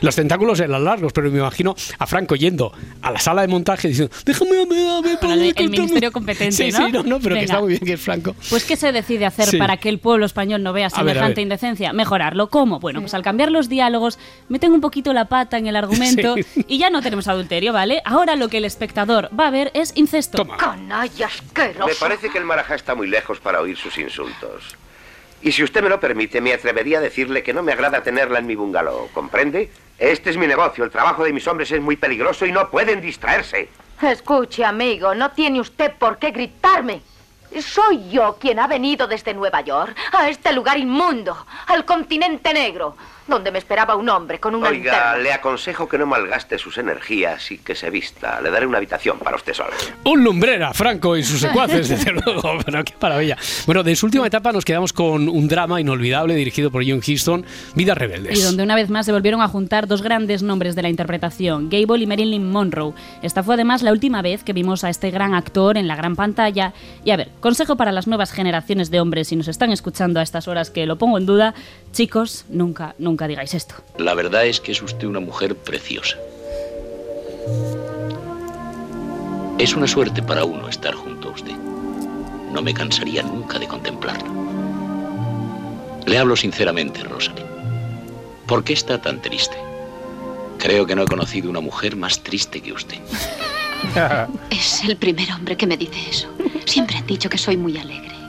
los 0.00 0.16
tentáculos 0.16 0.60
eran 0.60 0.84
largos, 0.84 1.12
pero 1.12 1.30
me 1.30 1.38
imagino 1.38 1.74
a 1.98 2.06
Franco 2.06 2.34
yendo 2.36 2.72
a 3.02 3.10
la 3.10 3.18
sala 3.18 3.42
de 3.42 3.48
montaje 3.48 3.88
diciendo, 3.88 4.14
déjame 4.24 4.62
a 4.62 4.66
mí, 4.66 4.76
a 4.88 5.00
mí, 5.02 5.16
Bueno, 5.20 5.34
el, 5.42 5.52
el 5.56 5.70
ministerio 5.70 6.12
competente, 6.12 6.52
Sí, 6.52 6.70
¿no? 6.70 6.86
sí, 6.86 6.92
no, 6.92 7.02
no, 7.02 7.18
pero 7.20 7.34
que 7.34 7.40
Venga. 7.40 7.44
está 7.44 7.60
muy 7.60 7.68
bien 7.70 7.80
que 7.84 7.92
es 7.94 8.00
Franco. 8.00 8.34
Pues 8.48 8.64
¿qué 8.64 8.76
se 8.76 8.92
decide 8.92 9.26
hacer 9.26 9.46
Sí. 9.46 9.56
para 9.58 9.76
que 9.76 9.88
el 9.88 9.98
pueblo 9.98 10.26
español 10.26 10.62
no 10.62 10.72
vea 10.72 10.86
A 10.86 11.02
ver, 11.02 11.10
a 11.16 11.20
semejante 11.20 11.34
ver. 11.40 11.42
indecencia? 11.42 11.92
Mejorarlo. 11.92 12.48
¿Cómo? 12.48 12.80
Bueno, 12.80 13.00
pues 13.00 13.14
al 13.14 13.22
cambiar 13.22 13.50
los 13.50 13.68
diálogos, 13.68 14.18
meten 14.48 14.72
un 14.72 14.80
poquito 14.80 15.12
la 15.12 15.26
pata 15.26 15.58
en 15.58 15.66
el 15.66 15.76
argumento 15.76 16.34
Sí. 16.54 16.64
y 16.68 16.78
ya 16.78 16.90
no 16.90 17.02
tenemos 17.02 17.28
adulterio, 17.28 17.72
¿vale? 17.72 18.02
Ahora 18.04 18.36
lo 18.36 18.48
que 18.48 18.58
el 18.58 18.64
espectador 18.64 19.30
va 19.38 19.48
a 19.48 19.50
ver 19.50 19.70
es 19.74 19.92
incesto. 19.96 20.46
Canalla 20.46 21.26
asqueroso. 21.26 21.86
Me 21.86 21.94
parece 21.94 22.28
que 22.30 22.38
el 22.38 22.44
Marajá 22.44 22.74
está 22.74 22.94
muy 22.94 23.06
lejos 23.08 23.38
para 23.40 23.60
oír 23.60 23.76
sus 23.76 23.96
insultos. 23.98 24.76
Y 25.42 25.52
si 25.52 25.62
usted 25.62 25.82
me 25.82 25.88
lo 25.88 25.98
permite, 26.00 26.40
me 26.42 26.52
atrevería 26.52 26.98
a 26.98 27.00
decirle 27.00 27.42
que 27.42 27.54
no 27.54 27.62
me 27.62 27.72
agrada 27.72 28.02
tenerla 28.02 28.40
en 28.40 28.46
mi 28.46 28.54
bungalow, 28.56 29.08
¿comprende? 29.14 29.70
Este 30.00 30.30
es 30.30 30.38
mi 30.38 30.46
negocio, 30.46 30.82
el 30.82 30.90
trabajo 30.90 31.24
de 31.24 31.32
mis 31.34 31.46
hombres 31.46 31.70
es 31.70 31.80
muy 31.80 31.94
peligroso 31.94 32.46
y 32.46 32.52
no 32.52 32.70
pueden 32.70 33.02
distraerse. 33.02 33.68
Escuche, 34.00 34.64
amigo, 34.64 35.14
no 35.14 35.30
tiene 35.32 35.60
usted 35.60 35.92
por 35.92 36.16
qué 36.16 36.30
gritarme. 36.30 37.02
Soy 37.60 38.08
yo 38.08 38.38
quien 38.40 38.58
ha 38.60 38.66
venido 38.66 39.06
desde 39.06 39.34
Nueva 39.34 39.60
York 39.60 39.94
a 40.12 40.30
este 40.30 40.54
lugar 40.54 40.78
inmundo, 40.78 41.36
al 41.66 41.84
continente 41.84 42.54
negro, 42.54 42.96
donde 43.30 43.50
me 43.50 43.58
esperaba 43.58 43.96
un 43.96 44.08
hombre 44.08 44.38
con 44.38 44.54
una 44.54 44.68
Oiga, 44.68 44.92
linterna. 44.92 45.18
le 45.18 45.32
aconsejo 45.32 45.88
que 45.88 45.96
no 45.96 46.06
malgaste 46.06 46.58
sus 46.58 46.76
energías 46.78 47.50
y 47.50 47.58
que 47.58 47.74
se 47.74 47.88
vista. 47.90 48.40
Le 48.40 48.50
daré 48.50 48.66
una 48.66 48.78
habitación 48.78 49.18
para 49.18 49.36
usted 49.36 49.54
sola. 49.54 49.70
Un 50.04 50.22
lumbrera, 50.24 50.74
Franco 50.74 51.16
y 51.16 51.22
sus 51.22 51.40
secuaces, 51.40 51.88
desde 51.88 52.12
luego. 52.12 52.58
Pero 52.64 52.84
qué 52.84 52.94
maravilla. 53.00 53.36
Bueno, 53.66 53.82
de 53.82 53.96
su 53.96 54.06
última 54.06 54.26
etapa 54.26 54.52
nos 54.52 54.64
quedamos 54.64 54.92
con 54.92 55.28
un 55.28 55.48
drama 55.48 55.80
inolvidable 55.80 56.34
dirigido 56.34 56.70
por 56.70 56.84
John 56.86 57.00
Huston, 57.06 57.46
Vidas 57.74 57.96
Rebeldes. 57.96 58.38
Y 58.38 58.42
donde 58.42 58.62
una 58.62 58.74
vez 58.74 58.90
más 58.90 59.06
se 59.06 59.12
volvieron 59.12 59.40
a 59.40 59.48
juntar 59.48 59.86
dos 59.86 60.02
grandes 60.02 60.42
nombres 60.42 60.74
de 60.74 60.82
la 60.82 60.88
interpretación, 60.88 61.70
Gable 61.70 62.02
y 62.02 62.06
Marilyn 62.06 62.50
Monroe. 62.50 62.92
Esta 63.22 63.42
fue 63.42 63.54
además 63.54 63.82
la 63.82 63.92
última 63.92 64.22
vez 64.22 64.42
que 64.44 64.52
vimos 64.52 64.84
a 64.84 64.90
este 64.90 65.10
gran 65.10 65.34
actor 65.34 65.76
en 65.76 65.86
la 65.86 65.96
gran 65.96 66.16
pantalla. 66.16 66.72
Y 67.04 67.10
a 67.10 67.16
ver, 67.16 67.30
consejo 67.40 67.76
para 67.76 67.92
las 67.92 68.06
nuevas 68.06 68.32
generaciones 68.32 68.90
de 68.90 69.00
hombres, 69.00 69.28
si 69.28 69.36
nos 69.36 69.48
están 69.48 69.70
escuchando 69.70 70.20
a 70.20 70.22
estas 70.22 70.48
horas 70.48 70.70
que 70.70 70.86
lo 70.86 70.96
pongo 70.98 71.18
en 71.18 71.26
duda, 71.26 71.54
chicos, 71.92 72.44
nunca, 72.48 72.94
nunca 72.98 73.19
digáis 73.28 73.54
esto. 73.54 73.74
La 73.98 74.14
verdad 74.14 74.46
es 74.46 74.60
que 74.60 74.72
es 74.72 74.82
usted 74.82 75.06
una 75.06 75.20
mujer 75.20 75.56
preciosa. 75.56 76.16
Es 79.58 79.74
una 79.74 79.86
suerte 79.86 80.22
para 80.22 80.44
uno 80.44 80.68
estar 80.68 80.94
junto 80.94 81.28
a 81.28 81.32
usted. 81.32 81.56
No 82.52 82.62
me 82.62 82.74
cansaría 82.74 83.22
nunca 83.22 83.58
de 83.58 83.68
contemplarla. 83.68 84.28
Le 86.06 86.18
hablo 86.18 86.34
sinceramente, 86.34 87.02
Rosalie. 87.04 87.44
¿Por 88.46 88.64
qué 88.64 88.72
está 88.72 89.00
tan 89.00 89.20
triste? 89.22 89.56
Creo 90.58 90.86
que 90.86 90.96
no 90.96 91.02
he 91.02 91.06
conocido 91.06 91.48
una 91.48 91.60
mujer 91.60 91.96
más 91.96 92.22
triste 92.22 92.60
que 92.60 92.72
usted. 92.72 92.98
Es 94.50 94.84
el 94.84 94.96
primer 94.96 95.32
hombre 95.32 95.56
que 95.56 95.66
me 95.66 95.76
dice 95.76 95.98
eso. 96.10 96.28
Siempre 96.66 96.96
han 96.98 97.06
dicho 97.06 97.28
que 97.30 97.38
soy 97.38 97.56
muy 97.56 97.78
alegre. 97.78 98.19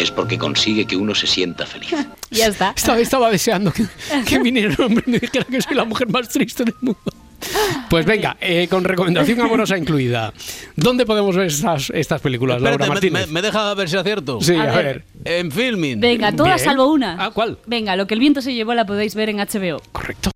Es 0.00 0.10
porque 0.10 0.38
consigue 0.38 0.86
que 0.86 0.96
uno 0.96 1.14
se 1.14 1.26
sienta 1.26 1.66
feliz. 1.66 1.90
Ya 2.32 2.46
está. 2.46 2.72
Estaba, 2.76 2.98
estaba 3.00 3.30
deseando 3.30 3.72
que, 3.72 3.84
que 4.24 4.38
viniera 4.38 4.72
un 4.78 4.84
hombre 4.84 5.04
y 5.06 5.10
me 5.10 5.18
dijera 5.18 5.44
que 5.44 5.60
soy 5.60 5.74
la 5.74 5.84
mujer 5.84 6.08
más 6.08 6.28
triste 6.28 6.64
del 6.64 6.74
mundo. 6.80 7.00
Pues 7.88 8.04
venga, 8.06 8.36
eh, 8.40 8.68
con 8.70 8.84
recomendación 8.84 9.40
amorosa 9.40 9.76
incluida. 9.76 10.32
¿Dónde 10.76 11.04
podemos 11.06 11.34
ver 11.34 11.46
estas, 11.46 11.90
estas 11.90 12.20
películas, 12.20 12.60
Laura 12.62 12.84
Espérate, 12.84 13.10
Martínez? 13.10 13.26
me- 13.26 13.32
me 13.32 13.42
deja 13.42 13.74
ver 13.74 13.88
si 13.88 13.96
acierto. 13.96 14.40
Sí, 14.40 14.54
a 14.54 14.62
A 14.62 14.76
ver. 14.76 14.84
ver. 14.84 15.04
En 15.40 15.50
filming. 15.50 15.98
Venga, 15.98 16.30
todas 16.32 16.62
salvo 16.62 16.86
una. 16.92 17.16
Ah, 17.18 17.30
¿cuál? 17.32 17.58
Venga, 17.66 17.96
lo 17.96 18.06
que 18.06 18.14
el 18.14 18.20
viento 18.20 18.42
se 18.42 18.54
llevó 18.54 18.74
la 18.74 18.86
podéis 18.86 19.14
ver 19.16 19.28
en 19.30 19.38
HBO. 19.38 19.82
Correcto. 19.90 20.30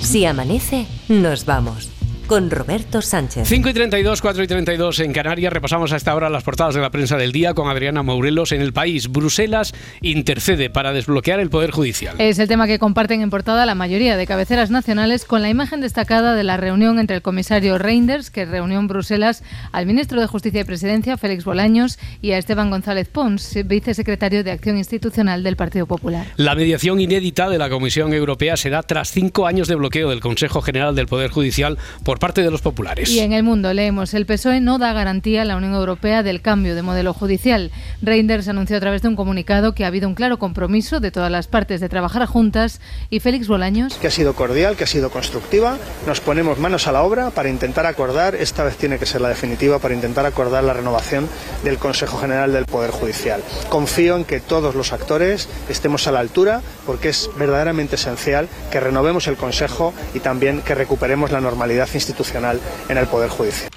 Si 0.00 0.24
amanece, 0.24 0.86
nos 1.08 1.44
vamos. 1.44 1.90
Con 2.30 2.48
Roberto 2.48 3.02
Sánchez. 3.02 3.48
5 3.48 3.70
y 3.70 3.72
32, 3.72 4.22
4 4.22 4.44
y 4.44 4.46
32 4.46 5.00
en 5.00 5.12
Canarias. 5.12 5.52
Repasamos 5.52 5.92
a 5.92 5.96
esta 5.96 6.14
hora 6.14 6.30
las 6.30 6.44
portadas 6.44 6.76
de 6.76 6.80
la 6.80 6.90
prensa 6.90 7.16
del 7.16 7.32
día 7.32 7.54
con 7.54 7.68
Adriana 7.68 8.04
Mourelos 8.04 8.52
en 8.52 8.60
el 8.60 8.72
país. 8.72 9.10
Bruselas 9.10 9.74
intercede 10.00 10.70
para 10.70 10.92
desbloquear 10.92 11.40
el 11.40 11.50
Poder 11.50 11.72
Judicial. 11.72 12.14
Es 12.20 12.38
el 12.38 12.46
tema 12.46 12.68
que 12.68 12.78
comparten 12.78 13.20
en 13.20 13.30
portada 13.30 13.66
la 13.66 13.74
mayoría 13.74 14.16
de 14.16 14.28
cabeceras 14.28 14.70
nacionales 14.70 15.24
con 15.24 15.42
la 15.42 15.48
imagen 15.48 15.80
destacada 15.80 16.36
de 16.36 16.44
la 16.44 16.56
reunión 16.56 17.00
entre 17.00 17.16
el 17.16 17.22
comisario 17.22 17.78
Reinders, 17.78 18.30
que 18.30 18.44
reunió 18.44 18.78
en 18.78 18.86
Bruselas 18.86 19.42
al 19.72 19.86
ministro 19.86 20.20
de 20.20 20.28
Justicia 20.28 20.60
y 20.60 20.64
Presidencia, 20.64 21.16
Félix 21.16 21.44
Bolaños, 21.44 21.98
y 22.22 22.30
a 22.30 22.38
Esteban 22.38 22.70
González 22.70 23.08
Pons, 23.08 23.58
vicesecretario 23.64 24.44
de 24.44 24.52
Acción 24.52 24.78
Institucional 24.78 25.42
del 25.42 25.56
Partido 25.56 25.86
Popular. 25.86 26.28
La 26.36 26.54
mediación 26.54 27.00
inédita 27.00 27.48
de 27.48 27.58
la 27.58 27.68
Comisión 27.68 28.14
Europea 28.14 28.56
se 28.56 28.70
da 28.70 28.84
tras 28.84 29.10
cinco 29.10 29.48
años 29.48 29.66
de 29.66 29.74
bloqueo 29.74 30.10
del 30.10 30.20
Consejo 30.20 30.62
General 30.62 30.94
del 30.94 31.08
Poder 31.08 31.32
Judicial 31.32 31.76
por 32.04 32.19
parte 32.20 32.42
de 32.42 32.50
los 32.52 32.62
populares. 32.62 33.10
Y 33.10 33.18
en 33.18 33.32
el 33.32 33.42
mundo 33.42 33.74
leemos, 33.74 34.14
el 34.14 34.26
PSOE 34.26 34.60
no 34.60 34.78
da 34.78 34.92
garantía 34.92 35.42
a 35.42 35.44
la 35.44 35.56
Unión 35.56 35.74
Europea 35.74 36.22
del 36.22 36.40
cambio 36.40 36.76
de 36.76 36.82
modelo 36.82 37.12
judicial. 37.12 37.72
Reinders 38.02 38.46
anunció 38.46 38.76
a 38.76 38.80
través 38.80 39.02
de 39.02 39.08
un 39.08 39.16
comunicado 39.16 39.74
que 39.74 39.84
ha 39.84 39.88
habido 39.88 40.06
un 40.06 40.14
claro 40.14 40.38
compromiso 40.38 41.00
de 41.00 41.10
todas 41.10 41.32
las 41.32 41.48
partes 41.48 41.80
de 41.80 41.88
trabajar 41.88 42.24
juntas 42.26 42.80
y 43.08 43.18
Félix 43.18 43.48
Bolaños. 43.48 43.94
Que 43.94 44.06
ha 44.06 44.10
sido 44.12 44.34
cordial, 44.34 44.76
que 44.76 44.84
ha 44.84 44.86
sido 44.86 45.10
constructiva. 45.10 45.78
Nos 46.06 46.20
ponemos 46.20 46.58
manos 46.58 46.86
a 46.86 46.92
la 46.92 47.02
obra 47.02 47.30
para 47.30 47.48
intentar 47.48 47.86
acordar, 47.86 48.34
esta 48.34 48.62
vez 48.62 48.76
tiene 48.76 48.98
que 48.98 49.06
ser 49.06 49.22
la 49.22 49.30
definitiva, 49.30 49.78
para 49.78 49.94
intentar 49.94 50.26
acordar 50.26 50.62
la 50.62 50.74
renovación 50.74 51.28
del 51.64 51.78
Consejo 51.78 52.18
General 52.18 52.52
del 52.52 52.66
Poder 52.66 52.90
Judicial. 52.90 53.42
Confío 53.70 54.16
en 54.16 54.24
que 54.24 54.40
todos 54.40 54.74
los 54.74 54.92
actores 54.92 55.48
estemos 55.70 56.06
a 56.06 56.12
la 56.12 56.20
altura 56.20 56.60
porque 56.84 57.08
es 57.08 57.30
verdaderamente 57.38 57.94
esencial 57.96 58.48
que 58.70 58.78
renovemos 58.78 59.26
el 59.26 59.36
Consejo 59.36 59.94
y 60.12 60.20
también 60.20 60.60
que 60.60 60.74
recuperemos 60.74 61.30
la 61.30 61.40
normalidad 61.40 61.88
institucional 61.94 62.09
en 62.88 62.98
el 62.98 63.06
Poder 63.06 63.30
Judicial. 63.30 63.70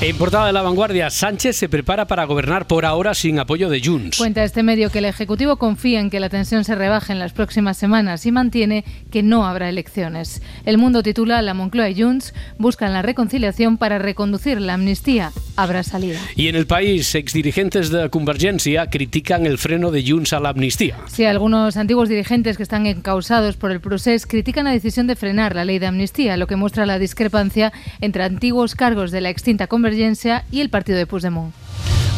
En 0.00 0.18
portada 0.18 0.48
de 0.48 0.52
la 0.52 0.60
vanguardia, 0.60 1.08
Sánchez 1.08 1.56
se 1.56 1.68
prepara 1.68 2.06
para 2.06 2.24
gobernar 2.24 2.66
por 2.66 2.84
ahora 2.84 3.14
sin 3.14 3.38
apoyo 3.38 3.70
de 3.70 3.80
Junts. 3.82 4.18
Cuenta 4.18 4.44
este 4.44 4.62
medio 4.62 4.90
que 4.90 4.98
el 4.98 5.06
Ejecutivo 5.06 5.56
confía 5.56 6.00
en 6.00 6.10
que 6.10 6.20
la 6.20 6.28
tensión 6.28 6.64
se 6.64 6.74
rebaje 6.74 7.12
en 7.12 7.18
las 7.18 7.32
próximas 7.32 7.78
semanas 7.78 8.26
y 8.26 8.32
mantiene 8.32 8.84
que 9.10 9.22
no 9.22 9.46
habrá 9.46 9.68
elecciones. 9.68 10.42
El 10.66 10.76
mundo 10.76 11.02
titula 11.02 11.40
La 11.40 11.54
Moncloa 11.54 11.88
y 11.88 12.02
Junts 12.02 12.34
buscan 12.58 12.92
la 12.92 13.00
reconciliación 13.00 13.78
para 13.78 13.98
reconducir 13.98 14.60
la 14.60 14.74
amnistía. 14.74 15.32
Habrá 15.56 15.82
salida. 15.82 16.18
Y 16.36 16.48
en 16.48 16.56
el 16.56 16.66
país, 16.66 17.14
exdirigentes 17.14 17.90
de 17.90 18.10
Convergencia 18.10 18.88
critican 18.88 19.46
el 19.46 19.58
freno 19.58 19.90
de 19.90 20.04
Junts 20.06 20.32
a 20.32 20.40
la 20.40 20.48
amnistía. 20.48 20.96
Sí, 21.06 21.24
algunos 21.24 21.76
antiguos 21.76 22.08
dirigentes 22.08 22.56
que 22.56 22.62
están 22.62 22.86
encausados 22.86 23.56
por 23.56 23.70
el 23.70 23.80
procés 23.80 24.26
critican 24.26 24.64
la 24.64 24.72
decisión 24.72 25.06
de 25.06 25.16
frenar 25.16 25.54
la 25.54 25.64
ley 25.64 25.78
de 25.78 25.86
amnistía, 25.86 26.36
lo 26.36 26.46
que 26.46 26.56
muestra 26.56 26.86
la 26.86 26.98
discrepancia 26.98 27.72
entre 28.00 28.24
antiguos 28.24 28.74
cargos 28.74 29.10
de 29.10 29.20
la 29.20 29.30
extinta 29.30 29.66
Convergencia 29.66 30.44
y 30.50 30.60
el 30.60 30.70
partido 30.70 30.98
de 30.98 31.06
Puigdemont. 31.06 31.54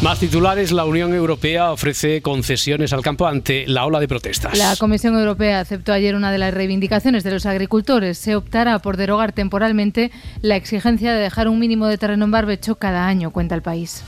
Más 0.01 0.19
titulares, 0.19 0.71
la 0.71 0.85
Unión 0.85 1.11
Europea 1.15 1.71
ofrece 1.71 2.21
concesiones 2.21 2.93
al 2.93 3.01
campo 3.01 3.25
ante 3.25 3.65
la 3.65 3.83
ola 3.83 3.99
de 3.99 4.07
protestas. 4.07 4.55
La 4.55 4.75
Comisión 4.75 5.15
Europea 5.15 5.59
aceptó 5.59 5.91
ayer 5.91 6.13
una 6.13 6.31
de 6.31 6.37
las 6.37 6.53
reivindicaciones 6.53 7.23
de 7.23 7.31
los 7.31 7.47
agricultores. 7.47 8.19
Se 8.19 8.35
optará 8.35 8.77
por 8.77 8.95
derogar 8.95 9.31
temporalmente 9.31 10.11
la 10.43 10.55
exigencia 10.55 11.11
de 11.13 11.19
dejar 11.19 11.47
un 11.47 11.57
mínimo 11.57 11.87
de 11.87 11.97
terreno 11.97 12.25
en 12.25 12.31
barbecho 12.31 12.75
cada 12.75 13.07
año, 13.07 13.31
cuenta 13.31 13.55
el 13.55 13.63
país. 13.63 14.03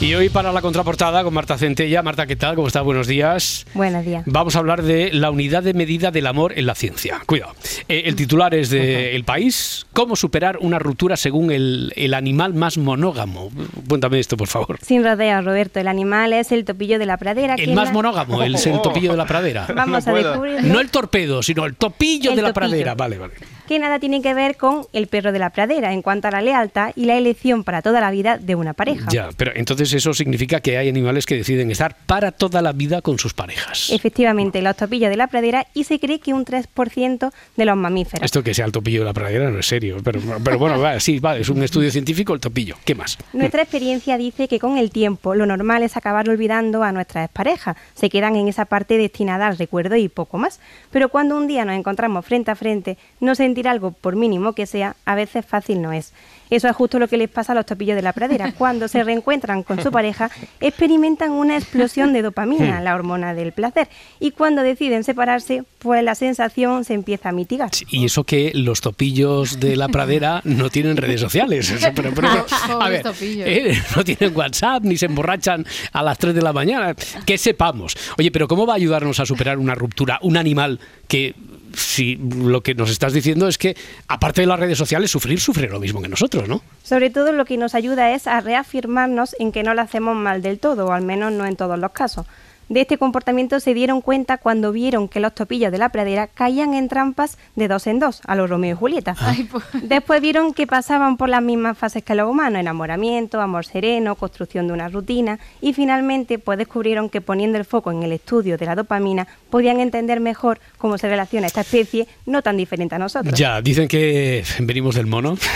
Y 0.00 0.12
hoy 0.14 0.28
para 0.28 0.52
la 0.52 0.60
contraportada 0.60 1.22
con 1.22 1.32
Marta 1.32 1.56
Centella. 1.56 2.02
Marta, 2.02 2.26
¿qué 2.26 2.36
tal? 2.36 2.56
¿Cómo 2.56 2.66
estás? 2.66 2.82
Buenos 2.82 3.06
días. 3.06 3.64
Buenos 3.74 4.04
días. 4.04 4.24
Vamos 4.26 4.54
a 4.54 4.58
hablar 4.58 4.82
de 4.82 5.12
la 5.12 5.30
unidad 5.30 5.62
de 5.62 5.72
medida 5.72 6.10
del 6.10 6.26
amor 6.26 6.52
en 6.58 6.66
la 6.66 6.74
ciencia. 6.74 7.22
Cuidado. 7.24 7.54
Eh, 7.88 8.02
el 8.06 8.16
titular 8.16 8.54
es 8.54 8.70
de 8.70 9.14
El 9.14 9.24
País. 9.24 9.86
¿Cómo 9.92 10.16
superar 10.16 10.58
una 10.60 10.78
ruptura 10.78 11.16
según 11.16 11.52
el, 11.52 11.92
el, 11.96 12.12
animal 12.12 12.54
más 12.54 12.76
monógamo? 12.76 13.50
Cuéntame 13.88 14.18
esto, 14.18 14.36
por 14.36 14.48
favor. 14.48 14.78
Sin 14.82 15.04
Roberto. 15.42 15.80
El 15.80 15.88
animal 15.88 16.32
es 16.32 16.52
el 16.52 16.64
topillo 16.64 16.98
de 16.98 17.06
la 17.06 17.16
pradera. 17.16 17.54
El 17.54 17.74
más 17.74 17.88
la... 17.88 17.92
monógamo, 17.92 18.42
el, 18.42 18.54
el, 18.54 18.82
topillo 18.82 19.12
de 19.12 19.16
la 19.16 19.26
pradera. 19.26 19.66
Vamos 19.74 20.06
no 20.06 20.12
a 20.12 20.16
descubrirlo. 20.16 20.72
No 20.72 20.80
el 20.80 20.90
torpedo, 20.90 21.42
sino 21.42 21.64
el 21.66 21.76
topillo 21.76 22.30
el 22.30 22.36
de 22.36 22.42
la 22.42 22.52
topillo. 22.52 22.70
pradera. 22.70 22.94
Vale, 22.94 23.18
vale 23.18 23.34
que 23.66 23.78
nada 23.78 23.98
tiene 23.98 24.22
que 24.22 24.34
ver 24.34 24.56
con 24.56 24.86
el 24.92 25.06
perro 25.06 25.32
de 25.32 25.38
la 25.38 25.50
pradera 25.50 25.92
en 25.92 26.02
cuanto 26.02 26.28
a 26.28 26.30
la 26.30 26.42
lealtad 26.42 26.92
y 26.96 27.06
la 27.06 27.16
elección 27.16 27.64
para 27.64 27.82
toda 27.82 28.00
la 28.00 28.10
vida 28.10 28.38
de 28.38 28.54
una 28.54 28.74
pareja. 28.74 29.08
Ya, 29.10 29.30
pero 29.36 29.52
entonces 29.54 29.92
eso 29.92 30.12
significa 30.12 30.60
que 30.60 30.76
hay 30.78 30.88
animales 30.88 31.26
que 31.26 31.36
deciden 31.36 31.70
estar 31.70 31.96
para 32.06 32.32
toda 32.32 32.62
la 32.62 32.72
vida 32.72 33.02
con 33.02 33.18
sus 33.18 33.34
parejas. 33.34 33.90
Efectivamente, 33.90 34.60
los 34.62 34.76
topillos 34.76 35.10
de 35.10 35.16
la 35.16 35.28
pradera 35.28 35.66
y 35.74 35.84
se 35.84 35.98
cree 35.98 36.20
que 36.20 36.34
un 36.34 36.44
3% 36.44 37.32
de 37.56 37.64
los 37.64 37.76
mamíferos. 37.76 38.24
Esto 38.24 38.42
que 38.42 38.54
sea 38.54 38.66
el 38.66 38.72
topillo 38.72 39.00
de 39.00 39.06
la 39.06 39.12
pradera 39.12 39.50
no 39.50 39.58
es 39.58 39.66
serio, 39.66 39.98
pero, 40.04 40.20
pero 40.42 40.58
bueno, 40.58 40.78
va, 40.78 41.00
sí, 41.00 41.18
va, 41.18 41.36
es 41.36 41.48
un 41.48 41.62
estudio 41.62 41.90
científico 41.90 42.34
el 42.34 42.40
topillo. 42.40 42.76
¿Qué 42.84 42.94
más? 42.94 43.18
Nuestra 43.32 43.62
experiencia 43.62 44.18
dice 44.18 44.48
que 44.48 44.58
con 44.58 44.76
el 44.76 44.90
tiempo 44.90 45.13
lo 45.22 45.46
normal 45.46 45.82
es 45.82 45.96
acabar 45.96 46.28
olvidando 46.28 46.82
a 46.82 46.92
nuestras 46.92 47.28
parejas. 47.30 47.76
Se 47.94 48.10
quedan 48.10 48.36
en 48.36 48.48
esa 48.48 48.64
parte 48.64 48.98
destinada 48.98 49.46
al 49.46 49.58
recuerdo 49.58 49.96
y 49.96 50.08
poco 50.08 50.38
más. 50.38 50.60
Pero 50.90 51.08
cuando 51.08 51.36
un 51.36 51.46
día 51.46 51.64
nos 51.64 51.76
encontramos 51.76 52.24
frente 52.24 52.50
a 52.50 52.54
frente, 52.54 52.98
no 53.20 53.34
sentir 53.34 53.68
algo 53.68 53.90
por 53.90 54.16
mínimo 54.16 54.52
que 54.52 54.66
sea, 54.66 54.96
a 55.04 55.14
veces 55.14 55.44
fácil 55.44 55.82
no 55.82 55.92
es. 55.92 56.12
Eso 56.50 56.68
es 56.68 56.76
justo 56.76 56.98
lo 56.98 57.08
que 57.08 57.16
les 57.16 57.28
pasa 57.28 57.52
a 57.52 57.54
los 57.54 57.66
topillos 57.66 57.96
de 57.96 58.02
la 58.02 58.12
pradera. 58.12 58.52
Cuando 58.58 58.88
se 58.88 59.02
reencuentran 59.02 59.62
con 59.62 59.82
su 59.82 59.90
pareja, 59.90 60.30
experimentan 60.60 61.32
una 61.32 61.56
explosión 61.56 62.12
de 62.12 62.22
dopamina, 62.22 62.80
la 62.80 62.94
hormona 62.94 63.34
del 63.34 63.52
placer. 63.52 63.88
Y 64.20 64.30
cuando 64.30 64.62
deciden 64.62 65.04
separarse, 65.04 65.64
pues 65.78 66.02
la 66.02 66.14
sensación 66.14 66.84
se 66.84 66.94
empieza 66.94 67.30
a 67.30 67.32
mitigar. 67.32 67.70
Y 67.90 68.04
eso 68.04 68.24
que 68.24 68.52
los 68.54 68.80
topillos 68.80 69.60
de 69.60 69.76
la 69.76 69.88
pradera 69.88 70.40
no 70.44 70.70
tienen 70.70 70.96
redes 70.96 71.20
sociales. 71.20 71.70
O 71.72 71.78
sea, 71.78 71.92
pero, 71.92 72.12
pero, 72.14 72.28
pero, 72.66 72.80
a 72.82 72.88
ver, 72.88 73.04
eh, 73.22 73.78
no 73.96 74.04
tienen 74.04 74.36
WhatsApp 74.36 74.84
ni 74.84 74.96
se 74.96 75.06
emborrachan 75.06 75.66
a 75.92 76.02
las 76.02 76.18
3 76.18 76.34
de 76.34 76.42
la 76.42 76.52
mañana. 76.52 76.94
Que 77.26 77.38
sepamos. 77.38 77.96
Oye, 78.18 78.30
pero 78.30 78.48
¿cómo 78.48 78.66
va 78.66 78.74
a 78.74 78.76
ayudarnos 78.76 79.20
a 79.20 79.26
superar 79.26 79.58
una 79.58 79.74
ruptura 79.74 80.18
un 80.22 80.36
animal 80.36 80.80
que 81.08 81.34
si 81.76 82.16
lo 82.16 82.62
que 82.62 82.74
nos 82.74 82.90
estás 82.90 83.12
diciendo 83.12 83.48
es 83.48 83.58
que, 83.58 83.76
aparte 84.08 84.40
de 84.40 84.46
las 84.46 84.58
redes 84.58 84.78
sociales, 84.78 85.10
sufrir 85.10 85.40
sufre 85.40 85.68
lo 85.68 85.80
mismo 85.80 86.02
que 86.02 86.08
nosotros, 86.08 86.48
¿no? 86.48 86.62
Sobre 86.82 87.10
todo 87.10 87.32
lo 87.32 87.44
que 87.44 87.56
nos 87.56 87.74
ayuda 87.74 88.12
es 88.14 88.26
a 88.26 88.40
reafirmarnos 88.40 89.36
en 89.38 89.52
que 89.52 89.62
no 89.62 89.74
lo 89.74 89.82
hacemos 89.82 90.16
mal 90.16 90.42
del 90.42 90.58
todo, 90.58 90.86
o 90.86 90.92
al 90.92 91.02
menos 91.02 91.32
no 91.32 91.46
en 91.46 91.56
todos 91.56 91.78
los 91.78 91.92
casos. 91.92 92.26
De 92.68 92.80
este 92.80 92.96
comportamiento 92.98 93.60
se 93.60 93.74
dieron 93.74 94.00
cuenta 94.00 94.38
cuando 94.38 94.72
vieron 94.72 95.08
que 95.08 95.20
los 95.20 95.34
topillos 95.34 95.70
de 95.70 95.78
la 95.78 95.90
pradera 95.90 96.28
caían 96.28 96.74
en 96.74 96.88
trampas 96.88 97.36
de 97.56 97.68
dos 97.68 97.86
en 97.86 97.98
dos, 97.98 98.20
a 98.26 98.34
los 98.36 98.48
Romeo 98.48 98.74
y 98.74 98.78
Julieta. 98.78 99.14
Ay, 99.18 99.48
pues. 99.50 99.64
Después 99.82 100.20
vieron 100.22 100.54
que 100.54 100.66
pasaban 100.66 101.16
por 101.16 101.28
las 101.28 101.42
mismas 101.42 101.76
fases 101.76 102.02
que 102.02 102.14
los 102.14 102.28
humanos, 102.28 102.60
enamoramiento, 102.60 103.40
amor 103.40 103.66
sereno, 103.66 104.14
construcción 104.14 104.66
de 104.66 104.72
una 104.72 104.88
rutina, 104.88 105.38
y 105.60 105.72
finalmente 105.74 106.38
pues 106.38 106.58
descubrieron 106.58 107.08
que 107.10 107.20
poniendo 107.20 107.58
el 107.58 107.64
foco 107.64 107.90
en 107.92 108.02
el 108.02 108.12
estudio 108.12 108.56
de 108.56 108.66
la 108.66 108.74
dopamina 108.74 109.26
podían 109.50 109.80
entender 109.80 110.20
mejor 110.20 110.58
cómo 110.78 110.96
se 110.98 111.08
relaciona 111.08 111.46
esta 111.46 111.60
especie 111.60 112.06
no 112.26 112.42
tan 112.42 112.56
diferente 112.56 112.94
a 112.94 112.98
nosotros. 112.98 113.38
Ya, 113.38 113.60
dicen 113.60 113.88
que 113.88 114.42
venimos 114.60 114.94
del 114.94 115.06
mono. 115.06 115.36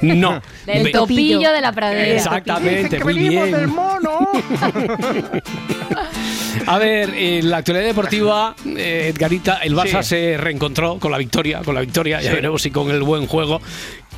No. 0.00 0.40
Del 0.64 0.84
Ve- 0.84 0.90
topillo 0.92 1.50
de 1.50 1.60
la 1.60 1.72
pradera. 1.72 2.14
Exactamente, 2.14 3.02
muy 3.02 3.14
venimos 3.14 3.46
bien. 3.46 3.56
del 3.58 3.66
mono. 3.66 4.28
A 6.66 6.78
ver, 6.78 7.10
en 7.14 7.50
la 7.50 7.58
actualidad 7.58 7.86
deportiva, 7.86 8.54
eh, 8.76 9.12
Edgarita, 9.14 9.58
el 9.58 9.74
Barça 9.74 10.02
Sí. 10.02 10.08
se 10.10 10.36
reencontró 10.36 10.98
con 10.98 11.10
la 11.12 11.18
victoria, 11.18 11.60
con 11.64 11.74
la 11.74 11.80
victoria, 11.80 12.20
ya 12.20 12.30
Sí. 12.30 12.34
veremos 12.36 12.62
si 12.62 12.70
con 12.70 12.90
el 12.90 13.02
buen 13.02 13.26
juego, 13.26 13.60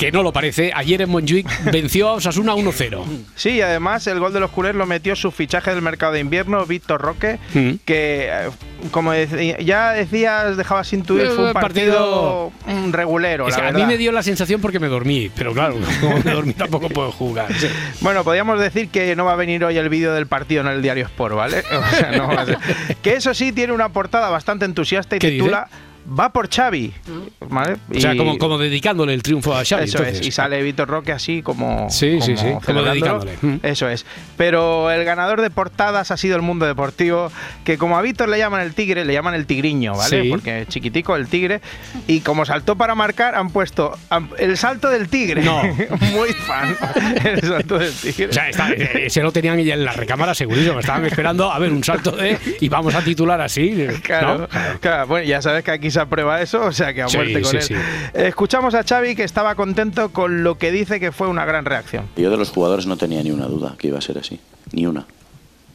que 0.00 0.10
no 0.10 0.22
lo 0.22 0.32
parece. 0.32 0.72
Ayer 0.74 1.02
en 1.02 1.10
Montjuic 1.10 1.46
venció 1.70 2.08
a 2.08 2.12
Osasuna 2.14 2.54
1-0. 2.54 3.04
Sí, 3.36 3.50
y 3.50 3.60
además 3.60 4.06
el 4.06 4.18
gol 4.18 4.32
de 4.32 4.40
los 4.40 4.50
culés 4.50 4.74
lo 4.74 4.86
metió 4.86 5.14
su 5.14 5.30
fichaje 5.30 5.72
del 5.74 5.82
mercado 5.82 6.12
de 6.14 6.20
invierno, 6.20 6.64
Víctor 6.66 7.00
Roque, 7.02 7.38
Mm. 7.54 7.70
que, 7.84 8.28
eh, 8.30 8.50
como 8.90 9.12
ya 9.14 9.92
decías, 9.92 10.56
dejabas 10.56 10.90
intuir, 10.94 11.26
fue 11.28 11.44
un 11.44 11.50
Eh, 11.50 11.52
partido, 11.52 12.50
mm, 12.66 12.92
regulero, 12.92 13.46
Es 13.46 13.56
la 13.56 13.62
que 13.62 13.68
a 13.68 13.72
mí 13.72 13.84
me 13.84 13.98
dio 13.98 14.10
la 14.10 14.22
sensación 14.22 14.60
porque 14.60 14.80
me 14.80 14.88
dormí, 14.88 15.30
pero 15.36 15.52
claro, 15.52 15.76
como 16.00 16.18
me 16.24 16.32
dormí 16.32 16.54
tampoco 16.54 16.88
puedo 16.88 17.12
jugar. 17.12 17.52
sí. 17.52 17.66
Bueno, 18.00 18.24
podríamos 18.24 18.58
decir 18.58 18.88
que 18.88 19.14
no 19.14 19.26
va 19.26 19.34
a 19.34 19.36
venir 19.36 19.62
hoy 19.64 19.76
el 19.76 19.88
vídeo 19.90 20.14
del 20.14 20.26
partido 20.26 20.62
en 20.62 20.68
el 20.68 20.80
diario 20.82 21.04
Sport, 21.04 21.34
¿vale? 21.36 21.62
O 21.72 21.96
sea, 21.96 22.12
no 22.12 22.28
va 22.28 22.40
a 22.42 22.46
ser. 22.46 22.58
Que 23.02 23.14
eso 23.14 23.34
sí 23.34 23.52
tiene 23.52 23.72
una 23.74 23.90
portada 23.90 24.30
bastante 24.30 24.64
entusiasta 24.64 25.16
y 25.16 25.18
¿Qué 25.18 25.30
titula 25.32 25.68
Va 26.18 26.32
por 26.32 26.48
Xavi, 26.48 26.92
¿vale? 27.48 27.76
O 27.94 28.00
sea, 28.00 28.14
Y- 28.14 28.16
como, 28.18 28.36
como 28.38 28.58
dedicándole 28.58 29.14
el 29.14 29.22
triunfo 29.22 29.54
a 29.54 29.64
Xavi. 29.64 29.84
Eso 29.84 29.98
entonces. 29.98 30.20
es, 30.22 30.26
y 30.26 30.30
sale 30.30 30.62
Víctor 30.62 30.88
Roque 30.88 31.12
así 31.12 31.42
como. 31.42 31.88
Sí, 31.90 32.20
sí, 32.20 32.36
sí, 32.36 32.46
como 32.64 32.82
dedicándole. 32.82 33.32
Mm. 33.40 33.56
Eso 33.62 33.88
es. 33.88 34.04
Pero 34.36 34.90
el 34.90 35.04
ganador 35.04 35.40
de 35.40 35.50
portadas 35.50 36.10
ha 36.10 36.16
sido 36.16 36.36
el 36.36 36.42
mundo 36.42 36.66
deportivo, 36.66 37.30
que 37.64 37.78
como 37.78 37.96
a 37.96 38.02
Víctor 38.02 38.28
le 38.28 38.38
llaman 38.38 38.60
el 38.62 38.74
tigre, 38.74 39.04
le 39.04 39.12
llaman 39.12 39.34
el 39.34 39.46
tigriño, 39.46 39.94
¿vale? 39.94 40.22
Sí. 40.22 40.28
Porque 40.30 40.62
es 40.62 40.68
chiquitico, 40.68 41.14
el 41.16 41.28
tigre. 41.28 41.60
Y 42.06 42.20
como 42.20 42.44
saltó 42.44 42.76
para 42.76 42.94
marcar, 42.94 43.34
han 43.36 43.50
puesto 43.50 43.96
el 44.38 44.56
salto 44.56 44.88
del 44.90 45.08
tigre. 45.08 45.42
No. 45.42 45.62
Muy 46.12 46.32
fan. 46.32 46.76
El 47.24 47.40
salto 47.42 47.78
del 47.78 47.92
tigre. 47.92 48.26
O 48.26 48.32
sea, 48.32 48.48
está- 48.48 48.72
ese 48.72 49.22
lo 49.22 49.30
tenían 49.32 49.58
ya 49.62 49.74
en 49.74 49.84
la 49.84 49.92
recámara 49.92 50.34
segurísimo. 50.34 50.80
Estaban 50.80 51.04
esperando 51.04 51.52
a 51.52 51.58
ver 51.58 51.70
un 51.72 51.84
salto 51.84 52.12
de. 52.12 52.36
Y 52.60 52.68
vamos 52.68 52.94
a 52.94 53.02
titular 53.02 53.40
así. 53.40 53.86
claro. 54.02 54.48
Bueno, 55.06 55.26
ya 55.26 55.40
sabes 55.42 55.62
que 55.62 55.70
aquí 55.70 55.90
se 55.90 55.99
se 56.00 56.04
aprueba 56.04 56.40
eso, 56.40 56.64
o 56.64 56.72
sea 56.72 56.94
que 56.94 57.02
a 57.02 57.08
Sí, 57.08 57.16
muerte 57.18 57.42
con 57.42 57.50
sí, 57.50 57.56
él. 57.58 57.62
sí. 57.62 57.74
Eh, 57.74 58.26
Escuchamos 58.28 58.74
a 58.74 58.82
Xavi 58.82 59.14
que 59.14 59.24
estaba 59.24 59.54
contento 59.54 60.10
con 60.12 60.42
lo 60.42 60.56
que 60.56 60.72
dice 60.72 60.98
que 60.98 61.12
fue 61.12 61.28
una 61.28 61.44
gran 61.44 61.64
reacción. 61.66 62.06
Yo 62.16 62.30
de 62.30 62.36
los 62.38 62.50
jugadores 62.50 62.86
no 62.86 62.96
tenía 62.96 63.22
ni 63.22 63.30
una 63.30 63.46
duda 63.46 63.74
que 63.78 63.88
iba 63.88 63.98
a 63.98 64.00
ser 64.00 64.18
así. 64.18 64.40
Ni 64.72 64.86
una. 64.86 65.04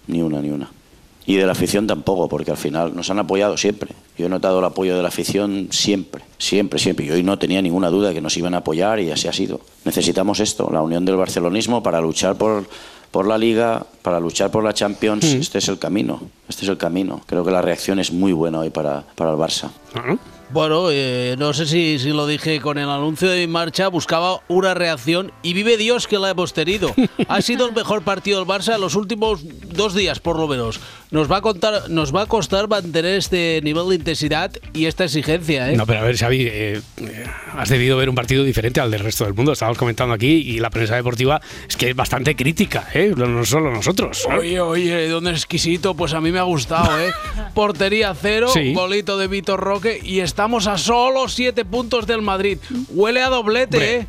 Ni 0.07 0.21
una, 0.21 0.41
ni 0.41 0.49
una. 0.49 0.69
Y 1.27 1.35
de 1.37 1.45
la 1.45 1.53
afición 1.53 1.87
tampoco, 1.87 2.29
porque 2.29 2.51
al 2.51 2.57
final 2.57 2.95
nos 2.95 3.09
han 3.09 3.17
apoyado 3.19 3.57
siempre. 3.57 3.91
Yo 4.17 4.27
he 4.27 4.29
notado 4.29 4.59
el 4.59 4.65
apoyo 4.65 4.95
de 4.95 5.01
la 5.01 5.07
afición 5.07 5.69
siempre, 5.71 6.23
siempre, 6.37 6.77
siempre. 6.79 7.05
Y 7.05 7.11
hoy 7.11 7.23
no 7.23 7.39
tenía 7.39 7.61
ninguna 7.63 7.89
duda 7.89 8.13
que 8.13 8.21
nos 8.21 8.37
iban 8.37 8.53
a 8.53 8.57
apoyar 8.57 8.99
y 8.99 9.09
así 9.11 9.27
ha 9.27 9.33
sido. 9.33 9.61
Necesitamos 9.85 10.39
esto, 10.39 10.69
la 10.71 10.81
unión 10.81 11.03
del 11.05 11.15
barcelonismo 11.17 11.81
para 11.81 11.99
luchar 11.99 12.35
por, 12.35 12.65
por 13.11 13.27
la 13.27 13.37
Liga, 13.37 13.85
para 14.01 14.19
luchar 14.19 14.51
por 14.51 14.63
la 14.63 14.73
Champions. 14.73 15.23
Este 15.25 15.57
es 15.59 15.67
el 15.67 15.79
camino, 15.79 16.21
este 16.47 16.63
es 16.63 16.69
el 16.69 16.77
camino. 16.77 17.21
Creo 17.25 17.43
que 17.43 17.51
la 17.51 17.61
reacción 17.61 17.99
es 17.99 18.11
muy 18.11 18.33
buena 18.33 18.59
hoy 18.59 18.69
para, 18.69 19.03
para 19.15 19.31
el 19.31 19.37
Barça. 19.37 19.69
Bueno, 20.51 20.89
eh, 20.91 21.35
no 21.37 21.53
sé 21.53 21.65
si, 21.65 21.99
si 21.99 22.09
lo 22.09 22.27
dije 22.27 22.61
con 22.61 22.77
el 22.77 22.89
anuncio 22.89 23.29
de 23.29 23.39
mi 23.39 23.47
marcha, 23.51 23.87
buscaba 23.87 24.41
una 24.47 24.73
reacción 24.73 25.31
y 25.41 25.53
vive 25.53 25.75
Dios 25.77 26.07
que 26.07 26.19
la 26.19 26.29
hemos 26.29 26.53
tenido. 26.53 26.93
Ha 27.27 27.41
sido 27.41 27.65
el 27.67 27.73
mejor 27.73 28.03
partido 28.03 28.37
del 28.39 28.47
Barça 28.47 28.75
en 28.75 28.81
los 28.81 28.93
últimos 28.95 29.41
dos 29.73 29.95
días, 29.95 30.19
por 30.19 30.37
lo 30.37 30.47
menos. 30.47 30.79
Nos 31.11 31.31
va 31.31 31.37
a, 31.37 31.41
contar, 31.41 31.89
nos 31.89 32.13
va 32.13 32.23
a 32.23 32.25
costar 32.27 32.67
mantener 32.67 33.15
este 33.15 33.61
nivel 33.63 33.89
de 33.89 33.95
intensidad 33.95 34.51
y 34.73 34.85
esta 34.85 35.05
exigencia. 35.05 35.71
¿eh? 35.71 35.75
No, 35.75 35.85
pero 35.85 35.99
a 35.99 36.03
ver, 36.03 36.17
Xavi, 36.17 36.41
eh, 36.41 36.81
eh, 36.97 37.25
has 37.57 37.69
debido 37.69 37.97
ver 37.97 38.09
un 38.09 38.15
partido 38.15 38.43
diferente 38.43 38.79
al 38.79 38.91
del 38.91 38.99
resto 38.99 39.23
del 39.23 39.33
mundo. 39.33 39.53
Estábamos 39.53 39.77
comentando 39.77 40.13
aquí 40.13 40.27
y 40.27 40.59
la 40.59 40.69
prensa 40.69 40.95
deportiva 40.95 41.41
es 41.67 41.75
que 41.77 41.89
es 41.89 41.95
bastante 41.95 42.35
crítica, 42.35 42.87
¿eh? 42.93 43.13
no, 43.15 43.43
solo 43.45 43.71
nosotros. 43.71 44.25
¿no? 44.29 44.37
Oye, 44.37 44.59
oye, 44.59 45.07
¿dónde 45.07 45.31
es 45.31 45.37
exquisito? 45.37 45.95
Pues 45.95 46.13
a 46.13 46.21
mí 46.21 46.31
me 46.31 46.39
ha 46.39 46.43
gustado, 46.43 46.99
¿eh? 46.99 47.11
Portería 47.53 48.13
cero, 48.13 48.49
Sí. 48.53 48.73
golito 48.73 49.17
de 49.17 49.27
Vitor 49.27 49.59
Roque 49.59 49.99
y 50.03 50.19
estamos 50.35 50.67
a 50.67 50.77
solo 50.77 51.29
siete 51.29 51.63
puntos 51.63 52.05
del 52.05 52.21
Madrid. 52.21 52.57
Huele 52.89 53.23
a 53.23 53.29
doblete, 53.29 53.99
¿eh? 53.99 54.07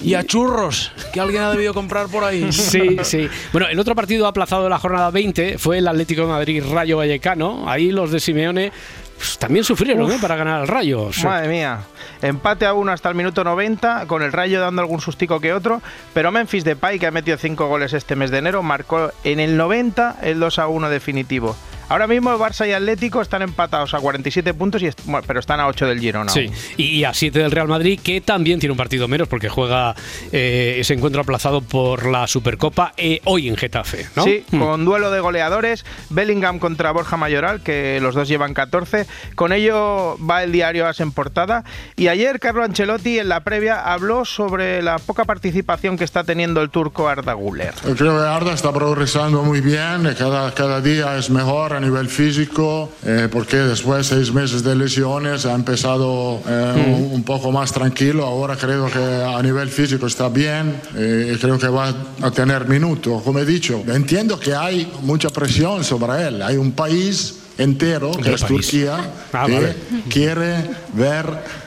Y 0.00 0.14
a 0.14 0.22
churros, 0.22 0.92
que 1.12 1.18
alguien 1.18 1.42
ha 1.42 1.50
debido 1.50 1.74
comprar 1.74 2.06
por 2.06 2.22
ahí. 2.22 2.46
Sí, 2.52 2.98
sí. 3.02 3.28
Bueno, 3.50 3.66
el 3.66 3.80
otro 3.80 3.96
partido 3.96 4.28
aplazado 4.28 4.62
de 4.62 4.70
la 4.70 4.78
jornada 4.78 5.10
20 5.10 5.58
fue 5.58 5.78
el 5.78 5.88
Atlético 5.88 6.22
de 6.22 6.28
Madrid 6.28 6.62
Rayo 6.70 6.98
Vallecano. 6.98 7.68
Ahí 7.68 7.90
los 7.90 8.12
de 8.12 8.20
Simeone 8.20 8.70
pues, 9.16 9.36
también 9.38 9.64
sufrieron 9.64 10.04
Uf. 10.04 10.12
¿eh? 10.12 10.18
para 10.20 10.36
ganar 10.36 10.60
al 10.60 10.68
Rayo. 10.68 11.02
O 11.02 11.12
sea, 11.12 11.30
Madre 11.30 11.48
mía. 11.48 11.80
Empate 12.22 12.64
a 12.64 12.72
uno 12.72 12.92
hasta 12.92 13.08
el 13.08 13.16
minuto 13.16 13.42
90, 13.42 14.06
con 14.06 14.22
el 14.22 14.32
Rayo 14.32 14.60
dando 14.60 14.80
algún 14.80 15.00
sustico 15.00 15.40
que 15.40 15.52
otro, 15.52 15.82
pero 16.14 16.30
Memphis 16.30 16.62
Depay, 16.62 17.00
que 17.00 17.08
ha 17.08 17.10
metido 17.10 17.36
cinco 17.36 17.66
goles 17.66 17.94
este 17.94 18.14
mes 18.14 18.30
de 18.30 18.38
enero, 18.38 18.62
marcó 18.62 19.10
en 19.24 19.40
el 19.40 19.56
90 19.56 20.18
el 20.22 20.38
2 20.38 20.58
a 20.60 20.68
1 20.68 20.88
definitivo. 20.88 21.56
Ahora 21.88 22.06
mismo 22.06 22.32
el 22.32 22.38
Barça 22.38 22.68
y 22.68 22.72
Atlético 22.72 23.20
están 23.22 23.42
empatados 23.42 23.94
a 23.94 23.98
47 24.00 24.52
puntos, 24.54 24.82
y 24.82 24.86
est- 24.86 25.00
bueno, 25.06 25.24
pero 25.26 25.40
están 25.40 25.60
a 25.60 25.66
8 25.66 25.86
del 25.86 26.00
Girona. 26.00 26.30
Sí, 26.30 26.50
y, 26.76 27.04
a 27.04 27.14
7 27.14 27.38
del 27.38 27.50
Real 27.50 27.68
Madrid, 27.68 27.98
que 28.02 28.20
también 28.20 28.58
tiene 28.60 28.72
un 28.72 28.76
partido 28.78 29.08
menos 29.08 29.28
porque 29.28 29.48
juega 29.48 29.94
eh, 30.32 30.76
ese 30.78 30.94
encuentro 30.94 31.22
aplazado 31.22 31.60
por 31.62 32.06
la 32.06 32.26
Supercopa 32.26 32.92
eh, 32.96 33.20
hoy 33.24 33.48
en 33.48 33.56
Getafe. 33.56 34.06
¿no? 34.16 34.24
Sí, 34.24 34.44
Mm. 34.50 34.58
con 34.60 34.84
duelo 34.84 35.10
de 35.10 35.20
goleadores, 35.20 35.84
Bellingham 36.10 36.58
contra 36.58 36.90
Borja 36.92 37.16
Mayoral, 37.16 37.62
que 37.62 37.98
los 38.00 38.14
dos 38.14 38.28
llevan 38.28 38.54
14. 38.54 39.06
Con 39.34 39.52
ello 39.52 40.16
va 40.24 40.42
el 40.42 40.52
diario 40.52 40.86
AS 40.86 41.00
en 41.00 41.12
portada. 41.12 41.64
Y 41.96 42.08
ayer 42.08 42.38
Carlo 42.40 42.62
Ancelotti 42.64 43.18
en 43.18 43.28
la 43.28 43.40
previa 43.40 43.80
habló 43.92 44.24
sobre 44.24 44.82
la 44.82 44.98
poca 44.98 45.24
participación 45.24 45.96
que 45.96 46.04
está 46.04 46.24
teniendo 46.24 46.60
el 46.62 46.70
turco 46.70 47.08
Arda 47.08 47.32
Güler. 47.32 47.74
Creo 47.96 48.18
que 48.18 48.26
Arda 48.26 48.52
está 48.52 48.72
progresando 48.72 49.42
muy 49.42 49.60
bien, 49.60 50.14
cada, 50.18 50.52
cada 50.54 50.80
día 50.80 51.16
es 51.16 51.30
mejor 51.30 51.77
a 51.78 51.80
nivel 51.80 52.08
físico, 52.08 52.90
eh, 53.04 53.28
porque 53.30 53.56
después 53.56 53.98
de 54.08 54.16
seis 54.16 54.32
meses 54.32 54.62
de 54.62 54.74
lesiones 54.76 55.46
ha 55.46 55.54
empezado 55.54 56.40
eh, 56.46 56.94
un, 56.96 57.12
un 57.14 57.22
poco 57.24 57.50
más 57.50 57.72
tranquilo, 57.72 58.26
ahora 58.26 58.56
creo 58.56 58.86
que 58.90 58.98
a 58.98 59.40
nivel 59.42 59.68
físico 59.68 60.06
está 60.06 60.28
bien, 60.28 60.80
eh, 60.96 61.32
y 61.34 61.38
creo 61.38 61.58
que 61.58 61.68
va 61.68 61.94
a 62.20 62.30
tener 62.30 62.68
minutos, 62.68 63.22
como 63.22 63.38
he 63.38 63.44
dicho. 63.46 63.82
Entiendo 63.88 64.38
que 64.38 64.54
hay 64.54 64.92
mucha 65.02 65.30
presión 65.30 65.82
sobre 65.84 66.26
él, 66.28 66.42
hay 66.42 66.56
un 66.56 66.72
país 66.72 67.36
entero, 67.56 68.10
que 68.12 68.34
es 68.34 68.42
país. 68.42 68.52
Turquía, 68.52 69.12
Ah, 69.32 69.46
que 69.46 69.52
vale. 69.54 69.76
quiere 70.10 70.54
ver 70.94 71.26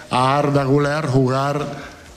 a 0.10 0.38
Arda 0.38 0.64
Güler 0.66 1.06
jugar 1.08 1.66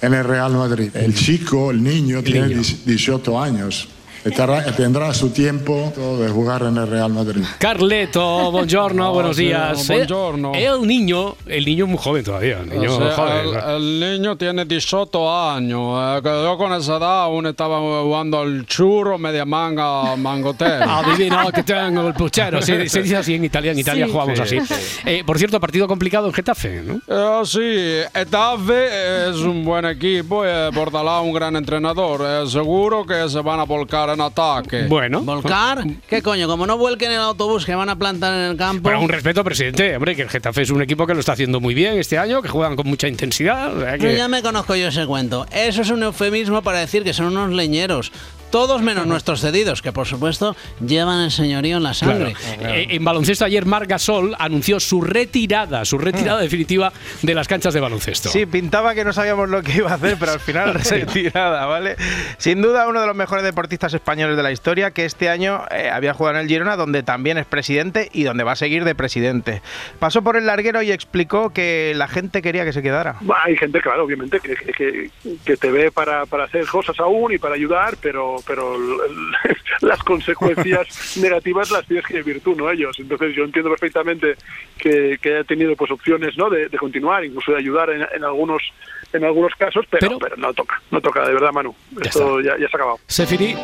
en 0.01 0.15
el 0.15 0.25
Real 0.25 0.53
Madrid. 0.53 0.91
El 0.95 1.15
chico, 1.15 1.71
el 1.71 1.83
niño, 1.83 2.23
tiene 2.23 2.49
niño. 2.49 2.63
18 2.85 3.41
años. 3.41 3.89
Y 4.27 4.31
tendrá, 4.31 5.13
su 5.13 5.31
tiempo 5.31 5.93
de 6.19 6.29
jugar 6.31 6.63
en 6.63 6.79
el 6.79 6.87
Real 6.89 7.13
Madrid. 7.13 7.43
Carleto, 7.59 8.51
buongiorno, 8.51 9.13
buenos 9.13 9.37
días. 9.37 9.87
buongiorno. 9.87 10.53
El, 10.55 10.63
el 10.81 10.87
niño, 10.87 11.37
el 11.47 11.65
niño 11.65 11.85
es 11.85 11.91
muy 11.91 11.99
joven 11.99 12.25
todavía. 12.25 12.61
El 12.61 12.71
niño 12.71 12.95
O 12.95 12.99
sea, 12.99 13.13
joven. 13.15 13.55
el, 13.69 14.03
el 14.03 14.13
niño 14.21 14.37
tiene 14.37 14.65
18 14.65 15.51
años. 15.51 16.19
eh, 16.19 16.21
yo 16.25 16.57
con 16.57 16.73
esa 16.73 16.97
edad 16.97 17.23
aún 17.25 17.47
estaba 17.47 17.79
jugando 17.81 18.41
al 18.41 18.65
churro, 18.67 19.19
media 19.19 19.45
manga, 19.45 20.17
mangotero. 20.17 20.85
Adivina 20.91 21.45
que 21.53 21.63
tengo 21.63 22.07
el 22.09 22.15
puchero. 22.15 22.63
Se, 22.63 22.89
se 22.89 23.03
dice 23.03 23.17
así 23.17 23.35
en 23.35 23.45
Italia. 23.45 23.73
En 23.73 23.79
Italia 23.79 24.07
Sí. 24.07 24.13
jugamos 24.13 24.39
Sí, 24.49 24.57
así. 24.59 24.75
sí. 24.75 25.01
Eh, 25.07 25.23
por 25.27 25.37
cierto, 25.39 25.61
partido 25.61 25.87
complicado 25.87 26.27
en 26.29 26.33
Getafe, 26.33 26.83
¿no? 26.83 26.95
Eh, 27.07 27.43
sí, 27.45 28.19
Etave 28.19 29.29
es 29.31 29.37
un 29.37 29.65
buen 29.65 29.85
equipo 29.85 30.45
y 30.47 30.75
Bordalá 30.75 31.21
un 31.21 31.33
gran 31.35 31.57
entrenador. 31.57 32.23
Eh, 32.27 32.49
seguro 32.49 33.05
que 33.05 33.29
se 33.29 33.41
van 33.41 33.61
a 33.61 33.65
volcar 33.65 34.14
en 34.15 34.21
ataque. 34.23 34.85
Bueno. 34.89 35.21
¿Volcar? 35.23 35.85
¿Qué 36.09 36.23
coño? 36.23 36.47
Como 36.49 36.67
no 36.67 36.79
vuelquen 36.79 37.13
el 37.13 37.19
autobús 37.19 37.65
que 37.67 37.75
van 37.75 37.89
a 37.89 37.97
plantar 37.97 38.33
en 38.35 38.51
el 38.53 38.57
campo. 38.57 38.83
Bueno, 38.85 39.01
un 39.03 39.09
respeto, 39.09 39.45
presidente. 39.45 39.95
Hombre, 39.97 40.17
que 40.17 40.23
el 40.23 40.29
Getafe 40.29 40.63
es 40.63 40.71
un 40.71 40.83
equipo 40.83 41.07
que 41.07 41.15
lo 41.15 41.21
está 41.21 41.33
haciendo 41.33 41.61
muy 41.61 41.75
bien 41.75 41.99
este 41.99 42.19
año, 42.19 42.41
que 42.43 42.49
juegan 42.49 42.77
con 42.77 42.87
mucha 42.89 43.09
intensidad. 43.09 43.77
o 43.77 43.81
sea 43.81 43.99
que- 43.99 44.07
No, 44.07 44.13
ya 44.13 44.29
me 44.29 44.43
conozco 44.43 44.75
yo 44.77 44.89
ese 44.89 45.07
cuento. 45.07 45.47
Eso 45.53 45.83
es 45.83 45.91
un 45.91 46.03
eufemismo 46.03 46.63
para 46.63 46.79
decir 46.81 47.05
que 47.05 47.13
son 47.13 47.27
unos 47.27 47.51
leñeros. 47.51 48.13
Todos 48.51 48.83
menos 48.83 49.07
nuestros 49.07 49.41
cedidos, 49.41 49.83
que 49.83 49.93
por 49.93 50.07
supuesto 50.07 50.55
llevan 50.85 51.21
el 51.23 51.31
señorío 51.31 51.77
en 51.79 51.83
la 51.83 51.93
sangre. 51.95 52.35
Claro. 52.35 52.75
Eh, 52.75 52.87
en 52.91 53.05
baloncesto 53.05 53.45
ayer 53.45 53.67
Marc 53.67 53.89
Gasol 53.89 54.35
anunció 54.39 54.79
su 54.79 55.01
retirada, 55.01 55.85
su 55.85 55.99
retirada 55.99 56.41
definitiva 56.41 56.93
de 57.23 57.35
las 57.35 57.49
canchas 57.49 57.75
de 57.75 57.81
baloncesto. 57.81 58.29
Sí, 58.29 58.47
pintaba 58.47 58.95
que 58.95 59.05
no 59.05 59.13
sabíamos 59.13 59.49
lo 59.49 59.63
que 59.63 59.73
iba 59.79 59.91
a 59.91 59.95
hacer, 59.95 60.17
pero 60.21 60.33
al 60.33 60.41
final 60.41 60.75
retirada, 60.91 61.67
¿vale? 61.67 61.97
Sin 62.39 62.63
duda, 62.63 62.87
uno 62.89 63.01
de 63.01 63.07
los 63.09 63.17
mejores 63.17 63.45
deportistas 63.45 63.93
españoles 63.93 64.37
de 64.37 64.43
la 64.43 64.53
historia, 64.53 64.93
que 64.93 65.05
este 65.05 65.29
año 65.29 65.63
eh, 65.71 65.91
había 65.91 66.15
jugado 66.15 66.37
en 66.37 66.43
el 66.43 66.49
Girona, 66.49 66.77
donde 66.77 67.03
también 67.03 67.39
es 67.39 67.47
presidente 67.47 68.09
y 68.13 68.23
donde 68.23 68.45
va 68.45 68.53
a 68.53 68.57
seguir 68.57 68.85
de 68.85 68.95
presidente. 68.95 69.63
Pasó 69.99 70.23
por 70.23 70.37
el 70.37 70.47
larguero 70.47 70.81
y 70.83 70.93
explicó 70.93 71.51
que 71.51 71.93
la 71.97 72.07
gente 72.09 72.41
quería 72.43 72.65
que 72.65 72.73
se 72.73 72.83
quedara. 72.83 73.17
Hay 73.45 73.57
gente, 73.57 73.81
claro, 73.81 74.05
obviamente, 74.05 74.39
que, 74.41 74.55
que- 74.55 74.73
que, 74.75 75.11
que 75.45 75.57
te 75.57 75.71
ve 75.71 75.91
para, 75.91 76.27
para 76.27 76.45
hacer 76.45 76.67
cosas 76.67 76.99
aún 77.01 77.33
y 77.33 77.39
para 77.39 77.55
ayudar, 77.55 77.97
pero, 78.01 78.37
pero 78.47 78.77
las 79.81 79.99
consecuencias 80.03 81.17
negativas 81.21 81.71
las 81.71 81.87
tienes 81.87 82.07
que 82.07 82.23
vivir 82.23 82.43
tú, 82.43 82.55
no 82.55 82.71
ellos. 82.71 82.97
Entonces 82.99 83.35
yo 83.35 83.45
entiendo 83.45 83.71
perfectamente 83.71 84.37
que, 84.79 85.19
que 85.21 85.35
haya 85.35 85.45
tenido 85.45 85.75
pues 85.77 85.91
opciones 85.91 86.37
¿no? 86.37 86.51
de, 86.51 86.69
de 86.69 86.79
continuar, 86.79 87.25
incluso 87.25 87.53
de 87.53 87.59
ayudar 87.59 87.91
en, 87.91 88.07
en 88.15 88.25
algunos 88.25 88.63
en 89.13 89.25
algunos 89.25 89.53
casos, 89.57 89.87
pero, 89.91 90.19
pero, 90.19 90.37
no 90.37 90.53
toca, 90.53 90.83
no 90.91 91.01
toca, 91.01 91.27
de 91.27 91.35
verdad, 91.35 91.53
Manu. 91.53 91.75
Esto 92.03 92.41
ya, 92.41 92.59
ya 92.59 92.69
se 92.69 92.77
ha 92.77 92.77
acabado. 92.77 92.99
Se 93.07 93.27
finí. 93.27 93.55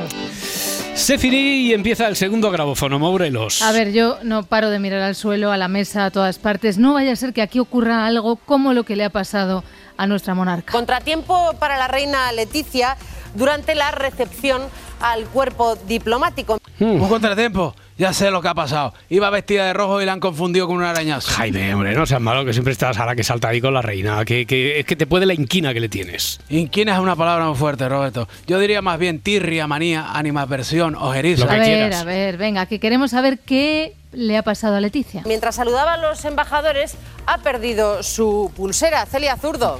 Se 0.95 1.19
finí 1.19 1.67
y 1.67 1.75
empieza 1.75 2.07
el 2.07 2.15
segundo 2.15 2.51
grabófono, 2.51 2.99
Morelos. 2.99 3.63
A 3.63 3.73
ver, 3.73 3.93
yo 3.93 4.19
no 4.23 4.45
paro 4.45 4.71
de 4.71 4.79
mirar 4.79 5.03
al 5.03 5.15
suelo, 5.15 5.51
a 5.51 5.57
la 5.57 5.67
mesa, 5.67 6.05
a 6.05 6.11
todas 6.11 6.39
partes. 6.39 6.79
No 6.79 6.95
vaya 6.95 7.13
a 7.13 7.17
ser 7.17 7.33
que 7.33 7.43
aquí 7.43 7.59
ocurra 7.59 8.07
algo 8.07 8.37
como 8.37 8.75
lo 8.75 8.85
que 8.85 8.97
le 8.97 9.05
ha 9.05 9.11
pasado 9.11 9.65
a 9.97 10.07
nuestra 10.07 10.35
monarca. 10.35 10.73
Contratiempo 10.73 11.55
para 11.59 11.79
la 11.79 11.89
reina 11.89 12.31
Leticia 12.33 12.97
durante 13.35 13.75
la 13.75 13.91
recepción 13.91 14.63
al 15.01 15.25
cuerpo 15.27 15.77
diplomático. 15.87 16.59
Un 16.81 17.09
contratiempo. 17.09 17.75
Ya 17.99 18.15
sé 18.15 18.31
lo 18.31 18.41
que 18.41 18.49
ha 18.49 18.55
pasado. 18.55 18.95
Iba 19.11 19.29
vestida 19.29 19.67
de 19.67 19.75
rojo 19.75 20.01
y 20.01 20.07
la 20.07 20.15
han 20.15 20.21
confundido 20.21 20.67
con 20.67 20.77
un 20.77 20.85
arañazo. 20.85 21.31
Jaime, 21.33 21.75
hombre, 21.75 21.93
no 21.95 22.07
seas 22.07 22.21
malo 22.23 22.47
que 22.47 22.55
siempre 22.55 22.73
estás 22.73 22.99
a 22.99 23.05
la 23.05 23.15
que 23.15 23.23
salta 23.23 23.49
ahí 23.49 23.61
con 23.61 23.75
la 23.75 23.83
reina. 23.83 24.25
Que, 24.25 24.47
que- 24.47 24.81
es 24.81 24.87
que 24.87 24.97
te 24.97 25.07
puede 25.07 25.27
la 25.27 25.35
inquina 25.35 25.75
que 25.75 25.81
le 25.81 25.91
tienes. 25.91 26.41
Inquina 26.49 26.95
es 26.95 26.99
una 26.99 27.15
palabra 27.15 27.45
muy 27.47 27.57
fuerte, 27.59 27.87
Roberto. 27.87 28.27
Yo 28.47 28.59
diría 28.59 28.81
más 28.81 28.99
bien 28.99 29.21
tirria, 29.21 29.67
manía, 29.67 30.13
animadversión, 30.15 30.95
ojeriza. 30.95 31.45
A 31.45 31.57
ver, 31.59 31.93
a 31.93 32.05
ver, 32.05 32.37
venga, 32.39 32.65
que 32.65 32.81
queremos 32.81 33.11
saber 33.11 33.39
qué 33.39 33.95
le 34.13 34.39
ha 34.39 34.43
pasado 34.43 34.77
a 34.77 34.81
Leticia. 34.81 35.23
Mientras 35.27 35.57
saludaba 35.57 35.93
a 35.95 35.97
los 35.99 36.25
embajadores, 36.25 36.95
ha 37.27 37.39
perdido 37.39 38.03
su 38.03 38.51
pulsera. 38.57 39.05
Celia 39.05 39.37
Zurdo. 39.37 39.79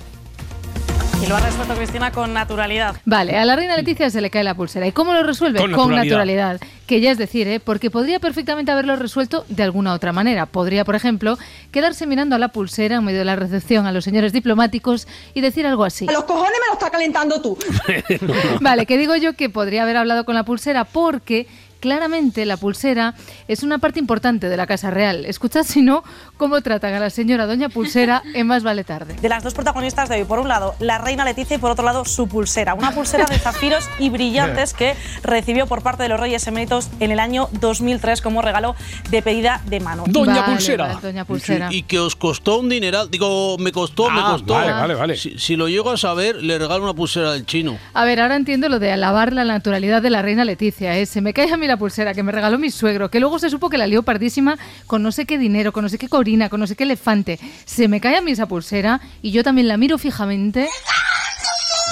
Y 1.23 1.27
lo 1.27 1.37
ha 1.37 1.41
resuelto 1.41 1.75
Cristina 1.75 2.11
con 2.13 2.33
naturalidad. 2.33 2.97
Vale, 3.05 3.37
a 3.37 3.45
la 3.45 3.55
reina 3.55 3.77
Leticia 3.77 4.09
se 4.09 4.23
le 4.23 4.31
cae 4.31 4.43
la 4.43 4.55
pulsera. 4.55 4.87
¿Y 4.87 4.93
cómo 4.93 5.13
lo 5.13 5.23
resuelve? 5.23 5.61
Con 5.61 5.71
naturalidad. 5.71 6.05
naturalidad. 6.05 6.61
Que 6.87 7.01
ya 7.03 7.11
es 7.11 7.19
decir, 7.19 7.47
¿eh? 7.47 7.61
porque 7.61 7.91
podría 7.91 8.21
perfectamente 8.21 8.73
haberlo 8.73 8.97
resuelto 8.97 9.45
de 9.49 9.63
alguna 9.63 9.93
otra 9.93 10.13
manera. 10.13 10.47
Podría, 10.47 10.85
por 10.85 10.95
ejemplo, 10.95 11.39
quedarse 11.73 12.07
mirando 12.07 12.37
a 12.37 12.39
la 12.39 12.49
pulsera 12.49 12.97
en 12.97 13.05
medio 13.05 13.19
de 13.19 13.27
la 13.27 13.37
recepción 13.37 13.87
a 13.87 13.93
los 13.93 14.05
señores 14.05 14.33
diplomáticos 14.33 15.07
y 15.35 15.43
decir 15.43 15.67
algo 15.67 15.85
así. 15.85 16.09
A 16.09 16.13
los 16.13 16.25
cojones 16.25 16.53
me 16.53 16.67
lo 16.69 16.73
está 16.73 16.91
calentando 16.91 17.43
tú. 17.43 17.59
Vale, 18.61 18.87
que 18.87 18.97
digo 18.97 19.15
yo 19.17 19.35
que 19.35 19.51
podría 19.51 19.83
haber 19.83 19.99
hablado 19.99 20.25
con 20.25 20.35
la 20.35 20.45
pulsera 20.45 20.85
porque 20.85 21.47
claramente 21.81 22.45
la 22.47 22.57
pulsera 22.57 23.15
es 23.49 23.63
una 23.63 23.79
parte 23.79 23.99
importante 23.99 24.49
de 24.49 24.57
la 24.57 24.67
Casa 24.67 24.91
Real. 24.91 25.25
Escuchad, 25.25 25.65
si 25.65 25.83
no, 25.83 26.05
cómo 26.37 26.61
tratan 26.61 26.95
a 26.95 27.01
la 27.01 27.11
señora 27.11 27.47
Doña 27.47 27.69
Pulsera 27.69 28.23
en 28.35 28.47
Más 28.47 28.63
Vale 28.63 28.85
Tarde. 28.85 29.15
De 29.21 29.29
las 29.29 29.43
dos 29.43 29.55
protagonistas 29.55 30.09
de 30.09 30.17
hoy, 30.17 30.25
por 30.25 30.39
un 30.39 30.49
lado, 30.49 30.75
la 30.79 30.99
reina 30.99 31.25
Leticia 31.25 31.57
y 31.57 31.59
por 31.59 31.71
otro 31.71 31.85
lado, 31.85 32.05
su 32.05 32.29
pulsera. 32.29 32.75
Una 32.75 32.93
pulsera 32.93 33.25
de 33.27 33.39
zafiros 33.39 33.89
y 33.99 34.11
brillantes 34.11 34.75
que 34.75 34.95
recibió 35.23 35.67
por 35.67 35.83
parte 35.83 36.03
de 36.03 36.09
los 36.11 36.21
Reyes 36.21 36.47
Eméritos 36.47 36.89
en 37.01 37.11
el 37.11 37.19
año 37.19 37.49
2003 37.53 38.21
como 38.21 38.43
regalo 38.43 38.75
de 39.11 39.23
pedida 39.23 39.61
de 39.67 39.81
mano. 39.81 40.05
Doña 40.07 40.45
Pulsera. 40.47 40.87
vale, 40.89 41.01
Doña 41.01 41.25
Pulsera. 41.25 41.69
Y 41.73 41.83
que 41.85 41.99
os 41.99 42.15
costó 42.17 42.59
un 42.61 42.69
dineral. 42.69 43.11
Digo, 43.11 43.57
me 43.59 43.73
costó, 43.73 44.11
me 44.11 44.21
Ah, 44.21 44.33
costó. 44.33 44.55
vale, 44.55 44.73
vale, 44.73 44.95
vale. 44.95 45.17
Si, 45.17 45.39
si 45.39 45.57
lo 45.57 45.69
llego 45.69 45.91
a 45.91 45.97
saber, 45.97 46.37
le 46.43 46.59
regalo 46.59 46.85
una 46.85 46.95
pulsera 46.95 47.33
del 47.33 47.47
chino. 47.47 47.79
A 47.95 48.05
ver, 48.05 48.21
ahora 48.21 48.37
entiendo 48.37 48.69
lo 48.69 48.79
de 48.79 48.93
alabar 48.93 49.33
la 49.33 49.45
naturalidad 49.45 50.03
de 50.03 50.11
la 50.11 50.21
reina 50.23 50.45
Leticia. 50.45 50.97
¿eh? 50.99 51.07
Se 51.07 51.21
me 51.21 51.33
cae 51.33 51.51
a 51.53 51.57
mí 51.57 51.67
la 51.71 51.77
pulsera 51.77 52.15
que 52.15 52.23
me 52.23 52.33
regaló 52.33 52.59
mi 52.59 52.71
suegro, 52.71 53.11
que 53.11 53.21
luego 53.21 53.39
se 53.39 53.49
supo 53.49 53.71
que 53.71 53.79
la 53.79 53.87
lió 53.87 54.03
pardísima 54.03 54.59
con 54.87 55.03
no 55.03 55.13
sé 55.13 55.25
qué 55.25 55.39
dinero, 55.39 55.73
con 55.73 55.85
no 55.85 55.89
sé 55.89 55.99
qué 55.99 56.09
corina, 56.09 56.49
con 56.49 56.61
no 56.61 56.67
sé 56.67 56.75
qué 56.75 56.85
elefante. 56.85 57.39
Se 57.65 57.89
me 57.89 58.01
cae 58.01 58.17
a 58.17 58.21
mí 58.21 58.33
esa 58.33 58.47
pulsera 58.47 59.01
y 59.23 59.31
yo 59.31 59.45
también 59.45 59.69
la 59.69 59.77
miro 59.77 59.99
fijamente. 59.99 60.69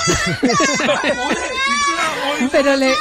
Pero 2.52 2.76
le, 2.76 2.94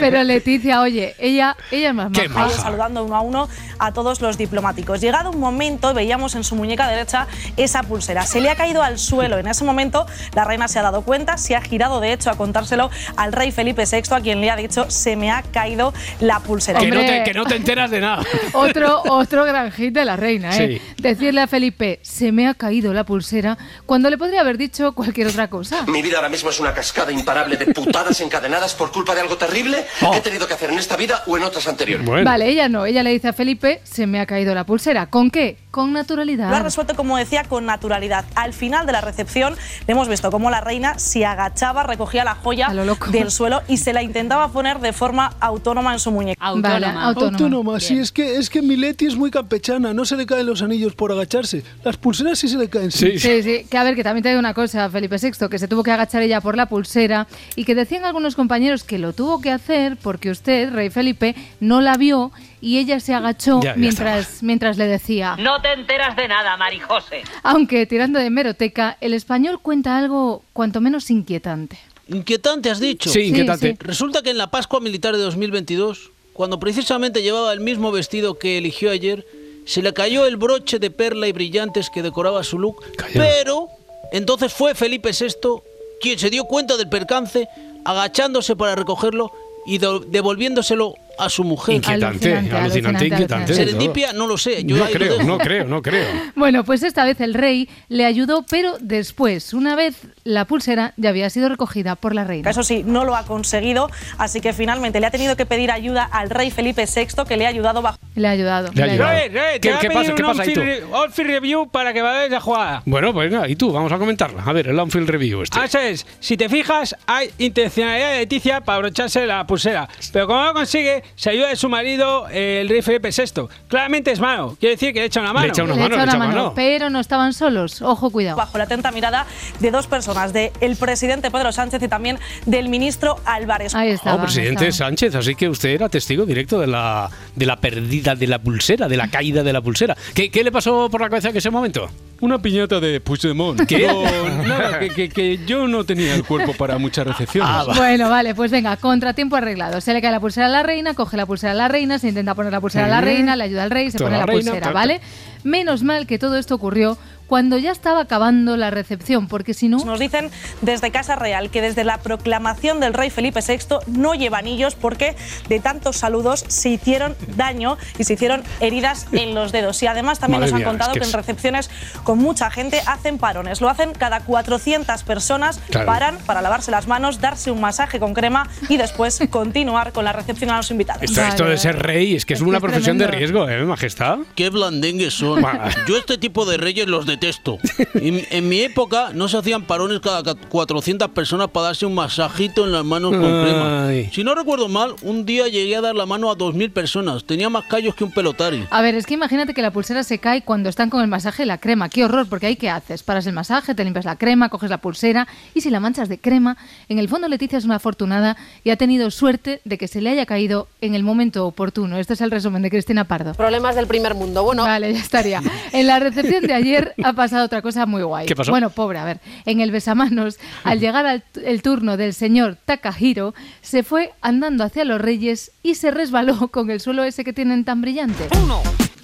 pero 0.00 0.22
Leticia, 0.22 0.80
oye, 0.80 1.14
ella, 1.18 1.56
ella 1.70 1.88
es 1.88 1.94
más 1.94 2.10
Qué 2.12 2.28
maja. 2.28 2.46
maja. 2.48 2.62
saludando 2.62 3.04
uno 3.04 3.16
a 3.16 3.20
uno 3.20 3.48
a 3.78 3.92
todos 3.92 4.20
los 4.20 4.38
diplomáticos. 4.38 5.00
Llegado 5.00 5.30
un 5.30 5.40
momento, 5.40 5.92
veíamos 5.94 6.34
en 6.34 6.44
su 6.44 6.54
muñeca 6.56 6.88
derecha 6.88 7.26
esa 7.56 7.82
pulsera. 7.82 8.24
Se 8.26 8.40
le 8.40 8.50
ha 8.50 8.56
caído 8.56 8.82
al 8.82 8.98
suelo. 8.98 9.38
En 9.38 9.46
ese 9.46 9.64
momento, 9.64 10.06
la 10.34 10.44
reina 10.44 10.68
se 10.68 10.78
ha 10.78 10.82
dado 10.82 11.02
cuenta, 11.02 11.38
se 11.38 11.56
ha 11.56 11.60
girado 11.60 12.00
de 12.00 12.12
hecho 12.12 12.30
a 12.30 12.36
contárselo 12.36 12.90
al 13.16 13.32
rey 13.32 13.50
Felipe 13.52 13.84
VI, 13.90 14.02
a 14.14 14.20
quien 14.20 14.40
le 14.40 14.50
ha 14.50 14.56
dicho: 14.56 14.86
Se 14.90 15.16
me 15.16 15.30
ha 15.30 15.42
caído 15.42 15.92
la 16.20 16.40
pulsera. 16.40 16.78
Que 16.80 16.90
no, 16.90 17.00
te, 17.00 17.24
que 17.24 17.34
no 17.34 17.44
te 17.44 17.56
enteras 17.56 17.90
de 17.90 18.00
nada. 18.00 18.22
Otro, 18.52 19.02
otro 19.08 19.44
gran 19.44 19.72
hit 19.72 19.92
de 19.94 20.04
la 20.04 20.16
reina, 20.16 20.56
¿eh? 20.56 20.80
Decirle 20.98 21.40
a 21.42 21.46
Felipe, 21.46 21.98
se 22.02 22.32
me 22.32 22.46
ha 22.48 22.54
caído 22.54 22.92
la 22.94 23.04
pulsera, 23.04 23.58
cuando 23.86 24.08
le 24.10 24.18
podría 24.18 24.40
haber 24.40 24.58
dicho 24.58 24.92
cualquier 24.94 25.28
otra 25.28 25.48
cosa. 25.48 25.82
Mi 25.86 26.02
vida 26.02 26.16
ahora 26.16 26.28
mismo 26.28 26.50
es 26.50 26.60
una 26.60 26.72
cascada 26.72 27.12
imparable 27.12 27.56
de 27.56 27.66
putadas 27.66 28.20
encadenadas 28.20 28.74
por 28.74 28.90
culpa 28.92 29.13
de 29.14 29.20
algo 29.20 29.36
terrible 29.36 29.84
que 30.00 30.16
he 30.16 30.20
tenido 30.20 30.46
que 30.46 30.54
hacer 30.54 30.70
en 30.70 30.78
esta 30.78 30.96
vida 30.96 31.22
o 31.26 31.36
en 31.36 31.44
otras 31.44 31.66
anteriores. 31.68 32.06
Vale, 32.06 32.48
ella 32.48 32.68
no, 32.68 32.86
ella 32.86 33.02
le 33.02 33.10
dice 33.10 33.28
a 33.28 33.32
Felipe, 33.32 33.80
se 33.84 34.06
me 34.06 34.20
ha 34.20 34.26
caído 34.26 34.54
la 34.54 34.64
pulsera. 34.64 35.06
¿Con 35.06 35.30
qué? 35.30 35.56
Con 35.70 35.92
naturalidad. 35.92 36.50
Lo 36.50 36.56
ha 36.56 36.62
resuelto, 36.62 36.94
como 36.94 37.16
decía, 37.16 37.44
con 37.44 37.66
naturalidad. 37.66 38.24
Al 38.34 38.52
final 38.52 38.86
de 38.86 38.92
la 38.92 39.00
recepción 39.00 39.54
le 39.86 39.92
hemos 39.92 40.08
visto 40.08 40.30
cómo 40.30 40.50
la 40.50 40.60
reina 40.60 40.98
se 40.98 41.24
agachaba, 41.24 41.82
recogía 41.82 42.24
la 42.24 42.34
joya 42.34 42.68
del 43.10 43.30
suelo 43.30 43.62
y 43.68 43.78
se 43.78 43.92
la 43.92 44.02
intentaba 44.02 44.48
poner 44.52 44.78
de 44.78 44.92
forma 44.92 45.34
autónoma 45.40 45.92
en 45.92 45.98
su 45.98 46.10
muñeca. 46.10 46.44
Autónoma. 46.44 47.04
autónoma. 47.04 47.36
Autónoma, 47.36 47.80
sí, 47.80 47.98
es 47.98 48.12
que, 48.12 48.36
es 48.36 48.50
que 48.50 48.62
Mileti 48.62 49.06
es 49.06 49.16
muy 49.16 49.30
campechana, 49.30 49.92
no 49.92 50.04
se 50.04 50.16
le 50.16 50.26
caen 50.26 50.46
los 50.46 50.62
anillos 50.62 50.94
por 50.94 51.12
agacharse. 51.12 51.62
Las 51.82 51.96
pulseras 51.96 52.38
sí 52.38 52.48
se 52.48 52.56
le 52.56 52.68
caen. 52.68 52.90
Sí, 52.90 53.18
sí, 53.18 53.66
que 53.68 53.78
a 53.78 53.84
ver, 53.84 53.94
que 53.94 54.04
también 54.04 54.22
te 54.22 54.28
digo 54.28 54.38
una 54.38 54.54
cosa, 54.54 54.88
Felipe 54.90 55.16
VI, 55.20 55.48
que 55.48 55.58
se 55.58 55.68
tuvo 55.68 55.82
que 55.82 55.90
agachar 55.90 56.22
ella 56.22 56.40
por 56.40 56.56
la 56.56 56.66
pulsera 56.66 57.26
y 57.56 57.64
que 57.64 57.74
decían 57.74 58.04
algunos 58.04 58.34
compañeros 58.34 58.84
que 58.84 58.98
lo 59.04 59.12
tuvo 59.12 59.40
que 59.40 59.50
hacer 59.50 59.98
porque 59.98 60.30
usted, 60.30 60.72
rey 60.72 60.88
Felipe, 60.88 61.34
no 61.60 61.82
la 61.82 61.96
vio 61.96 62.32
y 62.62 62.78
ella 62.78 62.98
se 63.00 63.12
agachó 63.12 63.60
Ya, 63.62 63.74
ya 63.74 63.76
mientras, 63.76 64.42
mientras 64.42 64.78
le 64.78 64.86
decía. 64.86 65.36
No 65.38 65.60
te 65.60 65.72
enteras 65.72 66.16
de 66.16 66.26
nada, 66.26 66.56
Marijose. 66.56 67.22
Aunque 67.42 67.84
tirando 67.84 68.18
de 68.18 68.30
meroteca, 68.30 68.96
el 69.02 69.12
español 69.12 69.60
cuenta 69.60 69.98
algo 69.98 70.42
cuanto 70.54 70.80
menos 70.80 71.10
inquietante. 71.10 71.78
Inquietante, 72.08 72.70
has 72.70 72.80
dicho. 72.80 73.10
Sí, 73.10 73.24
inquietante. 73.24 73.72
Sí, 73.72 73.76
sí. 73.78 73.86
Resulta 73.86 74.22
que 74.22 74.30
en 74.30 74.38
la 74.38 74.50
Pascua 74.50 74.80
Militar 74.80 75.14
de 75.14 75.22
2022, 75.22 76.10
cuando 76.32 76.58
precisamente 76.58 77.22
llevaba 77.22 77.52
el 77.52 77.60
mismo 77.60 77.92
vestido 77.92 78.38
que 78.38 78.56
eligió 78.56 78.90
ayer, 78.90 79.26
se 79.66 79.82
le 79.82 79.92
cayó 79.92 80.24
el 80.24 80.36
broche 80.36 80.78
de 80.78 80.90
perla 80.90 81.28
y 81.28 81.32
brillantes 81.32 81.90
que 81.90 82.02
decoraba 82.02 82.42
su 82.42 82.58
look. 82.58 82.82
Pero 83.12 83.68
entonces 84.12 84.52
fue 84.52 84.74
Felipe 84.74 85.10
VI 85.10 85.62
quien 86.00 86.18
se 86.18 86.30
dio 86.30 86.44
cuenta 86.44 86.76
del 86.76 86.88
percance, 86.88 87.48
agachándose 87.84 88.56
para 88.56 88.74
recogerlo 88.74 89.30
y 89.66 89.78
do- 89.78 90.00
devolviéndoselo 90.00 90.94
a 91.18 91.28
su 91.28 91.44
mujer. 91.44 91.76
Inquietante, 91.76 92.06
Alucinante, 92.06 92.56
alucinante, 92.56 92.56
alucinante, 92.56 93.06
inquietante 93.06 93.52
de 93.52 93.58
Serendipia, 93.58 94.12
no 94.12 94.26
lo 94.26 94.36
sé. 94.38 94.64
Yo 94.64 94.76
No 94.76 94.86
creo, 94.86 95.22
no 95.22 95.38
creo, 95.38 95.64
no 95.64 95.82
creo. 95.82 96.06
Bueno, 96.36 96.64
pues 96.64 96.82
esta 96.82 97.04
vez 97.04 97.20
el 97.20 97.34
rey 97.34 97.68
le 97.88 98.04
ayudó, 98.04 98.44
pero 98.48 98.76
después, 98.80 99.54
una 99.54 99.76
vez 99.76 99.96
la 100.24 100.44
pulsera 100.46 100.92
ya 100.96 101.10
había 101.10 101.30
sido 101.30 101.48
recogida 101.48 101.96
por 101.96 102.14
la 102.14 102.24
reina. 102.24 102.50
Eso 102.50 102.62
sí, 102.62 102.82
no 102.84 103.04
lo 103.04 103.16
ha 103.16 103.24
conseguido, 103.24 103.90
así 104.18 104.40
que 104.40 104.52
finalmente 104.52 105.00
le 105.00 105.06
ha 105.06 105.10
tenido 105.10 105.36
que 105.36 105.46
pedir 105.46 105.70
ayuda 105.70 106.04
al 106.04 106.30
rey 106.30 106.50
Felipe 106.50 106.84
VI, 106.86 107.24
que 107.26 107.36
le 107.36 107.46
ha 107.46 107.48
ayudado 107.50 107.82
bajo. 107.82 107.98
Le 108.14 108.28
ha 108.28 108.30
ayudado. 108.32 108.70
Le 108.74 108.82
ha 108.82 108.84
ayudado. 108.86 109.12
Roy, 109.12 109.30
te 109.30 109.60
¿Qué- 109.60 109.72
a 109.72 109.78
qué 109.78 109.90
pasa- 109.90 110.14
qué 110.14 110.22
pasa 110.22 110.42
ahí 110.42 110.52
tú? 110.54 110.60
on-field 110.60 110.80
re- 110.80 110.84
on-field 110.92 111.30
review 111.30 111.68
para 111.70 111.92
que 111.92 112.02
vayas 112.02 112.30
la 112.30 112.40
jugada. 112.40 112.82
Bueno, 112.86 113.12
pues 113.12 113.30
venga, 113.30 113.48
y 113.48 113.56
tú, 113.56 113.72
vamos 113.72 113.92
a 113.92 113.98
comentarla. 113.98 114.42
A 114.44 114.52
ver, 114.52 114.68
el 114.68 114.78
Anfield 114.80 115.08
Review 115.08 115.42
este. 115.42 115.58
Ah, 115.58 115.64
eso 115.66 115.78
es. 115.78 116.06
Si 116.20 116.36
te 116.36 116.48
fijas, 116.48 116.96
hay 117.06 117.30
intencionalidad 117.38 118.12
de 118.12 118.18
Leticia 118.18 118.60
para 118.60 118.76
abrocharse 118.76 119.26
la 119.26 119.46
pulsera. 119.46 119.88
Pero 120.12 120.26
como 120.26 120.40
no 120.40 120.46
lo 120.46 120.54
consigue, 120.54 121.02
se 121.14 121.30
ayuda 121.30 121.48
de 121.48 121.56
su 121.56 121.68
marido, 121.68 122.26
eh, 122.30 122.60
el 122.62 122.68
rey 122.68 122.82
Felipe 122.82 123.10
VI. 123.10 123.42
Claramente 123.68 124.10
es 124.12 124.20
malo. 124.20 124.56
Quiere 124.60 124.74
decir 124.76 124.92
que 124.92 125.00
le 125.00 125.06
echa 125.06 125.20
una 125.20 125.32
mano. 125.32 125.46
le 125.46 125.52
echa 125.52 125.62
una 125.64 126.16
mano, 126.18 126.52
pero 126.54 126.90
no 126.90 127.00
estaban 127.00 127.32
solos. 127.32 127.82
Ojo, 127.82 128.10
cuidado. 128.10 128.36
Bajo 128.36 128.58
la 128.58 128.64
atenta 128.64 128.90
mirada 128.90 129.26
de 129.60 129.70
dos 129.70 129.86
personas, 129.86 130.32
del 130.32 130.50
el 130.60 130.76
presidente 130.76 131.30
Pedro 131.30 131.52
Sánchez 131.52 131.82
y 131.82 131.88
también 131.88 132.18
del 132.46 132.68
ministro 132.68 133.16
Álvarez. 133.24 133.74
Ahí 133.74 133.94
Oh, 134.06 134.20
presidente 134.20 134.70
Sánchez, 134.72 135.14
así 135.14 135.34
que 135.34 135.48
usted 135.48 135.70
era 135.70 135.88
testigo 135.88 136.26
directo 136.26 136.58
de 136.60 136.66
la, 136.66 137.08
de 137.36 137.46
la 137.46 137.56
pérdida 137.56 138.14
de 138.14 138.26
la 138.26 138.38
pulsera, 138.38 138.88
de 138.88 138.96
la 138.96 139.08
caída 139.08 139.42
de 139.42 139.52
la 139.52 139.60
pulsera. 139.60 139.96
¿Qué, 140.14 140.30
qué 140.30 140.42
le 140.44 140.50
pasó 140.52 140.88
por 140.90 141.00
la 141.00 141.08
cabeza 141.08 141.28
en 141.30 141.36
ese 141.36 141.50
momento? 141.50 141.88
Una 142.20 142.40
piñata 142.40 142.80
de 142.80 143.00
Puigdemont. 143.00 143.60
¿Qué? 143.66 143.86
No, 143.86 144.42
nada, 144.44 144.78
que, 144.78 144.88
que- 144.90 145.08
que 145.08 145.38
yo 145.46 145.66
no 145.68 145.84
tenía 145.84 146.14
el 146.14 146.24
cuerpo 146.24 146.52
para 146.54 146.78
muchas 146.78 147.06
recepciones. 147.06 147.50
Ah, 147.52 147.64
Bueno, 147.76 148.08
vale, 148.08 148.34
pues 148.34 148.50
venga, 148.50 148.76
contratiempo 148.76 149.36
arreglado. 149.36 149.80
Se 149.80 149.92
le 149.92 150.00
cae 150.00 150.10
la 150.12 150.20
pulsera 150.20 150.46
a 150.46 150.48
la 150.48 150.62
reina, 150.62 150.93
coge 150.94 151.16
la 151.16 151.26
pulsera 151.26 151.52
a 151.52 151.54
la 151.54 151.68
reina, 151.68 151.98
se 151.98 152.08
intenta 152.08 152.34
poner 152.34 152.52
la 152.52 152.60
pulsera 152.60 152.86
a 152.86 152.88
la 152.88 153.00
reina, 153.00 153.36
le 153.36 153.44
ayuda 153.44 153.62
al 153.64 153.70
rey, 153.70 153.90
se 153.90 153.98
Toda 153.98 154.08
pone 154.10 154.18
la 154.18 154.26
la 154.26 154.32
reina, 154.32 154.50
pulsera. 154.52 154.72
¿vale? 154.72 155.00
Menos 155.42 155.82
mal 155.82 156.06
que 156.06 156.18
todo 156.18 156.36
esto 156.36 156.54
ocurrió 156.54 156.96
cuando 157.26 157.58
ya 157.58 157.72
estaba 157.72 158.00
acabando 158.00 158.56
la 158.56 158.70
recepción, 158.70 159.28
porque 159.28 159.54
si 159.54 159.68
no... 159.68 159.78
Nos 159.84 159.98
dicen 159.98 160.30
desde 160.62 160.90
Casa 160.90 161.16
Real 161.16 161.50
que 161.50 161.60
desde 161.62 161.84
la 161.84 161.98
proclamación 161.98 162.80
del 162.80 162.94
rey 162.94 163.10
Felipe 163.10 163.40
VI 163.46 163.76
no 163.86 164.14
lleva 164.14 164.38
anillos 164.38 164.74
porque 164.74 165.16
de 165.48 165.60
tantos 165.60 165.96
saludos 165.96 166.44
se 166.48 166.70
hicieron 166.70 167.14
daño 167.36 167.76
y 167.98 168.04
se 168.04 168.14
hicieron 168.14 168.42
heridas 168.60 169.06
en 169.12 169.34
los 169.34 169.52
dedos. 169.52 169.82
Y 169.82 169.86
además 169.86 170.18
también 170.18 170.40
Madre 170.40 170.50
nos 170.52 170.54
han 170.56 170.58
mía, 170.60 170.68
contado 170.68 170.90
es 170.90 170.94
que 170.94 171.00
que, 171.00 171.04
en 171.04 171.08
es- 171.10 171.14
recepciones 171.14 171.70
con 172.02 172.18
mucha 172.18 172.50
gente 172.50 172.80
hacen 172.86 173.18
parones. 173.18 173.60
Lo 173.60 173.68
hacen 173.68 173.92
cada 173.92 174.20
400 174.20 175.02
personas, 175.04 175.60
Claro. 175.70 175.86
paran 175.86 176.18
para 176.26 176.42
lavarse 176.42 176.70
las 176.70 176.86
manos, 176.86 177.20
darse 177.20 177.50
un 177.50 177.60
masaje 177.60 177.98
con 177.98 178.14
crema 178.14 178.48
y 178.68 178.76
después 178.76 179.20
continuar 179.30 179.92
con 179.92 180.04
la 180.04 180.12
recepción 180.12 180.50
a 180.50 180.56
los 180.58 180.70
invitados. 180.70 181.02
Esto, 181.02 181.22
esto 181.22 181.44
de 181.44 181.56
ser 181.56 181.78
rey 181.82 182.14
es 182.14 182.24
que 182.26 182.34
es, 182.34 182.40
una 182.40 182.60
profesión 182.60 182.98
de 182.98 183.06
riesgo, 183.06 183.48
¿eh, 183.48 183.64
majestad? 183.64 184.18
Qué 184.34 184.50
blandengues 184.50 185.14
son. 185.14 185.42
Yo 185.88 185.96
este 185.98 186.18
tipo 186.18 186.44
de 186.44 186.56
reyes 186.56 186.86
los 186.86 187.06
detesto. 187.14 187.58
En, 187.94 188.22
en 188.30 188.48
mi 188.48 188.60
época 188.60 189.10
no 189.14 189.28
se 189.28 189.36
hacían 189.38 189.62
parones 189.64 190.00
cada 190.00 190.22
ca- 190.22 190.34
400 190.34 191.10
personas 191.10 191.48
para 191.48 191.66
darse 191.66 191.86
un 191.86 191.94
masajito 191.94 192.64
en 192.64 192.72
las 192.72 192.84
manos 192.84 193.10
con 193.12 193.20
crema. 193.20 193.86
Ay. 193.88 194.10
Si 194.12 194.24
no 194.24 194.34
recuerdo 194.34 194.68
mal, 194.68 194.94
un 195.02 195.24
día 195.24 195.48
llegué 195.48 195.76
a 195.76 195.80
dar 195.80 195.94
la 195.94 196.06
mano 196.06 196.30
a 196.30 196.36
2.000 196.36 196.72
personas. 196.72 197.24
Tenía 197.24 197.48
más 197.48 197.64
callos 197.66 197.94
que 197.94 198.04
un 198.04 198.10
pelotari. 198.12 198.64
A 198.70 198.82
ver, 198.82 198.94
es 198.94 199.06
que 199.06 199.14
imagínate 199.14 199.54
que 199.54 199.62
la 199.62 199.70
pulsera 199.70 200.02
se 200.02 200.18
cae 200.18 200.42
cuando 200.42 200.68
están 200.68 200.90
con 200.90 201.00
el 201.02 201.08
masaje 201.08 201.42
y 201.44 201.46
la 201.46 201.58
crema. 201.58 201.88
Qué 201.88 202.04
horror, 202.04 202.26
porque 202.28 202.46
ahí 202.46 202.56
qué 202.56 202.70
haces? 202.70 203.02
Paras 203.02 203.26
el 203.26 203.32
masaje, 203.32 203.74
te 203.74 203.84
limpias 203.84 204.04
la 204.04 204.16
crema, 204.16 204.48
coges 204.48 204.70
la 204.70 204.78
pulsera 204.78 205.26
y 205.54 205.60
si 205.60 205.70
la 205.70 205.80
manchas 205.80 206.08
de 206.08 206.18
crema, 206.18 206.56
en 206.88 206.98
el 206.98 207.08
fondo 207.08 207.28
Leticia 207.28 207.58
es 207.58 207.64
una 207.64 207.76
afortunada 207.76 208.36
y 208.64 208.70
ha 208.70 208.76
tenido 208.76 209.10
suerte 209.10 209.60
de 209.64 209.78
que 209.78 209.88
se 209.88 210.00
le 210.00 210.10
haya 210.10 210.26
caído 210.26 210.68
en 210.80 210.94
el 210.94 211.02
momento 211.02 211.46
oportuno. 211.46 211.98
Este 211.98 212.14
es 212.14 212.20
el 212.20 212.30
resumen 212.30 212.62
de 212.62 212.70
Cristina 212.70 213.04
Pardo. 213.04 213.34
Problemas 213.34 213.76
del 213.76 213.86
primer 213.86 214.14
mundo. 214.14 214.42
Bueno, 214.42 214.64
Vale, 214.64 214.92
ya 214.92 214.98
estaría. 215.00 215.42
En 215.72 215.86
la 215.86 215.98
recepción 215.98 216.46
de 216.46 216.54
ayer 216.54 216.94
ha 217.04 217.12
pasado 217.12 217.44
otra 217.44 217.60
cosa 217.60 217.84
muy 217.84 218.02
guay. 218.02 218.26
¿Qué 218.26 218.34
pasó? 218.34 218.50
Bueno, 218.50 218.70
pobre, 218.70 218.98
a 218.98 219.04
ver. 219.04 219.20
En 219.44 219.60
el 219.60 219.70
besamanos, 219.70 220.38
al 220.64 220.80
llegar 220.80 221.04
al 221.04 221.22
el 221.44 221.60
turno 221.60 221.98
del 221.98 222.14
señor 222.14 222.56
Takahiro, 222.64 223.34
se 223.60 223.82
fue 223.82 224.12
andando 224.22 224.64
hacia 224.64 224.84
los 224.84 225.00
reyes 225.00 225.52
y 225.62 225.74
se 225.74 225.90
resbaló 225.90 226.48
con 226.48 226.70
el 226.70 226.80
suelo 226.80 227.04
ese 227.04 227.22
que 227.22 227.34
tienen 227.34 227.64
tan 227.64 227.82
brillante. 227.82 228.28
Uno, 228.42 228.62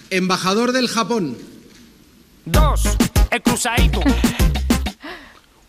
embajador 0.08 0.72
del 0.72 0.88
Japón. 0.88 1.36
Dos, 2.46 2.84
el 3.30 3.42
cruzadito. 3.42 4.00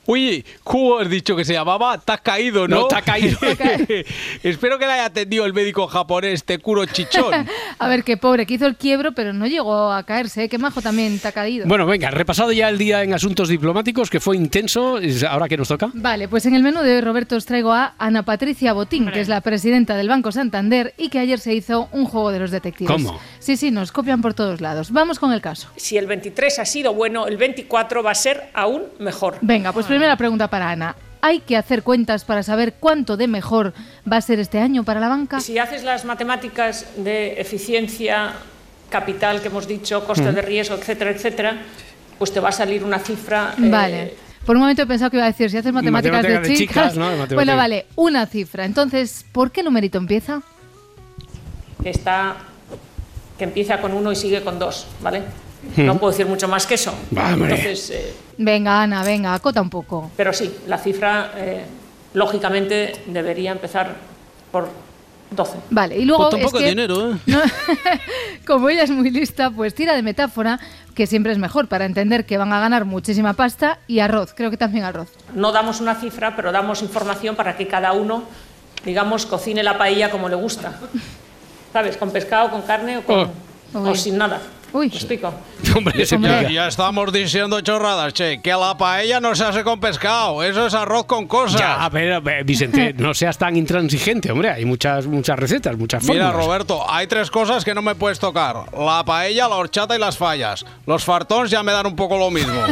Oye, 0.08 0.43
¿cómo 0.64 0.97
has 0.97 1.10
dicho 1.10 1.36
que 1.36 1.45
se 1.45 1.54
llamaba? 1.54 1.97
Te 1.99 2.12
has 2.12 2.22
caído, 2.22 2.68
¿no? 2.68 2.82
No, 2.82 2.88
te 2.88 2.95
ha 2.95 3.02
caído. 3.04 3.38
Espero 4.43 4.80
que 4.80 4.86
le 4.88 4.93
haya 4.93 5.06
atendido 5.06 5.45
el 5.45 5.54
médico 5.54 5.86
japonés, 5.88 6.43
Tekuro 6.43 6.86
Chichón. 6.88 7.47
A 7.80 7.88
ver, 7.88 8.04
qué 8.04 8.18
pobre, 8.18 8.47
que 8.47 8.56
hizo 8.56 8.66
el 8.66 8.76
quiebro, 8.76 9.12
pero 9.12 9.32
no 9.32 9.45
llegó 9.45 9.91
a 9.91 10.04
caerse. 10.04 10.45
¿eh? 10.45 10.49
Qué 10.49 10.58
majo 10.58 10.82
también 10.82 11.20
te 11.20 11.28
ha 11.28 11.32
caído. 11.32 11.68
Bueno, 11.68 11.86
venga, 11.86 12.10
repasado 12.10 12.52
ya 12.52 12.70
el 12.70 12.80
día 12.80 13.04
en 13.04 13.14
asuntos 13.14 13.47
diplomáticos, 13.47 14.10
que 14.10 14.20
fue 14.20 14.36
intenso. 14.38 14.99
Ahora 15.30 15.47
que 15.47 15.58
nos 15.58 15.68
toca. 15.68 15.91
Vale, 15.93 16.28
pues 16.28 16.47
en 16.47 16.56
el 16.56 16.64
menú 16.64 16.82
de 16.82 16.95
hoy, 16.95 17.02
Roberto, 17.02 17.36
os 17.36 17.45
traigo 17.45 17.72
a 17.72 17.93
Ana 17.99 18.24
Patricia 18.24 18.74
Botín, 18.74 19.12
que 19.12 19.22
es 19.22 19.28
la 19.28 19.41
presidenta 19.41 19.95
del 19.95 20.10
Banco 20.10 20.32
Santander 20.32 20.95
y 20.97 21.10
que 21.10 21.20
ayer 21.20 21.39
se 21.39 21.54
hizo 21.54 21.89
un 21.91 22.06
juego 22.06 22.32
de 22.32 22.39
los 22.39 22.49
detectives. 22.49 22.91
¿Cómo? 22.91 23.20
Sí, 23.39 23.56
sí, 23.56 23.70
nos 23.70 23.91
copian 23.91 24.22
por 24.22 24.34
todos 24.34 24.62
lados. 24.62 24.91
Vamos 24.91 25.20
con 25.20 25.32
el 25.32 25.41
caso. 25.41 25.70
Si 25.76 25.97
el 25.97 26.08
23 26.08 26.60
ha 26.60 26.66
sido 26.66 26.93
bueno, 26.93 27.28
el 27.28 27.38
24 27.38 28.02
va 28.02 28.12
a 28.12 28.16
ser 28.16 28.49
aún 28.54 28.84
mejor. 28.99 29.38
Venga, 29.41 29.72
pues 29.72 29.90
primera 29.91 30.15
pregunta 30.15 30.47
para 30.49 30.69
Ana. 30.71 30.95
¿Hay 31.23 31.39
que 31.41 31.55
hacer 31.55 31.83
cuentas 31.83 32.25
para 32.25 32.41
saber 32.41 32.73
cuánto 32.79 33.15
de 33.15 33.27
mejor 33.27 33.73
va 34.11 34.17
a 34.17 34.21
ser 34.21 34.39
este 34.39 34.59
año 34.59 34.83
para 34.83 34.99
la 34.99 35.07
banca? 35.07 35.39
Si 35.39 35.57
haces 35.59 35.83
las 35.83 36.03
matemáticas 36.05 36.87
de 36.97 37.39
eficiencia, 37.39 38.33
capital 38.89 39.39
que 39.41 39.47
hemos 39.49 39.67
dicho, 39.67 40.03
coste 40.05 40.31
Mm. 40.31 40.35
de 40.35 40.41
riesgo, 40.41 40.75
etcétera, 40.75 41.11
etcétera, 41.11 41.57
pues 42.17 42.33
te 42.33 42.39
va 42.39 42.49
a 42.49 42.51
salir 42.51 42.83
una 42.83 42.99
cifra. 42.99 43.53
eh, 43.57 43.69
Vale. 43.69 44.13
Por 44.45 44.55
un 44.55 44.61
momento 44.63 44.81
he 44.81 44.87
pensado 44.87 45.11
que 45.11 45.17
iba 45.17 45.25
a 45.25 45.29
decir, 45.31 45.51
si 45.51 45.57
haces 45.57 45.71
matemáticas, 45.71 46.17
Matemáticas 46.23 46.43
de 46.47 46.49
de 46.53 46.55
chicas. 46.57 46.93
chicas, 46.93 47.27
¿no? 47.29 47.35
Bueno, 47.35 47.55
vale, 47.55 47.85
una 47.95 48.25
cifra. 48.25 48.65
Entonces, 48.65 49.23
¿por 49.31 49.51
qué 49.51 49.61
numerito 49.63 49.97
empieza? 49.99 50.41
que 51.83 51.89
está 51.89 52.35
que 53.37 53.43
empieza 53.45 53.79
con 53.81 53.93
uno 53.93 54.11
y 54.11 54.15
sigue 54.15 54.41
con 54.43 54.59
dos, 54.59 54.85
¿vale? 55.01 55.23
Hmm. 55.76 55.86
No 55.86 55.97
puedo 55.97 56.12
decir 56.12 56.26
mucho 56.26 56.47
más 56.47 56.66
que 56.66 56.74
eso. 56.76 56.93
Entonces, 57.12 57.89
eh, 57.91 58.14
Venga, 58.38 58.82
Ana, 58.82 59.03
venga, 59.03 59.34
acota 59.34 59.62
un 59.62 59.70
poco. 59.70 60.12
pero 60.18 60.34
sí, 60.34 60.53
la 60.68 60.78
cifra 60.78 61.32
eh, 61.38 61.64
lógicamente 62.14 62.93
debería 63.07 63.51
empezar 63.51 63.95
por 64.51 64.68
12. 65.30 65.57
Vale, 65.70 65.97
y 65.97 66.03
luego 66.05 66.30
Pues 66.30 66.41
tampoco 66.41 66.57
es 66.57 66.64
que, 66.64 66.70
dinero, 66.72 67.12
¿eh? 67.12 67.18
no- 67.28 67.41
como 68.47 68.70
ella 68.70 68.84
es 68.84 68.89
muy 68.91 69.09
lista, 69.12 69.49
pues 69.51 69.74
tira 69.76 69.93
de 69.95 70.01
metáfora, 70.01 70.59
que 70.95 71.07
siempre 71.07 71.32
es 71.32 71.38
mejor 71.38 71.68
para 71.68 71.86
entender 71.86 72.26
que 72.26 72.38
van 72.38 72.51
a 72.51 72.59
ganar 72.59 72.84
muchísima 72.86 73.34
pasta 73.34 73.80
y 73.88 73.99
arroz, 73.99 74.34
creo 74.36 74.49
que 74.51 74.57
también 74.57 74.84
arroz. 74.84 75.07
No 75.36 75.51
damos 75.53 75.80
una 75.80 75.95
cifra, 75.95 76.36
pero 76.36 76.51
damos 76.51 76.82
información 76.82 77.36
para 77.36 77.55
que 77.55 77.68
cada 77.68 77.93
uno, 77.93 78.24
digamos, 78.84 79.26
cocine 79.26 79.64
la 79.64 79.78
paella 79.78 80.09
como 80.12 80.28
le 80.28 80.36
gusta. 80.36 80.74
¿Sabes? 81.72 81.95
Con 81.95 82.12
pescado, 82.12 82.49
con 82.51 82.64
carne 82.64 82.97
o, 82.97 83.03
con, 83.03 83.30
o 83.74 83.95
sin 83.95 84.18
nada. 84.18 84.41
¿Me 84.74 84.86
explico? 84.86 85.34
Hombre, 85.76 86.05
Ya, 86.05 86.49
ya 86.49 86.67
estamos 86.67 87.11
diciendo 87.13 87.61
chorradas, 87.61 88.13
che, 88.13 88.41
que 88.41 88.51
la 88.51 88.78
paella 88.78 89.19
no 89.19 89.36
se 89.36 89.43
hace 89.43 89.63
con 89.63 89.80
pescado, 89.80 90.43
eso 90.43 90.65
es 90.67 90.74
arroz 90.74 91.05
con 91.05 91.28
cosas. 91.28 91.59
Ya, 91.59 91.84
a 91.84 91.89
ver, 91.89 92.13
a 92.13 92.19
ver, 92.19 92.43
Vicente, 92.43 92.93
no 92.97 93.13
seas 93.13 93.38
tan 93.38 93.55
intransigente, 93.55 94.32
hombre. 94.32 94.49
Hay 94.49 94.65
muchas, 94.65 95.05
muchas 95.07 95.38
recetas, 95.38 95.78
muchas 95.78 96.03
Mira, 96.03 96.26
fórmulas. 96.28 96.45
Roberto, 96.45 96.84
hay 96.91 97.07
tres 97.07 97.30
cosas 97.32 97.63
que 97.63 97.74
no 97.74 97.82
me 97.82 97.95
puedes 97.95 98.19
tocar. 98.19 98.65
La 98.78 99.03
paella, 99.05 99.47
la 99.47 99.55
horchata 99.55 99.95
y 99.95 99.99
las 99.99 100.17
fallas. 100.17 100.65
Los 100.86 101.03
fartons 101.03 101.49
ya 101.51 101.63
me 101.63 101.72
dan 101.72 101.86
un 101.88 101.95
poco 101.95 102.17
lo 102.17 102.30
mismo. 102.32 102.61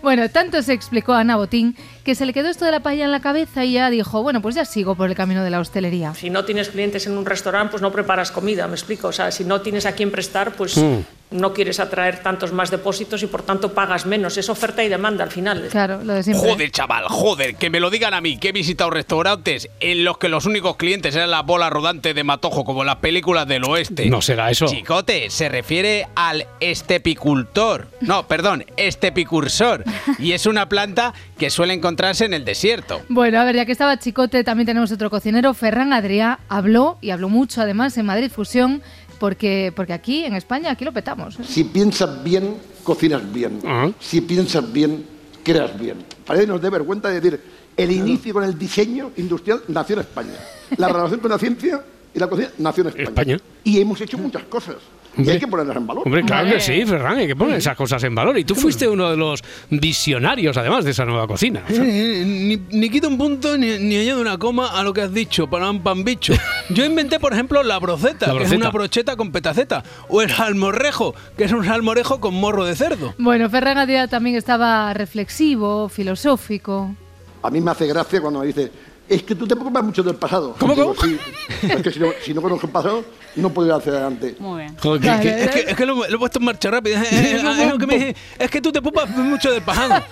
Bueno, 0.00 0.28
tanto 0.30 0.62
se 0.62 0.72
explicó 0.72 1.12
a 1.12 1.20
Ana 1.20 1.34
Botín 1.36 1.76
que 2.04 2.14
se 2.14 2.24
le 2.24 2.32
quedó 2.32 2.48
esto 2.48 2.64
de 2.64 2.70
la 2.70 2.80
paella 2.80 3.04
en 3.04 3.10
la 3.10 3.20
cabeza 3.20 3.64
y 3.64 3.72
ya 3.72 3.90
dijo, 3.90 4.22
bueno, 4.22 4.40
pues 4.40 4.54
ya 4.54 4.64
sigo 4.64 4.94
por 4.94 5.10
el 5.10 5.16
camino 5.16 5.42
de 5.42 5.50
la 5.50 5.58
hostelería. 5.58 6.14
Si 6.14 6.30
no 6.30 6.44
tienes 6.44 6.68
clientes 6.68 7.06
en 7.08 7.18
un 7.18 7.26
restaurante, 7.26 7.72
pues 7.72 7.82
no 7.82 7.90
preparas 7.90 8.30
comida, 8.30 8.68
me 8.68 8.74
explico. 8.74 9.08
O 9.08 9.12
sea, 9.12 9.32
si 9.32 9.44
no 9.44 9.60
tienes 9.60 9.86
a 9.86 9.92
quién 9.92 10.10
prestar, 10.12 10.52
pues 10.52 10.76
Mm. 10.78 10.98
No 11.30 11.52
quieres 11.52 11.80
atraer 11.80 12.22
tantos 12.22 12.52
más 12.52 12.70
depósitos 12.70 13.22
y 13.22 13.26
por 13.26 13.42
tanto 13.42 13.72
pagas 13.72 14.06
menos. 14.06 14.36
Es 14.36 14.48
oferta 14.48 14.82
y 14.82 14.88
demanda 14.88 15.24
al 15.24 15.30
final. 15.30 15.68
Claro, 15.70 16.02
lo 16.02 16.14
de 16.14 16.22
siempre. 16.22 16.50
Joder, 16.50 16.70
chaval, 16.70 17.04
joder, 17.08 17.56
que 17.56 17.70
me 17.70 17.80
lo 17.80 17.90
digan 17.90 18.14
a 18.14 18.20
mí, 18.20 18.38
que 18.38 18.48
he 18.48 18.52
visitado 18.52 18.90
restaurantes 18.90 19.68
en 19.80 20.04
los 20.04 20.18
que 20.18 20.28
los 20.28 20.46
únicos 20.46 20.76
clientes 20.76 21.14
eran 21.14 21.30
la 21.30 21.42
bola 21.42 21.70
rodante 21.70 22.14
de 22.14 22.24
matojo, 22.24 22.64
como 22.64 22.82
en 22.82 22.86
las 22.86 22.96
películas 22.96 23.46
del 23.46 23.64
oeste. 23.64 24.06
No 24.06 24.22
será 24.22 24.50
eso. 24.50 24.66
Chicote, 24.66 25.30
se 25.30 25.48
refiere 25.48 26.06
al 26.14 26.46
estepicultor. 26.60 27.88
No, 28.00 28.26
perdón, 28.26 28.64
estepicursor. 28.76 29.84
Y 30.18 30.32
es 30.32 30.46
una 30.46 30.68
planta 30.68 31.14
que 31.38 31.50
suele 31.50 31.74
encontrarse 31.74 32.24
en 32.24 32.34
el 32.34 32.44
desierto. 32.44 33.02
Bueno, 33.08 33.40
a 33.40 33.44
ver, 33.44 33.54
ya 33.54 33.66
que 33.66 33.72
estaba 33.72 33.98
Chicote, 33.98 34.42
también 34.42 34.66
tenemos 34.66 34.90
otro 34.90 35.10
cocinero, 35.10 35.54
Ferran 35.54 35.92
Adrià, 35.92 36.38
habló 36.48 36.98
y 37.00 37.10
habló 37.10 37.28
mucho 37.28 37.60
además 37.60 37.96
en 37.98 38.06
Madrid 38.06 38.30
Fusión, 38.30 38.82
porque, 39.18 39.72
porque 39.74 39.92
aquí 39.92 40.24
en 40.24 40.34
España, 40.34 40.70
aquí 40.70 40.84
lo 40.84 40.92
petamos. 40.92 41.38
¿eh? 41.38 41.44
Si 41.44 41.64
piensas 41.64 42.22
bien, 42.22 42.56
cocinas 42.82 43.30
bien. 43.32 43.60
Si 44.00 44.20
piensas 44.20 44.72
bien, 44.72 45.04
creas 45.42 45.78
bien. 45.78 46.04
Parece 46.26 46.46
que 46.46 46.52
nos 46.52 46.62
dé 46.62 46.70
vergüenza 46.70 47.08
decir, 47.08 47.40
el 47.76 47.90
inicio 47.92 48.34
con 48.34 48.44
el 48.44 48.58
diseño 48.58 49.12
industrial 49.16 49.62
nació 49.68 49.94
en 49.94 50.00
España. 50.00 50.34
La 50.76 50.88
relación 50.88 51.20
con 51.20 51.30
la 51.30 51.38
ciencia 51.38 51.82
y 52.14 52.18
la 52.18 52.26
cocina 52.26 52.50
nació 52.58 52.82
en 52.82 52.88
España. 52.88 53.08
España. 53.08 53.38
Y 53.64 53.80
hemos 53.80 54.00
hecho 54.00 54.18
muchas 54.18 54.44
cosas. 54.44 54.76
Y 55.18 55.30
hay 55.30 55.38
que 55.38 55.48
ponerlas 55.48 55.76
en 55.76 55.86
valor. 55.86 56.04
Hombre, 56.06 56.22
claro 56.24 56.48
que 56.48 56.60
sí, 56.60 56.84
Ferran, 56.86 57.18
hay 57.18 57.26
que 57.26 57.36
poner 57.36 57.56
esas 57.56 57.76
cosas 57.76 58.02
en 58.04 58.14
valor. 58.14 58.38
Y 58.38 58.44
tú 58.44 58.54
fuiste 58.54 58.88
uno 58.88 59.10
de 59.10 59.16
los 59.16 59.42
visionarios, 59.68 60.56
además, 60.56 60.84
de 60.84 60.92
esa 60.92 61.04
nueva 61.04 61.26
cocina. 61.26 61.62
Eh, 61.68 62.22
ni, 62.24 62.56
ni 62.56 62.88
quito 62.88 63.08
un 63.08 63.18
punto 63.18 63.58
ni, 63.58 63.78
ni 63.78 63.96
añado 63.98 64.20
una 64.20 64.38
coma 64.38 64.78
a 64.78 64.82
lo 64.82 64.92
que 64.92 65.02
has 65.02 65.12
dicho, 65.12 65.48
para 65.48 65.70
un 65.70 65.82
pan 65.82 66.04
bicho. 66.04 66.34
Yo 66.70 66.84
inventé, 66.84 67.18
por 67.18 67.32
ejemplo, 67.32 67.62
la 67.62 67.78
broceta, 67.78 68.32
La 68.32 68.38
que 68.38 68.44
es 68.44 68.52
una 68.52 68.70
brocheta 68.70 69.16
con 69.16 69.32
petaceta. 69.32 69.82
O 70.08 70.22
el 70.22 70.30
salmorrejo, 70.30 71.14
que 71.36 71.44
es 71.44 71.52
un 71.52 71.64
salmorejo 71.64 72.20
con 72.20 72.34
morro 72.34 72.64
de 72.64 72.76
cerdo. 72.76 73.14
Bueno, 73.18 73.50
Ferran 73.50 73.78
Adrià 73.78 74.08
también 74.08 74.36
estaba 74.36 74.94
reflexivo, 74.94 75.88
filosófico. 75.88 76.94
A 77.42 77.50
mí 77.50 77.60
me 77.60 77.70
hace 77.70 77.86
gracia 77.86 78.20
cuando 78.20 78.40
me 78.40 78.46
dice, 78.46 78.70
es 79.08 79.22
que 79.22 79.34
tú 79.34 79.46
te 79.46 79.54
preocupas 79.56 79.82
mucho 79.84 80.02
del 80.02 80.16
pasado. 80.16 80.54
¿Cómo, 80.58 80.74
Digo, 80.74 80.94
sí, 81.02 81.18
es 81.62 81.82
que 81.82 81.90
si 81.90 81.98
no, 82.00 82.08
si 82.24 82.34
no 82.34 82.42
conozco 82.42 82.66
el 82.66 82.72
pasado, 82.72 83.04
no 83.36 83.50
puedo 83.50 83.68
ir 83.68 83.74
hacia 83.74 83.92
adelante. 83.92 84.36
Muy 84.38 84.62
bien. 84.62 84.76
Joder, 84.78 85.00
que- 85.00 85.20
que- 85.28 85.44
es, 85.44 85.50
que, 85.50 85.60
es 85.70 85.76
que 85.76 85.86
lo, 85.86 85.94
lo 85.94 86.04
he 86.16 86.18
puesto 86.18 86.38
en 86.38 86.44
marcha 86.44 86.70
rápida. 86.70 87.02
Eh, 87.02 87.06
eh, 87.12 87.36
es, 87.64 87.70
lo 87.72 87.78
que 87.78 87.86
me 87.86 87.94
dice, 87.94 88.16
es 88.38 88.50
que 88.50 88.60
tú 88.60 88.70
te 88.72 88.80
preocupas 88.82 89.08
mucho 89.16 89.50
del 89.52 89.62
pasado. 89.62 90.02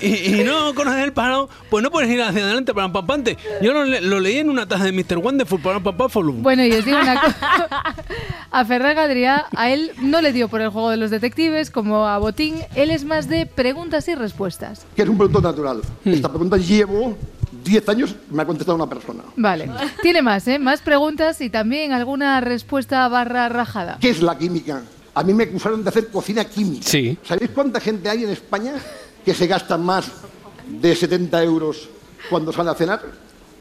Y, 0.00 0.40
y 0.40 0.44
no 0.44 0.74
conoces 0.74 1.02
el 1.04 1.12
pasado, 1.12 1.48
pues 1.70 1.82
no 1.82 1.90
puedes 1.90 2.10
ir 2.10 2.20
hacia 2.20 2.42
adelante 2.44 2.74
para 2.74 2.92
pampante. 2.92 3.38
Yo 3.62 3.72
lo, 3.72 3.84
lo 3.84 4.20
leí 4.20 4.38
en 4.38 4.50
una 4.50 4.66
taza 4.66 4.84
de 4.84 4.92
Mr. 4.92 5.18
Wonderful 5.18 5.60
para 5.60 5.80
pampáfolum. 5.80 6.42
Bueno, 6.42 6.64
y 6.64 6.72
os 6.72 6.84
digo 6.84 6.98
una 7.00 7.20
cosa. 7.20 7.94
A 8.50 8.64
Ferran 8.64 8.98
Adrià, 8.98 9.46
a 9.56 9.70
él 9.70 9.92
no 10.00 10.20
le 10.20 10.32
dio 10.32 10.48
por 10.48 10.60
el 10.60 10.68
juego 10.70 10.90
de 10.90 10.96
los 10.96 11.10
detectives, 11.10 11.70
como 11.70 12.06
a 12.06 12.18
Botín. 12.18 12.56
Él 12.74 12.90
es 12.90 13.04
más 13.04 13.28
de 13.28 13.46
preguntas 13.46 14.06
y 14.08 14.14
respuestas. 14.14 14.84
Que 14.96 15.02
es 15.02 15.08
un 15.08 15.16
producto 15.16 15.40
natural. 15.40 15.80
Esta 16.04 16.28
pregunta 16.28 16.56
llevo 16.56 17.16
10 17.64 17.88
años, 17.88 18.14
me 18.30 18.42
ha 18.42 18.46
contestado 18.46 18.76
una 18.76 18.88
persona. 18.88 19.24
Vale. 19.36 19.70
Tiene 20.02 20.22
más, 20.22 20.46
¿eh? 20.46 20.58
Más 20.58 20.82
preguntas 20.82 21.40
y 21.40 21.48
también 21.50 21.92
alguna 21.92 22.40
respuesta 22.40 23.08
barra 23.08 23.48
rajada. 23.48 23.98
¿Qué 24.00 24.10
es 24.10 24.22
la 24.22 24.36
química? 24.36 24.82
A 25.14 25.22
mí 25.22 25.32
me 25.32 25.44
acusaron 25.44 25.82
de 25.82 25.88
hacer 25.88 26.08
cocina 26.08 26.44
química. 26.44 26.86
Sí. 26.86 27.16
¿Sabéis 27.24 27.50
cuánta 27.50 27.80
gente 27.80 28.08
hay 28.08 28.24
en 28.24 28.30
España 28.30 28.74
que 29.24 29.32
se 29.32 29.46
gasta 29.46 29.78
más 29.78 30.10
de 30.68 30.94
70 30.94 31.42
euros 31.42 31.88
cuando 32.28 32.52
sale 32.52 32.70
a 32.70 32.74
cenar? 32.74 33.00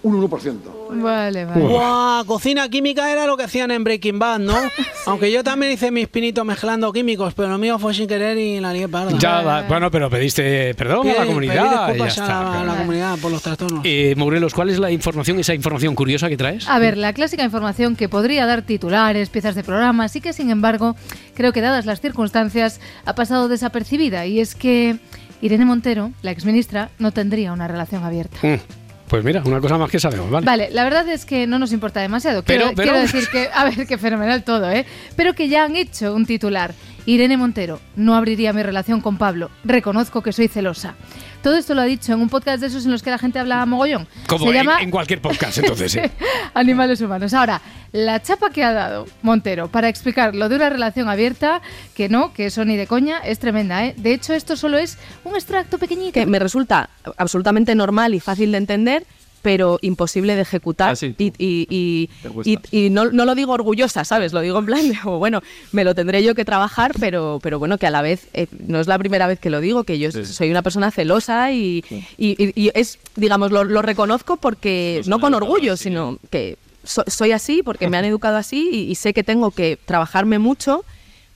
Un 0.04 0.22
1%. 0.22 0.56
Vale, 1.02 1.46
vale. 1.46 1.62
Buah, 1.66 2.24
cocina 2.26 2.68
química 2.70 3.10
era 3.12 3.26
lo 3.26 3.38
que 3.38 3.44
hacían 3.44 3.72
en 3.72 3.84
Breaking 3.86 4.20
Bad, 4.20 4.40
¿no? 4.40 4.54
Aunque 5.06 5.32
yo 5.32 5.44
también 5.44 5.72
hice 5.72 5.92
mis 5.92 6.08
pinitos 6.10 6.46
mezclando 6.46 6.92
químicos, 6.92 7.34
pero 7.34 7.48
lo 7.50 7.58
mío 7.58 7.80
fue 7.80 7.94
sin 7.94 8.06
querer 8.08 8.38
y 8.38 8.60
la 8.60 8.74
lié 8.74 8.88
parda. 8.90 9.18
Ya, 9.18 9.42
va- 9.42 9.62
bueno, 9.64 9.90
pero 9.90 10.10
pediste 10.10 10.76
perdón 10.76 11.08
a 11.10 11.14
la 11.22 11.26
comunidad. 11.26 11.96
ya 11.96 12.06
está, 12.08 12.26
a 12.26 12.54
la, 12.54 12.62
a 12.62 12.66
la 12.66 12.76
comunidad 12.82 13.18
por 13.20 13.32
los 13.32 13.42
trastornos. 13.42 13.82
Eh, 13.86 14.14
Morelos, 14.18 14.54
¿cuál 14.54 14.70
es 14.70 14.78
la 14.80 14.92
información, 14.92 15.40
esa 15.40 15.54
información 15.54 15.96
curiosa 15.96 16.28
que 16.30 16.36
traes? 16.38 16.68
A 16.68 16.80
ver, 16.80 16.98
la 16.98 17.14
clásica 17.14 17.44
información 17.44 17.96
que 17.96 18.10
podría 18.10 18.46
dar 18.46 18.62
titulares, 18.64 19.30
piezas 19.30 19.56
de 19.56 19.64
programa, 19.64 20.10
sí 20.10 20.20
que 20.20 20.34
sin 20.34 20.50
embargo, 20.50 20.96
creo 21.34 21.54
que 21.54 21.62
dadas 21.62 21.86
las 21.86 22.02
circunstancias, 22.02 22.82
ha 23.06 23.16
pasado 23.16 23.48
desapercibida. 23.48 24.26
Y 24.26 24.42
es 24.42 24.54
que 24.54 24.98
Irene 25.42 25.66
Montero, 25.66 26.12
la 26.22 26.32
exministra, 26.32 26.90
no 27.00 27.12
tendría 27.12 27.54
una 27.54 27.68
relación 27.68 28.04
abierta. 28.04 28.38
Mm, 28.46 28.60
Pues 29.08 29.24
mira, 29.24 29.42
una 29.46 29.60
cosa 29.60 29.78
más 29.78 29.92
que 29.92 30.00
sabemos, 30.00 30.30
¿vale? 30.32 30.46
Vale, 30.46 30.70
la 30.72 30.84
verdad 30.84 31.08
es 31.10 31.26
que 31.26 31.46
no 31.46 31.60
nos 31.60 31.72
importa 31.72 32.00
demasiado. 32.02 32.44
Quiero, 32.44 32.66
Pero- 32.68 32.76
pero- 32.76 32.92
quiero 32.92 33.02
decir 33.02 33.28
que, 33.32 33.50
a 33.54 33.66
ver, 33.66 33.86
que 33.86 33.98
fenomenal 33.98 34.44
todo, 34.44 34.72
¿eh? 34.72 34.86
Pero 35.16 35.34
que 35.34 35.50
ya 35.50 35.66
han 35.66 35.76
hecho 35.76 36.14
un 36.16 36.26
titular. 36.26 36.74
Irene 37.06 37.38
Montero, 37.38 37.80
no 37.96 38.16
abriría 38.16 38.54
mi 38.54 38.64
relación 38.64 39.02
con 39.02 39.18
Pablo. 39.18 39.50
Reconozco 39.64 40.22
que 40.22 40.32
soy 40.32 40.48
celosa. 40.48 40.96
Todo 41.42 41.58
esto 41.58 41.74
lo 41.74 41.82
ha 41.82 41.86
dicho 41.86 42.14
en 42.14 42.22
un 42.22 42.30
podcast 42.30 42.62
de 42.62 42.68
esos 42.68 42.86
en 42.86 42.92
los 42.92 43.04
que 43.04 43.10
la 43.10 43.18
gente 43.18 43.38
habla 43.38 43.62
a 43.62 43.66
mogollón. 43.66 44.08
Como 44.28 44.46
Se 44.46 44.52
en, 44.52 44.56
llama 44.56 44.82
en 44.82 44.90
cualquier 44.90 45.22
podcast, 45.22 45.58
entonces. 45.58 46.00
Animales 46.54 47.02
humanos. 47.02 47.34
Ahora, 47.34 47.62
la 47.92 48.22
chapa 48.22 48.50
que 48.50 48.64
ha 48.64 48.72
dado 48.72 49.06
Montero 49.22 49.68
para 49.68 49.90
explicar 49.90 50.34
lo 50.34 50.48
de 50.48 50.56
una 50.56 50.70
relación 50.70 51.10
abierta, 51.10 51.62
que 51.94 52.08
no, 52.08 52.34
que 52.34 52.46
eso 52.46 52.64
ni 52.64 52.78
de 52.78 52.88
coña, 52.88 53.20
es 53.20 53.40
tremenda, 53.40 53.86
¿eh? 53.86 53.94
De 53.98 54.14
hecho, 54.14 54.34
esto 54.34 54.56
solo 54.56 54.78
es 54.78 54.98
un 55.26 55.36
extracto 55.36 55.78
pequeñito. 55.78 56.14
que 56.14 56.26
me 56.26 56.40
resulta 56.40 56.90
absolutamente 57.18 57.76
normal 57.76 58.14
y 58.14 58.22
fácil 58.22 58.54
de 58.54 58.60
entender 58.60 59.06
pero 59.44 59.78
imposible 59.82 60.36
de 60.36 60.42
ejecutar. 60.42 60.96
Ah, 61.00 61.06
y, 61.06 61.32
y- 61.38 61.68
y- 61.70 62.08
Te 62.24 62.30
cuesta. 62.30 62.50
y- 62.72 62.86
y 62.86 62.90
no, 62.90 63.12
no 63.12 63.26
lo 63.26 63.36
digo 63.36 63.52
orgullosa, 63.54 64.04
¿sabes? 64.06 64.34
Lo 64.34 64.42
digo 64.42 64.58
en 64.58 64.66
plan 64.66 64.90
de, 64.90 64.98
oh, 65.06 65.20
bueno, 65.20 65.44
me 65.72 65.84
lo 65.84 65.94
tendré 65.94 66.24
yo 66.24 66.34
que 66.34 66.46
trabajar, 66.46 66.94
pero, 67.00 67.40
pero 67.44 67.60
bueno, 67.60 67.78
que 67.78 67.86
a 67.86 67.92
la 67.92 68.02
vez, 68.02 68.28
eh, 68.34 68.48
no 68.68 68.80
es 68.80 68.88
la 68.88 68.98
primera 68.98 69.28
vez 69.28 69.38
que 69.40 69.52
lo 69.52 69.60
digo, 69.62 69.84
que 69.84 70.00
yo 70.00 70.12
Sí. 70.12 70.26
soy 70.26 70.50
una 70.50 70.64
persona 70.64 70.90
celosa 70.90 71.52
y, 71.52 71.84
es, 72.18 72.98
digamos, 73.16 73.52
lo, 73.52 73.64
lo 73.64 73.82
reconozco 73.84 74.38
porque, 74.38 75.02
no 75.06 75.20
con 75.20 75.34
orgullo, 75.36 75.78
sino 75.78 76.18
que 76.30 76.58
so- 76.84 77.04
soy 77.08 77.34
así 77.34 77.62
porque 77.64 77.90
me 77.90 77.98
han 77.98 78.06
educado 78.06 78.38
así 78.38 78.88
y, 78.90 78.96
sé 78.96 79.14
que 79.14 79.24
tengo 79.24 79.52
que 79.52 79.78
trabajarme 79.86 80.40
mucho. 80.40 80.84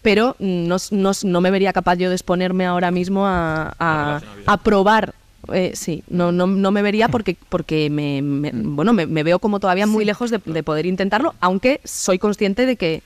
Pero 0.02 0.38
no, 0.40 0.78
no- 0.92 1.12
no 1.24 1.42
me 1.42 1.52
vería 1.52 1.74
capaz 1.74 1.96
yo 1.98 2.08
de 2.10 2.16
exponerme 2.16 2.66
ahora 2.66 2.92
mismo 2.92 3.26
a, 3.28 3.76
a, 3.80 4.22
a 4.46 4.58
probar 4.58 5.14
eh, 5.54 5.72
sí, 5.76 6.04
no, 6.10 6.32
no, 6.32 6.48
no 6.48 6.72
me 6.72 6.82
vería 6.82 7.08
porque, 7.10 7.38
porque 7.50 7.90
me, 7.90 8.22
me- 8.22 8.52
bueno, 8.54 8.94
me, 8.94 9.06
me 9.06 9.24
veo 9.24 9.40
como 9.40 9.60
todavía 9.60 9.88
muy 9.88 10.06
lejos 10.06 10.30
de, 10.32 10.40
de 10.46 10.64
poder 10.64 10.86
intentarlo, 10.86 11.36
aunque 11.40 11.82
soy 11.84 12.20
consciente 12.20 12.66
de 12.66 12.76
que, 12.76 13.02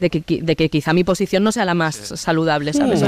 de 0.00 0.10
que, 0.10 0.42
de 0.42 0.54
que 0.54 0.68
quizá 0.68 0.92
mi 0.92 1.02
posición 1.02 1.42
no 1.42 1.50
sea 1.50 1.64
la 1.64 1.74
más 1.74 1.96
saludable, 1.96 2.72
¿sabes? 2.72 3.02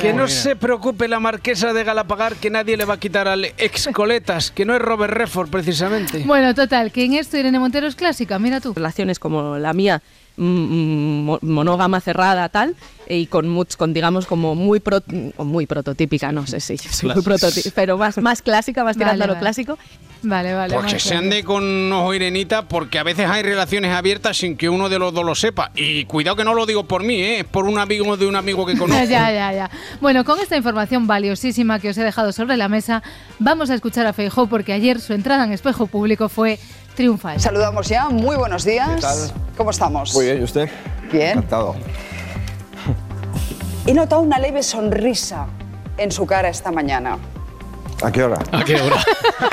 Que 0.00 0.12
no 0.12 0.28
se 0.28 0.54
preocupe 0.54 1.08
la 1.08 1.18
marquesa 1.18 1.72
de 1.72 1.82
Galapagar 1.82 2.36
que 2.36 2.50
nadie 2.50 2.76
le 2.76 2.84
va 2.84 2.94
a 2.94 3.00
quitar 3.00 3.26
al 3.26 3.46
ex 3.58 3.88
coletas, 3.92 4.50
que 4.52 4.64
no 4.64 4.74
es 4.76 4.80
Robert 4.80 5.12
Redford 5.12 5.48
precisamente. 5.50 6.22
Bueno, 6.24 6.54
total, 6.54 6.92
que 6.92 7.04
en 7.04 7.14
esto 7.14 7.36
Irene 7.36 7.58
Montero 7.58 7.86
es 7.88 7.96
clásica, 7.96 8.38
mira 8.38 8.60
tú. 8.60 8.72
Relaciones 8.74 9.18
como 9.18 9.58
la 9.58 9.72
mía, 9.72 10.02
mm, 10.02 10.06
mm, 10.06 10.23
monógama, 10.36 12.00
cerrada, 12.00 12.48
tal, 12.48 12.74
y 13.08 13.26
con, 13.26 13.46
much- 13.54 13.76
con 13.76 13.92
digamos, 13.92 14.26
como 14.26 14.54
muy, 14.54 14.80
pro- 14.80 15.02
muy 15.38 15.66
prototípica, 15.66 16.32
no 16.32 16.46
sé 16.46 16.60
si 16.60 16.76
soy 16.78 17.12
muy 17.12 17.22
prototípica, 17.22 17.72
pero 17.74 17.98
más, 17.98 18.18
más 18.18 18.42
clásica, 18.42 18.84
más 18.84 18.96
tirando 18.96 19.12
Vale, 19.14 19.24
a 19.24 19.26
lo 19.28 19.32
vale. 19.34 19.40
clásico. 19.42 19.78
Vale, 20.26 20.54
vale. 20.54 20.74
Porque 20.74 20.94
más 20.94 21.02
se 21.02 21.14
ande 21.16 21.44
con 21.44 21.92
ojo 21.92 22.14
Irenita, 22.14 22.66
porque 22.66 22.98
a 22.98 23.02
veces 23.02 23.28
hay 23.28 23.42
relaciones 23.42 23.92
abiertas 23.94 24.38
sin 24.38 24.56
que 24.56 24.70
uno 24.70 24.88
de 24.88 24.98
los 24.98 25.12
dos 25.12 25.22
lo 25.22 25.34
sepa. 25.34 25.70
Y 25.76 26.06
cuidado 26.06 26.34
que 26.36 26.44
no 26.44 26.54
lo 26.54 26.64
digo 26.64 26.84
por 26.84 27.02
mí, 27.02 27.16
¿eh? 27.16 27.40
es 27.40 27.44
por 27.44 27.66
un 27.66 27.78
amigo 27.78 28.16
de 28.16 28.26
un 28.26 28.34
amigo 28.34 28.64
que 28.64 28.74
conozco. 28.78 29.04
ya, 29.04 29.30
ya, 29.30 29.52
ya. 29.52 29.70
Bueno, 30.00 30.24
con 30.24 30.40
esta 30.40 30.56
información 30.56 31.06
valiosísima 31.06 31.78
que 31.78 31.90
os 31.90 31.98
he 31.98 32.02
dejado 32.02 32.32
sobre 32.32 32.56
la 32.56 32.68
mesa, 32.70 33.02
vamos 33.38 33.68
a 33.68 33.74
escuchar 33.74 34.06
a 34.06 34.14
Feijó 34.14 34.46
porque 34.46 34.72
ayer 34.72 34.98
su 34.98 35.12
entrada 35.12 35.44
en 35.44 35.52
espejo 35.52 35.86
público 35.88 36.30
fue 36.30 36.58
triunfal. 36.94 37.40
Saludamos 37.40 37.88
ya, 37.88 38.08
muy 38.08 38.36
buenos 38.36 38.64
días. 38.64 38.88
¿Qué 38.96 39.00
tal? 39.00 39.32
¿Cómo 39.56 39.70
estamos? 39.70 40.14
Muy 40.14 40.26
bien, 40.26 40.40
¿y 40.40 40.44
usted? 40.44 40.68
Bien. 41.12 41.30
Encantado. 41.30 41.76
He 43.86 43.92
notado 43.92 44.22
una 44.22 44.38
leve 44.38 44.62
sonrisa 44.62 45.46
en 45.98 46.10
su 46.10 46.26
cara 46.26 46.48
esta 46.48 46.72
mañana. 46.72 47.18
¿A 48.02 48.12
qué 48.12 48.22
hora? 48.22 48.38
¿A 48.52 48.64
qué 48.64 48.74
hora? 48.80 48.96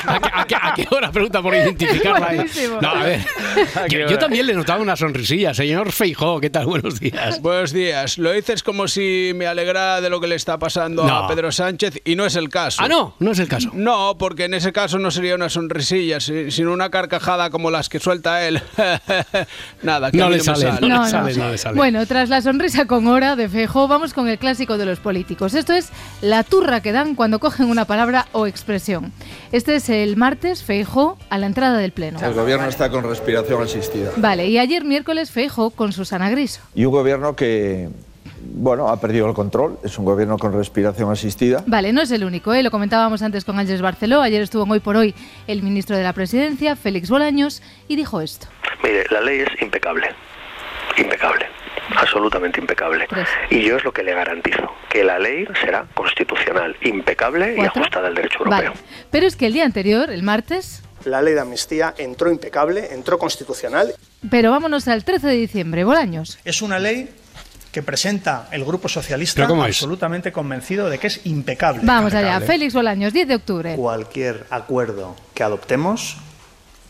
¿A 0.06 0.18
qué, 0.20 0.28
a 0.34 0.44
qué- 0.46 0.54
a 0.56 0.74
qué 0.74 0.86
hora? 0.94 1.10
Pregunta 1.10 1.40
por 1.40 1.54
identificarla. 1.54 2.44
No, 2.82 2.88
a 2.88 3.02
ver. 3.02 3.20
Yo, 3.88 4.06
yo 4.08 4.18
también 4.18 4.46
le 4.46 4.54
notaba 4.54 4.80
una 4.82 4.96
sonrisilla. 4.96 5.54
Señor 5.54 5.92
Feijó, 5.92 6.40
¿qué 6.40 6.50
tal? 6.50 6.66
Buenos 6.66 7.00
días. 7.00 7.40
Buenos 7.40 7.72
días. 7.72 8.18
Lo 8.18 8.32
dices 8.32 8.62
como 8.62 8.88
si 8.88 9.32
me 9.34 9.46
alegrara 9.46 10.00
de 10.00 10.10
lo 10.10 10.20
que 10.20 10.26
le 10.26 10.34
está 10.34 10.58
pasando 10.58 11.04
No. 11.04 11.16
a 11.16 11.28
Pedro 11.28 11.50
Sánchez 11.52 12.00
y 12.04 12.14
no 12.16 12.24
es 12.26 12.36
el 12.36 12.48
caso. 12.48 12.82
Ah, 12.82 12.88
no, 12.88 13.14
no 13.18 13.30
es 13.32 13.38
el 13.38 13.48
caso. 13.48 13.70
No, 13.72 14.16
porque 14.18 14.44
en 14.44 14.54
ese 14.54 14.72
caso 14.72 14.98
no 14.98 15.10
sería 15.10 15.34
una 15.34 15.48
sonrisilla, 15.48 16.20
si- 16.20 16.50
sino 16.50 16.72
una 16.72 16.90
carcajada 16.90 17.50
como 17.50 17.70
las 17.70 17.88
que 17.88 18.00
suelta 18.00 18.46
él. 18.46 18.62
Nada, 19.82 20.10
que 20.10 20.18
No 20.18 20.30
le 20.30 20.38
me 20.38 20.42
sale, 20.44 20.64
no 20.64 20.72
No, 20.80 20.88
le 20.88 20.88
no. 20.88 21.06
sale, 21.08 21.34
no 21.36 21.48
le 21.50 21.58
sale. 21.58 21.76
Bueno, 21.76 22.04
tras 22.06 22.28
la 22.28 22.40
sonrisa 22.42 22.86
con 22.86 23.06
hora 23.06 23.36
de 23.36 23.48
Feijó, 23.48 23.88
vamos 23.88 24.12
con 24.14 24.28
el 24.28 24.38
clásico 24.38 24.76
de 24.78 24.86
los 24.86 24.98
políticos. 25.00 25.54
Esto 25.54 25.72
es 25.72 25.88
la 26.20 26.42
turra 26.44 26.80
que 26.82 26.92
dan 26.92 27.14
cuando 27.14 27.38
cogen 27.38 27.66
una 27.66 27.84
palabra 27.86 28.26
o 28.32 28.46
expresión. 28.46 29.12
Este 29.52 29.76
es 29.76 29.88
el 29.88 30.16
martes, 30.16 30.62
Feijó, 30.62 31.18
a 31.30 31.38
la 31.38 31.46
entrada 31.46 31.78
del 31.78 31.92
Pleno. 31.92 32.18
El 32.20 32.34
gobierno 32.34 32.66
está 32.66 32.90
con 32.90 33.04
respiración 33.04 33.62
asistida. 33.62 34.10
Vale, 34.16 34.46
y 34.46 34.58
ayer 34.58 34.84
miércoles 34.84 35.30
Feijó 35.30 35.70
con 35.70 35.92
Susana 35.92 36.30
Griso. 36.30 36.60
Y 36.74 36.84
un 36.84 36.92
gobierno 36.92 37.36
que, 37.36 37.88
bueno, 38.54 38.88
ha 38.88 39.00
perdido 39.00 39.28
el 39.28 39.34
control. 39.34 39.78
Es 39.82 39.98
un 39.98 40.04
gobierno 40.04 40.38
con 40.38 40.52
respiración 40.52 41.10
asistida. 41.10 41.62
Vale, 41.66 41.92
no 41.92 42.02
es 42.02 42.10
el 42.10 42.24
único, 42.24 42.52
¿eh? 42.52 42.62
lo 42.62 42.70
comentábamos 42.70 43.22
antes 43.22 43.44
con 43.44 43.58
Ángeles 43.58 43.82
Barceló, 43.82 44.20
ayer 44.20 44.42
estuvo 44.42 44.64
en 44.64 44.70
Hoy 44.70 44.80
por 44.80 44.96
Hoy 44.96 45.14
el 45.46 45.62
ministro 45.62 45.96
de 45.96 46.02
la 46.02 46.12
Presidencia, 46.12 46.76
Félix 46.76 47.10
Bolaños, 47.10 47.62
y 47.88 47.96
dijo 47.96 48.20
esto. 48.20 48.46
Mire, 48.82 49.04
la 49.10 49.20
ley 49.20 49.40
es 49.40 49.62
impecable. 49.62 50.08
Impecable. 50.98 51.46
Absolutamente 51.96 52.60
impecable. 52.60 53.06
Y 53.50 53.62
yo 53.62 53.76
es 53.76 53.84
lo 53.84 53.92
que 53.92 54.02
le 54.02 54.14
garantizo, 54.14 54.70
que 54.90 55.04
la 55.04 55.18
ley 55.18 55.46
será 55.60 55.86
constitucional, 55.94 56.76
impecable 56.82 57.56
y 57.56 57.60
ajustada 57.60 58.08
al 58.08 58.14
derecho 58.14 58.38
Vale, 58.44 58.66
europeo. 58.66 58.84
pero 59.10 59.26
es 59.26 59.36
que 59.36 59.46
el 59.46 59.52
día 59.52 59.64
anterior, 59.64 60.10
el 60.10 60.22
martes, 60.22 60.82
La 61.04 61.20
ley 61.20 61.34
de 61.34 61.40
amnistía 61.40 61.94
entró 61.98 62.30
impecable, 62.30 62.92
entró 62.94 63.18
constitucional. 63.18 63.92
pero 64.30 64.50
vámonos 64.52 64.86
al 64.88 65.04
13 65.04 65.26
de 65.26 65.34
diciembre, 65.34 65.84
Bolaños. 65.84 66.38
Es 66.44 66.62
una 66.62 66.78
ley 66.78 67.08
que 67.72 67.82
presenta 67.82 68.48
el 68.52 68.64
Grupo 68.64 68.88
Socialista 68.88 69.44
absolutamente 69.44 70.30
convencido 70.30 70.90
de 70.90 70.98
que 70.98 71.06
es 71.06 71.20
impecable. 71.24 71.80
Vamos 71.84 72.12
allá. 72.14 72.38
Félix 72.40 72.74
Bolaños, 72.74 73.12
10 73.14 73.28
de 73.28 73.34
octubre. 73.34 73.74
Cualquier 73.76 74.46
acuerdo 74.50 75.16
que 75.34 75.42
adoptemos 75.42 76.18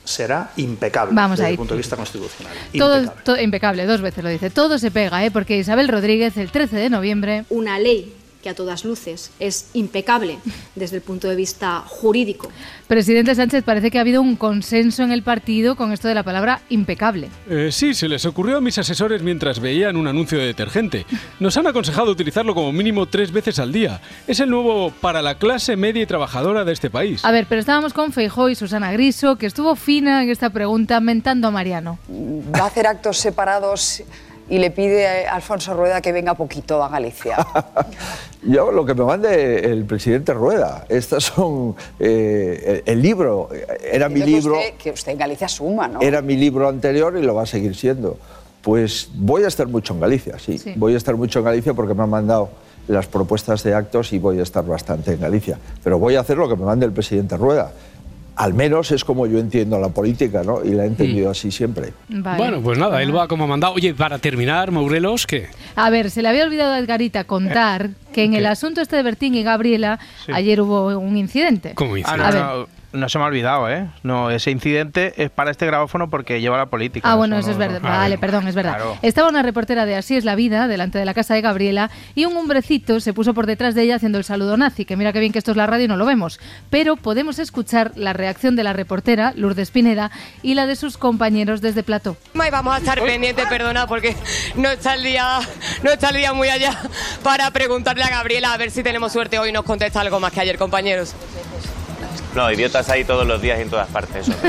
será 0.05 0.51
impecable 0.57 1.15
Vamos 1.15 1.39
desde 1.39 1.47
ahí. 1.49 1.53
el 1.53 1.59
punto 1.59 1.75
de 1.75 1.79
vista 1.79 1.97
constitucional. 1.97 2.53
Todo, 2.77 2.99
Impecable. 2.99 3.23
to- 3.25 3.41
impecable, 3.41 3.87
dos 3.87 4.01
veces 4.01 4.25
lo 4.25 4.31
dice. 4.31 4.51
Todo 4.51 4.79
se 4.79 4.91
pega, 4.91 5.25
¿eh? 5.25 5.31
porque 5.31 5.57
Isabel 5.59 5.89
Rodríguez, 5.89 6.37
el 6.37 6.51
13 6.51 6.77
de 6.77 6.91
noviembre, 6.91 7.45
una 7.51 7.79
ley 7.79 8.13
que 8.43 8.51
a 8.51 8.55
todas 8.55 8.85
luces 8.85 9.31
es 9.39 9.71
impecable 9.73 10.39
desde 10.75 10.97
el 10.97 11.03
punto 11.03 11.29
de 11.29 11.37
vista 11.37 11.83
jurídico. 11.87 12.51
presidente 12.89 13.35
Sánchez, 13.35 13.65
parece 13.65 13.91
que 13.91 13.99
ha 13.99 14.01
habido 14.03 14.21
un 14.21 14.37
consenso 14.37 15.03
en 15.03 15.13
el 15.13 15.23
partido 15.23 15.77
con 15.77 15.93
esto 15.93 16.09
de 16.09 16.15
la 16.15 16.23
palabra 16.23 16.61
impecable. 16.69 17.29
Eh, 17.49 17.71
sí, 17.73 17.95
se 17.95 18.09
les 18.09 18.27
ocurrió 18.27 18.59
a 18.59 18.61
mis 18.61 18.77
asesores 18.79 19.23
mientras 19.23 19.61
veían 19.61 19.97
un 19.97 20.09
anuncio 20.09 20.39
de 20.39 20.47
detergente. 20.47 21.07
Nos 21.41 21.57
han 21.57 21.67
aconsejado 21.67 22.11
utilizarlo 22.11 22.55
como 22.55 22.73
mínimo 22.73 23.07
tres 23.07 23.33
veces 23.33 23.59
al 23.59 23.73
día. 23.73 24.01
Es 24.27 24.41
el 24.41 24.51
nuevo 24.51 24.91
para 25.01 25.23
la 25.23 25.39
clase 25.39 25.77
media 25.77 26.03
y 26.03 26.07
trabajadora 26.07 26.65
de 26.65 26.73
este 26.73 26.91
país. 26.91 27.25
A 27.25 27.31
ver, 27.31 27.47
pero 27.49 27.61
estábamos 27.61 27.93
con 27.93 28.13
Feijó 28.13 28.49
y 28.49 28.55
Susana 28.55 28.93
Griso, 28.93 29.37
que 29.37 29.47
estuvo 29.47 29.77
fina 29.77 30.23
en 30.23 30.31
esta 30.31 30.51
pregunta, 30.51 31.01
mentando 31.01 31.49
a 31.49 31.51
Mariano. 31.51 31.99
Va 32.55 32.65
a 32.65 32.67
hacer 32.67 32.87
actos 32.87 33.19
separados 33.19 34.03
y 34.53 34.59
le 34.59 34.71
pide 34.71 35.27
a 35.27 35.35
Alfonso 35.37 35.73
Rueda 35.73 36.03
que 36.03 36.13
venga 36.13 36.35
poquito 36.35 36.83
a 36.85 36.89
Galicia. 36.91 37.39
Yo, 38.43 38.71
lo 38.71 38.85
que 38.85 38.93
me 38.93 39.03
mande 39.03 39.61
el 39.73 39.87
presidente 39.87 40.35
Rueda. 40.35 40.85
Estas 40.91 41.25
son. 41.25 41.75
eh, 41.99 42.83
el, 42.85 42.93
el 42.97 43.03
libro. 43.03 43.49
Era 43.83 44.11
mi 44.11 44.21
que 44.21 44.27
libro. 44.27 44.59
usted- 44.59 44.75
que 44.75 44.91
usted 44.91 45.13
en 45.13 45.19
Galicia 45.19 45.49
suma, 45.49 45.89
¿no? 45.89 46.01
Era 46.03 46.21
mi 46.21 46.37
libro 46.37 46.69
anterior 46.69 47.17
y 47.17 47.23
lo 47.23 47.35
va 47.35 47.45
a 47.45 47.47
seguir 47.47 47.75
siendo. 47.75 48.19
Pues 48.61 49.09
voy 49.15 49.45
a 49.45 49.49
estar 49.49 49.67
mucho 49.69 49.95
en 49.95 50.01
Galicia, 50.01 50.39
sí. 50.39 50.59
Sí. 50.59 50.75
Voy 50.77 50.93
a 50.93 50.97
estar 50.99 51.17
mucho 51.17 51.39
en 51.39 51.47
Galicia 51.47 51.73
porque 51.73 51.95
me 51.95 52.03
han 52.03 52.11
mandado 52.11 52.51
las 52.89 53.07
propuestas 53.07 53.63
de 53.63 53.73
actos 53.75 54.13
y 54.13 54.19
voy 54.19 54.39
a 54.39 54.43
estar 54.43 54.67
bastante 54.67 55.15
en 55.15 55.21
Galicia. 55.21 55.59
Pero 55.83 55.99
voy 55.99 56.17
a 56.17 56.21
hacer 56.21 56.37
lo 56.37 56.47
que 56.47 56.57
me 56.57 56.67
mande 56.67 56.85
el 56.85 56.93
presidente 56.93 57.39
Rueda. 57.39 57.73
Al 58.35 58.55
menos 58.55 58.91
es 58.93 59.05
como 59.05 59.27
yo 59.27 59.39
entiendo 59.39 59.79
la 59.79 59.89
política, 59.91 60.43
¿no? 60.43 60.65
Y 60.65 60.71
la 60.71 60.85
he 60.85 60.87
entendido 60.87 61.31
así 61.31 61.51
siempre. 61.51 61.93
Vale. 62.09 62.39
Bueno, 62.39 62.61
pues 62.63 62.79
nada, 62.79 63.03
él 63.03 63.15
va 63.15 63.29
como 63.29 63.45
ha 63.45 63.47
mandado. 63.47 63.75
Oye, 63.75 63.93
para 63.95 64.19
terminar, 64.19 64.71
Mourelos, 64.71 65.27
¿qué? 65.27 65.49
A 65.77 65.91
ver, 65.91 66.11
se 66.11 66.23
le 66.23 66.29
había 66.29 66.45
olvidado 66.45 66.73
a 66.73 66.79
Edgarita 66.79 67.25
contar 67.25 67.91
que 68.13 68.25
en 68.25 68.35
el 68.35 68.47
asunto 68.47 68.81
este 68.81 68.97
de 68.97 69.03
Bertín 69.03 69.35
y 69.35 69.43
Gabriela, 69.43 69.99
Sí. 70.25 70.33
ayer 70.35 70.61
hubo 70.63 70.99
un 70.99 71.17
incidente. 71.17 71.75
¿Cómo 71.75 71.95
Ah, 72.05 72.17
no, 72.17 72.25
A 72.25 72.31
ver. 72.31 72.67
No, 72.93 73.09
se 73.09 73.19
me 73.19 73.25
ha 73.25 73.29
olvidado, 73.29 73.71
¿eh? 73.71 73.89
No, 74.03 74.31
ese 74.31 74.51
incidente 74.51 75.15
es 75.23 75.31
para 75.31 75.51
este 75.51 75.67
grabófono 75.67 76.09
porque 76.11 76.41
lleva 76.41 76.57
la 76.59 76.67
política. 76.67 77.11
Ah, 77.11 77.15
bueno, 77.17 77.37
eso 77.39 77.49
no- 77.49 77.53
es 77.53 77.59
verdad. 77.59 77.81
no- 77.81 77.89
Vale, 77.89 78.19
perdón, 78.19 78.49
es 78.49 78.55
verdad. 78.55 78.77
Claro. 78.77 78.99
Estaba 79.03 79.29
una 79.29 79.43
reportera 79.43 79.87
de 79.87 79.97
Así 79.97 80.17
es 80.17 80.25
la 80.25 80.35
vida 80.35 80.69
delante 80.69 80.99
de 80.99 81.05
la 81.05 81.15
casa 81.15 81.35
de 81.35 81.41
Gabriela 81.41 81.91
y 82.15 82.25
un 82.25 82.37
hombrecito 82.37 83.01
se 83.01 83.13
puso 83.13 83.35
por 83.35 83.47
detrás 83.47 83.75
de 83.75 83.83
ella 83.83 83.97
haciendo 83.97 84.19
el 84.19 84.25
saludo 84.25 84.57
nazi, 84.57 84.85
que 84.85 84.97
mira 84.97 85.13
que 85.13 85.21
bien 85.21 85.33
que 85.33 85.39
esto 85.39 85.51
es 85.51 85.57
la 85.57 85.67
radio 85.67 85.85
y 85.85 85.89
no 85.89 85.97
lo 85.97 86.07
vemos. 86.07 86.39
Pero 86.71 86.97
podemos 86.97 87.39
escuchar 87.39 87.93
la 87.97 88.13
reacción 88.13 88.57
de 88.57 88.65
la 88.65 88.73
reportera, 88.73 89.33
Lourdes 89.37 89.71
Pineda, 89.71 90.11
y 90.43 90.55
la 90.55 90.67
de 90.67 90.77
sus 90.77 90.99
compañeros 90.99 91.61
desde 91.61 91.83
Plató. 91.83 92.17
Y 92.35 92.51
vamos 92.51 92.75
a 92.75 92.79
estar 92.79 93.01
pendientes, 93.03 93.47
perdona, 93.47 93.87
porque 93.87 94.17
no 94.57 94.69
está 94.69 94.95
el 94.95 95.03
día, 95.03 95.41
no 95.83 95.91
está 95.91 96.11
el 96.11 96.17
día 96.17 96.33
muy 96.33 96.49
allá 96.49 96.79
para 97.23 97.51
preguntarle 97.51 98.05
a 98.05 98.11
Gabriela 98.11 98.53
a 98.53 98.57
ver 98.57 98.71
si 98.71 98.83
tenemos 98.83 99.13
suerte 99.13 99.39
hoy 99.39 99.49
y 99.51 99.53
nos 99.53 99.65
contesta 99.65 100.01
algo 100.01 100.21
más 100.21 100.33
que 100.33 100.41
ayer, 100.41 100.59
compañeros. 100.59 101.15
No, 102.35 102.51
idiotas 102.51 102.89
hay 102.89 103.05
todos 103.05 103.27
los 103.27 103.43
días 103.43 103.59
y 103.59 103.63
en 103.63 103.71
todas 103.71 103.89
partes. 103.89 104.29
eso. 104.29 104.39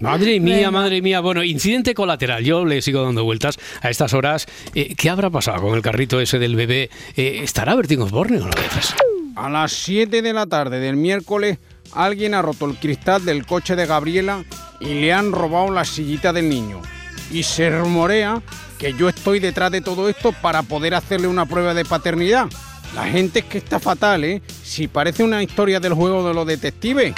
Madre 0.00 0.38
mía, 0.38 0.70
madre 0.70 1.00
mía. 1.00 1.20
Bueno, 1.20 1.42
incidente 1.42 1.94
colateral. 1.94 2.44
Yo 2.44 2.66
le 2.66 2.82
sigo 2.82 3.02
dando 3.02 3.24
vueltas 3.24 3.58
a 3.80 3.88
estas 3.88 4.12
horas. 4.12 4.46
Eh, 4.74 4.94
¿Qué 4.96 5.08
habrá 5.08 5.30
pasado 5.30 5.62
con 5.62 5.74
el 5.74 5.80
carrito 5.80 6.20
ese 6.20 6.38
del 6.38 6.56
bebé? 6.56 6.90
Eh, 7.16 7.40
¿Estará 7.42 7.74
Bertín 7.74 8.02
Osborne 8.02 8.36
o 8.38 8.44
no 8.44 8.50
veces? 8.50 8.94
A 9.34 9.48
las 9.48 9.72
7 9.72 10.20
de 10.20 10.32
la 10.34 10.46
tarde 10.46 10.78
del 10.78 10.96
miércoles, 10.96 11.58
alguien 11.94 12.34
ha 12.34 12.42
roto 12.42 12.66
el 12.66 12.76
cristal 12.76 13.24
del 13.24 13.46
coche 13.46 13.76
de 13.76 13.86
Gabriela 13.86 14.44
y 14.78 14.92
le 14.92 15.12
han 15.12 15.32
robado 15.32 15.70
la 15.70 15.86
sillita 15.86 16.34
del 16.34 16.50
niño. 16.50 16.82
Y 17.32 17.42
se 17.44 17.70
rumorea 17.70 18.42
que 18.78 18.92
yo 18.92 19.08
estoy 19.08 19.40
detrás 19.40 19.70
de 19.70 19.80
todo 19.80 20.10
esto 20.10 20.32
para 20.32 20.62
poder 20.62 20.94
hacerle 20.94 21.28
una 21.28 21.46
prueba 21.46 21.72
de 21.72 21.86
paternidad. 21.86 22.48
La 22.94 23.04
gente 23.04 23.40
es 23.40 23.44
que 23.46 23.58
está 23.58 23.80
fatal, 23.80 24.22
¿eh? 24.24 24.40
Si 24.62 24.86
parece 24.86 25.24
una 25.24 25.42
historia 25.42 25.80
del 25.80 25.94
juego 25.94 26.26
de 26.26 26.32
los 26.32 26.46
detectives. 26.46 27.14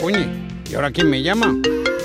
Coño, 0.00 0.26
¿y 0.68 0.74
ahora 0.74 0.90
quién 0.90 1.08
me 1.08 1.22
llama? 1.22 1.54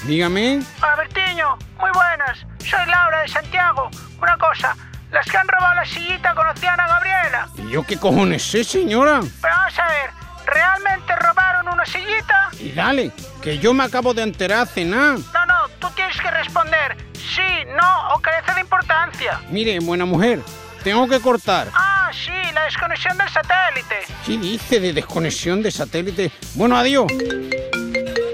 Dígame. 0.03 0.61
Albertiño, 0.81 1.57
muy 1.79 1.89
buenas. 1.91 2.37
Soy 2.59 2.85
Laura 2.85 3.21
de 3.21 3.27
Santiago. 3.27 3.89
Una 4.21 4.37
cosa, 4.37 4.75
las 5.11 5.25
que 5.25 5.35
han 5.35 5.47
robado 5.47 5.75
la 5.75 5.85
sillita 5.85 6.35
conocían 6.35 6.79
a 6.79 6.87
Gabriela. 6.87 7.49
¿Y 7.57 7.71
yo 7.71 7.83
qué 7.83 7.97
cojones 7.97 8.43
sé, 8.43 8.63
señora? 8.63 9.19
Pero 9.41 9.55
vamos 9.55 9.79
a 9.79 9.87
ver, 9.87 10.09
¿realmente 10.45 11.15
robaron 11.15 11.73
una 11.73 11.85
sillita? 11.85 12.49
Y 12.59 12.71
dale, 12.71 13.11
que 13.41 13.57
yo 13.57 13.73
me 13.73 13.83
acabo 13.83 14.13
de 14.13 14.21
enterar 14.21 14.61
hace 14.61 14.85
nada. 14.85 15.17
No, 15.33 15.45
no, 15.47 15.69
tú 15.79 15.87
tienes 15.95 16.19
que 16.21 16.29
responder 16.29 16.97
sí, 17.13 17.65
no 17.75 18.15
o 18.15 18.19
carece 18.19 18.53
de 18.53 18.61
importancia. 18.61 19.41
Mire, 19.49 19.79
buena 19.79 20.05
mujer, 20.05 20.41
tengo 20.87 21.05
que 21.05 21.19
cortar. 21.19 21.67
Ah, 21.73 22.09
sí, 22.13 22.31
la 22.53 22.63
desconexión 22.63 23.17
del 23.17 23.27
satélite. 23.27 24.05
¿Qué 24.25 24.37
dice 24.37 24.79
de 24.79 24.93
desconexión 24.93 25.61
de 25.61 25.69
satélite? 25.69 26.31
Bueno, 26.53 26.77
adiós. 26.77 27.11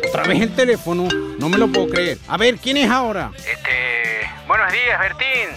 Otra 0.07 0.21
vez 0.25 0.39
el 0.39 0.53
teléfono, 0.53 1.07
no 1.39 1.49
me 1.49 1.57
lo 1.57 1.67
puedo 1.69 1.87
creer. 1.87 2.19
A 2.27 2.37
ver, 2.37 2.57
¿quién 2.57 2.77
es 2.77 2.91
ahora? 2.91 3.31
Este. 3.37 4.29
Buenos 4.47 4.71
días, 4.71 4.99
Bertín. 4.99 5.49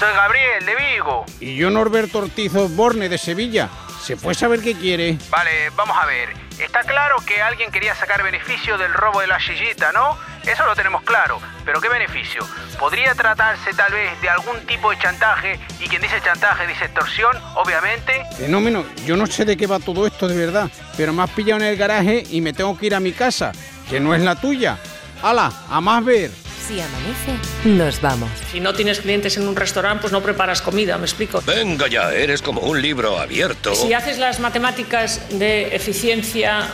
Soy 0.00 0.08
Gabriel 0.14 0.64
de 0.64 0.74
Vigo. 0.74 1.26
Y 1.38 1.54
yo 1.54 1.68
Norberto 1.68 2.20
Ortiz 2.20 2.54
Osborne 2.54 3.10
de 3.10 3.18
Sevilla. 3.18 3.68
¿Se 4.02 4.16
puede 4.16 4.34
saber 4.34 4.62
qué 4.62 4.74
quiere? 4.74 5.18
Vale, 5.28 5.68
vamos 5.76 5.98
a 6.00 6.06
ver. 6.06 6.30
Está 6.58 6.80
claro 6.80 7.16
que 7.26 7.42
alguien 7.42 7.70
quería 7.70 7.94
sacar 7.94 8.22
beneficio 8.22 8.78
del 8.78 8.94
robo 8.94 9.20
de 9.20 9.26
la 9.26 9.38
sillita, 9.38 9.92
¿no? 9.92 10.16
Eso 10.48 10.64
lo 10.64 10.74
tenemos 10.74 11.02
claro. 11.02 11.38
Pero 11.66 11.78
¿qué 11.78 11.90
beneficio? 11.90 12.42
¿Podría 12.78 13.14
tratarse 13.14 13.74
tal 13.74 13.92
vez 13.92 14.18
de 14.22 14.30
algún 14.30 14.58
tipo 14.66 14.90
de 14.90 14.98
chantaje? 14.98 15.60
Y 15.78 15.88
quien 15.88 16.00
dice 16.00 16.22
chantaje 16.24 16.66
dice 16.66 16.86
extorsión, 16.86 17.36
obviamente. 17.54 18.24
Fenómeno, 18.38 18.86
yo 19.04 19.16
no 19.18 19.26
sé 19.26 19.44
de 19.44 19.58
qué 19.58 19.66
va 19.66 19.78
todo 19.78 20.06
esto 20.06 20.26
de 20.26 20.34
verdad, 20.34 20.70
pero 20.96 21.12
me 21.12 21.22
has 21.22 21.30
pillado 21.30 21.60
en 21.60 21.66
el 21.66 21.76
garaje 21.76 22.24
y 22.30 22.40
me 22.40 22.54
tengo 22.54 22.78
que 22.78 22.86
ir 22.86 22.94
a 22.94 23.00
mi 23.00 23.12
casa, 23.12 23.52
que 23.90 24.00
no 24.00 24.14
es 24.14 24.22
la 24.22 24.40
tuya. 24.40 24.78
¡Hala! 25.22 25.52
¡A 25.68 25.82
más 25.82 26.02
ver! 26.02 26.30
Si 26.66 26.80
amanece, 26.80 27.32
nos 27.64 28.00
vamos. 28.00 28.30
Si 28.50 28.60
no 28.60 28.72
tienes 28.72 29.00
clientes 29.00 29.36
en 29.36 29.48
un 29.48 29.56
restaurante, 29.56 30.02
pues 30.02 30.12
no 30.12 30.22
preparas 30.22 30.62
comida, 30.62 30.96
¿me 30.96 31.04
explico? 31.04 31.42
Venga 31.46 31.88
ya, 31.88 32.12
eres 32.12 32.40
como 32.40 32.62
un 32.62 32.80
libro 32.80 33.18
abierto. 33.18 33.74
Si 33.74 33.92
haces 33.92 34.18
las 34.18 34.40
matemáticas 34.40 35.28
de 35.30 35.74
eficiencia, 35.74 36.68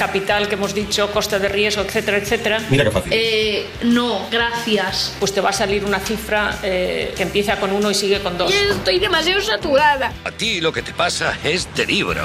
capital 0.00 0.48
que 0.48 0.54
hemos 0.54 0.74
dicho, 0.74 1.10
coste 1.12 1.38
de 1.38 1.50
riesgo, 1.50 1.82
etcétera, 1.82 2.16
etcétera. 2.16 2.58
Mira 2.70 2.84
qué 2.84 2.90
fácil. 2.90 3.12
Eh, 3.14 3.66
no, 3.82 4.26
gracias. 4.30 5.14
Pues 5.18 5.34
te 5.34 5.42
va 5.42 5.50
a 5.50 5.52
salir 5.52 5.84
una 5.84 6.00
cifra 6.00 6.58
eh, 6.62 7.12
que 7.14 7.22
empieza 7.22 7.60
con 7.60 7.70
uno 7.70 7.90
y 7.90 7.94
sigue 7.94 8.20
con 8.20 8.38
dos. 8.38 8.50
Estoy 8.50 8.98
demasiado 8.98 9.42
saturada. 9.42 10.10
A 10.24 10.30
ti 10.32 10.62
lo 10.62 10.72
que 10.72 10.80
te 10.80 10.94
pasa 10.94 11.36
es 11.44 11.68
de 11.74 11.84
libro. 11.84 12.22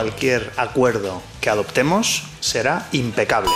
Cualquier 0.00 0.50
acuerdo 0.56 1.22
que 1.42 1.50
adoptemos 1.50 2.22
será 2.40 2.86
impecable. 2.92 3.50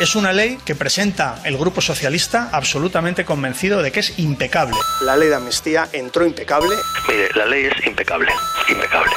Es 0.00 0.16
una 0.16 0.32
ley 0.32 0.58
que 0.64 0.74
presenta 0.74 1.42
el 1.44 1.58
Grupo 1.58 1.82
Socialista 1.82 2.48
absolutamente 2.52 3.26
convencido 3.26 3.82
de 3.82 3.92
que 3.92 4.00
es 4.00 4.18
impecable. 4.18 4.76
La 5.02 5.14
ley 5.14 5.28
de 5.28 5.34
amnistía 5.34 5.90
entró 5.92 6.24
impecable. 6.24 6.74
Mire, 7.06 7.28
la 7.34 7.44
ley 7.44 7.66
es 7.66 7.86
impecable, 7.86 8.32
impecable, 8.70 9.12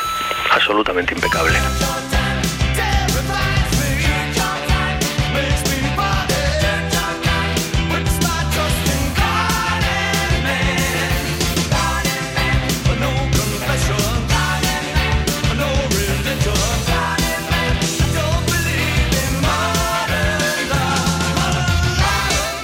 absolutamente 0.52 1.14
impecable. 1.14 1.58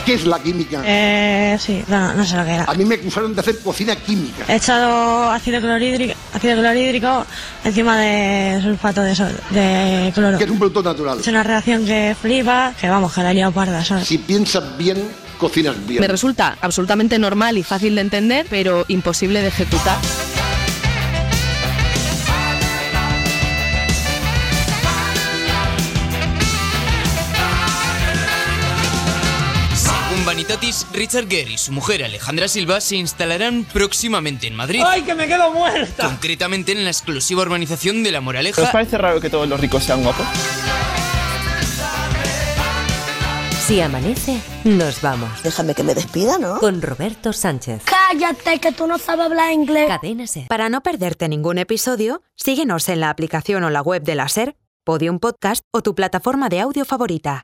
¿Qué 0.10 0.16
es 0.16 0.26
la 0.26 0.40
química? 0.42 0.82
Eh, 0.84 1.56
sí, 1.60 1.84
no, 1.88 2.14
no 2.16 2.26
sé 2.26 2.36
lo 2.36 2.44
que 2.44 2.52
era. 2.56 2.64
A 2.66 2.74
mí 2.74 2.84
me 2.84 2.96
acusaron 2.96 3.36
de 3.36 3.42
hacer 3.42 3.60
cocina 3.60 3.96
química. 3.96 4.44
He 4.48 4.56
echado 4.56 5.30
ácido 5.30 5.62
clorhídrico, 5.62 6.16
ácido 6.34 6.56
clorhídrico 6.58 7.28
encima 7.64 7.96
de 8.00 8.60
sulfato 8.64 9.04
de, 9.04 9.16
sol- 9.16 9.40
de 9.52 10.12
cloro. 10.16 10.40
Que 10.40 10.46
es 10.46 10.50
un 10.50 10.58
producto 10.58 10.82
natural. 10.82 11.20
Es 11.20 11.28
una 11.28 11.44
reacción 11.44 11.86
que 11.86 12.16
flipa, 12.20 12.74
que 12.82 12.90
vamos, 12.90 13.14
que 13.14 13.22
la 13.22 13.30
he 13.30 13.34
liado 13.36 13.52
parda, 13.52 13.86
¿sabes? 13.86 14.08
Si 14.08 14.18
piensas 14.18 14.76
bien, 14.80 14.98
cocinas 15.38 15.76
bien. 15.86 16.02
Me 16.02 16.08
resulta 16.08 16.58
absolutamente 16.60 17.20
normal 17.20 17.60
y 17.60 17.64
fácil 17.64 17.94
de 17.94 18.02
entender, 18.02 18.48
pero 18.50 18.86
imposible 18.88 19.44
de 19.44 19.50
ejecutar. 19.50 20.00
Según 30.40 30.48
Vanitatis, 30.48 30.88
Richard 30.94 31.28
Gere 31.28 31.52
y 31.52 31.58
su 31.58 31.74
mujer 31.74 32.02
Alejandra 32.02 32.48
Silva 32.48 32.80
se 32.80 32.96
instalarán 32.96 33.66
próximamente 33.66 34.48
en 34.48 34.56
Madrid. 34.56 34.82
¡Ay, 34.86 35.02
que 35.02 35.14
me 35.14 35.28
quedo 35.28 35.52
muerta! 35.52 36.08
Concretamente 36.08 36.72
en 36.72 36.86
la 36.86 36.92
exclusiva 36.92 37.42
urbanización 37.42 38.04
de 38.04 38.12
La 38.14 38.22
Moraleja. 38.22 38.62
¿Os 38.62 38.70
parece 38.70 38.98
raro 38.98 39.20
que 39.20 39.30
todos 39.30 39.50
los 39.50 39.60
ricos 39.60 39.84
sean 39.84 40.02
guapos? 40.02 40.26
Si 43.68 43.82
amanece, 43.82 44.40
nos 44.64 45.02
vamos. 45.02 45.30
Déjame 45.44 45.76
que 45.76 45.84
me 45.84 45.94
despida, 45.94 46.38
¿no? 46.40 46.58
Con 46.60 46.82
Roberto 46.82 47.34
Sánchez. 47.34 47.84
Cállate, 47.84 48.60
que 48.60 48.72
tú 48.72 48.88
no 48.88 48.98
sabes 48.98 49.26
hablar 49.26 49.52
inglés. 49.52 49.90
Cadena 49.90 50.26
Ser. 50.26 50.48
Para 50.48 50.70
no 50.70 50.82
perderte 50.82 51.28
ningún 51.28 51.58
episodio, 51.58 52.22
síguenos 52.36 52.88
en 52.88 53.02
la 53.02 53.10
aplicación 53.10 53.66
o 53.66 53.70
la 53.70 53.82
web 53.82 54.04
de 54.04 54.16
la 54.16 54.30
SER, 54.30 54.56
Podium 54.86 55.20
Podcast 55.20 55.66
o 55.72 55.82
tu 55.82 55.96
plataforma 55.96 56.48
de 56.48 56.62
audio 56.62 56.86
favorita. 56.86 57.44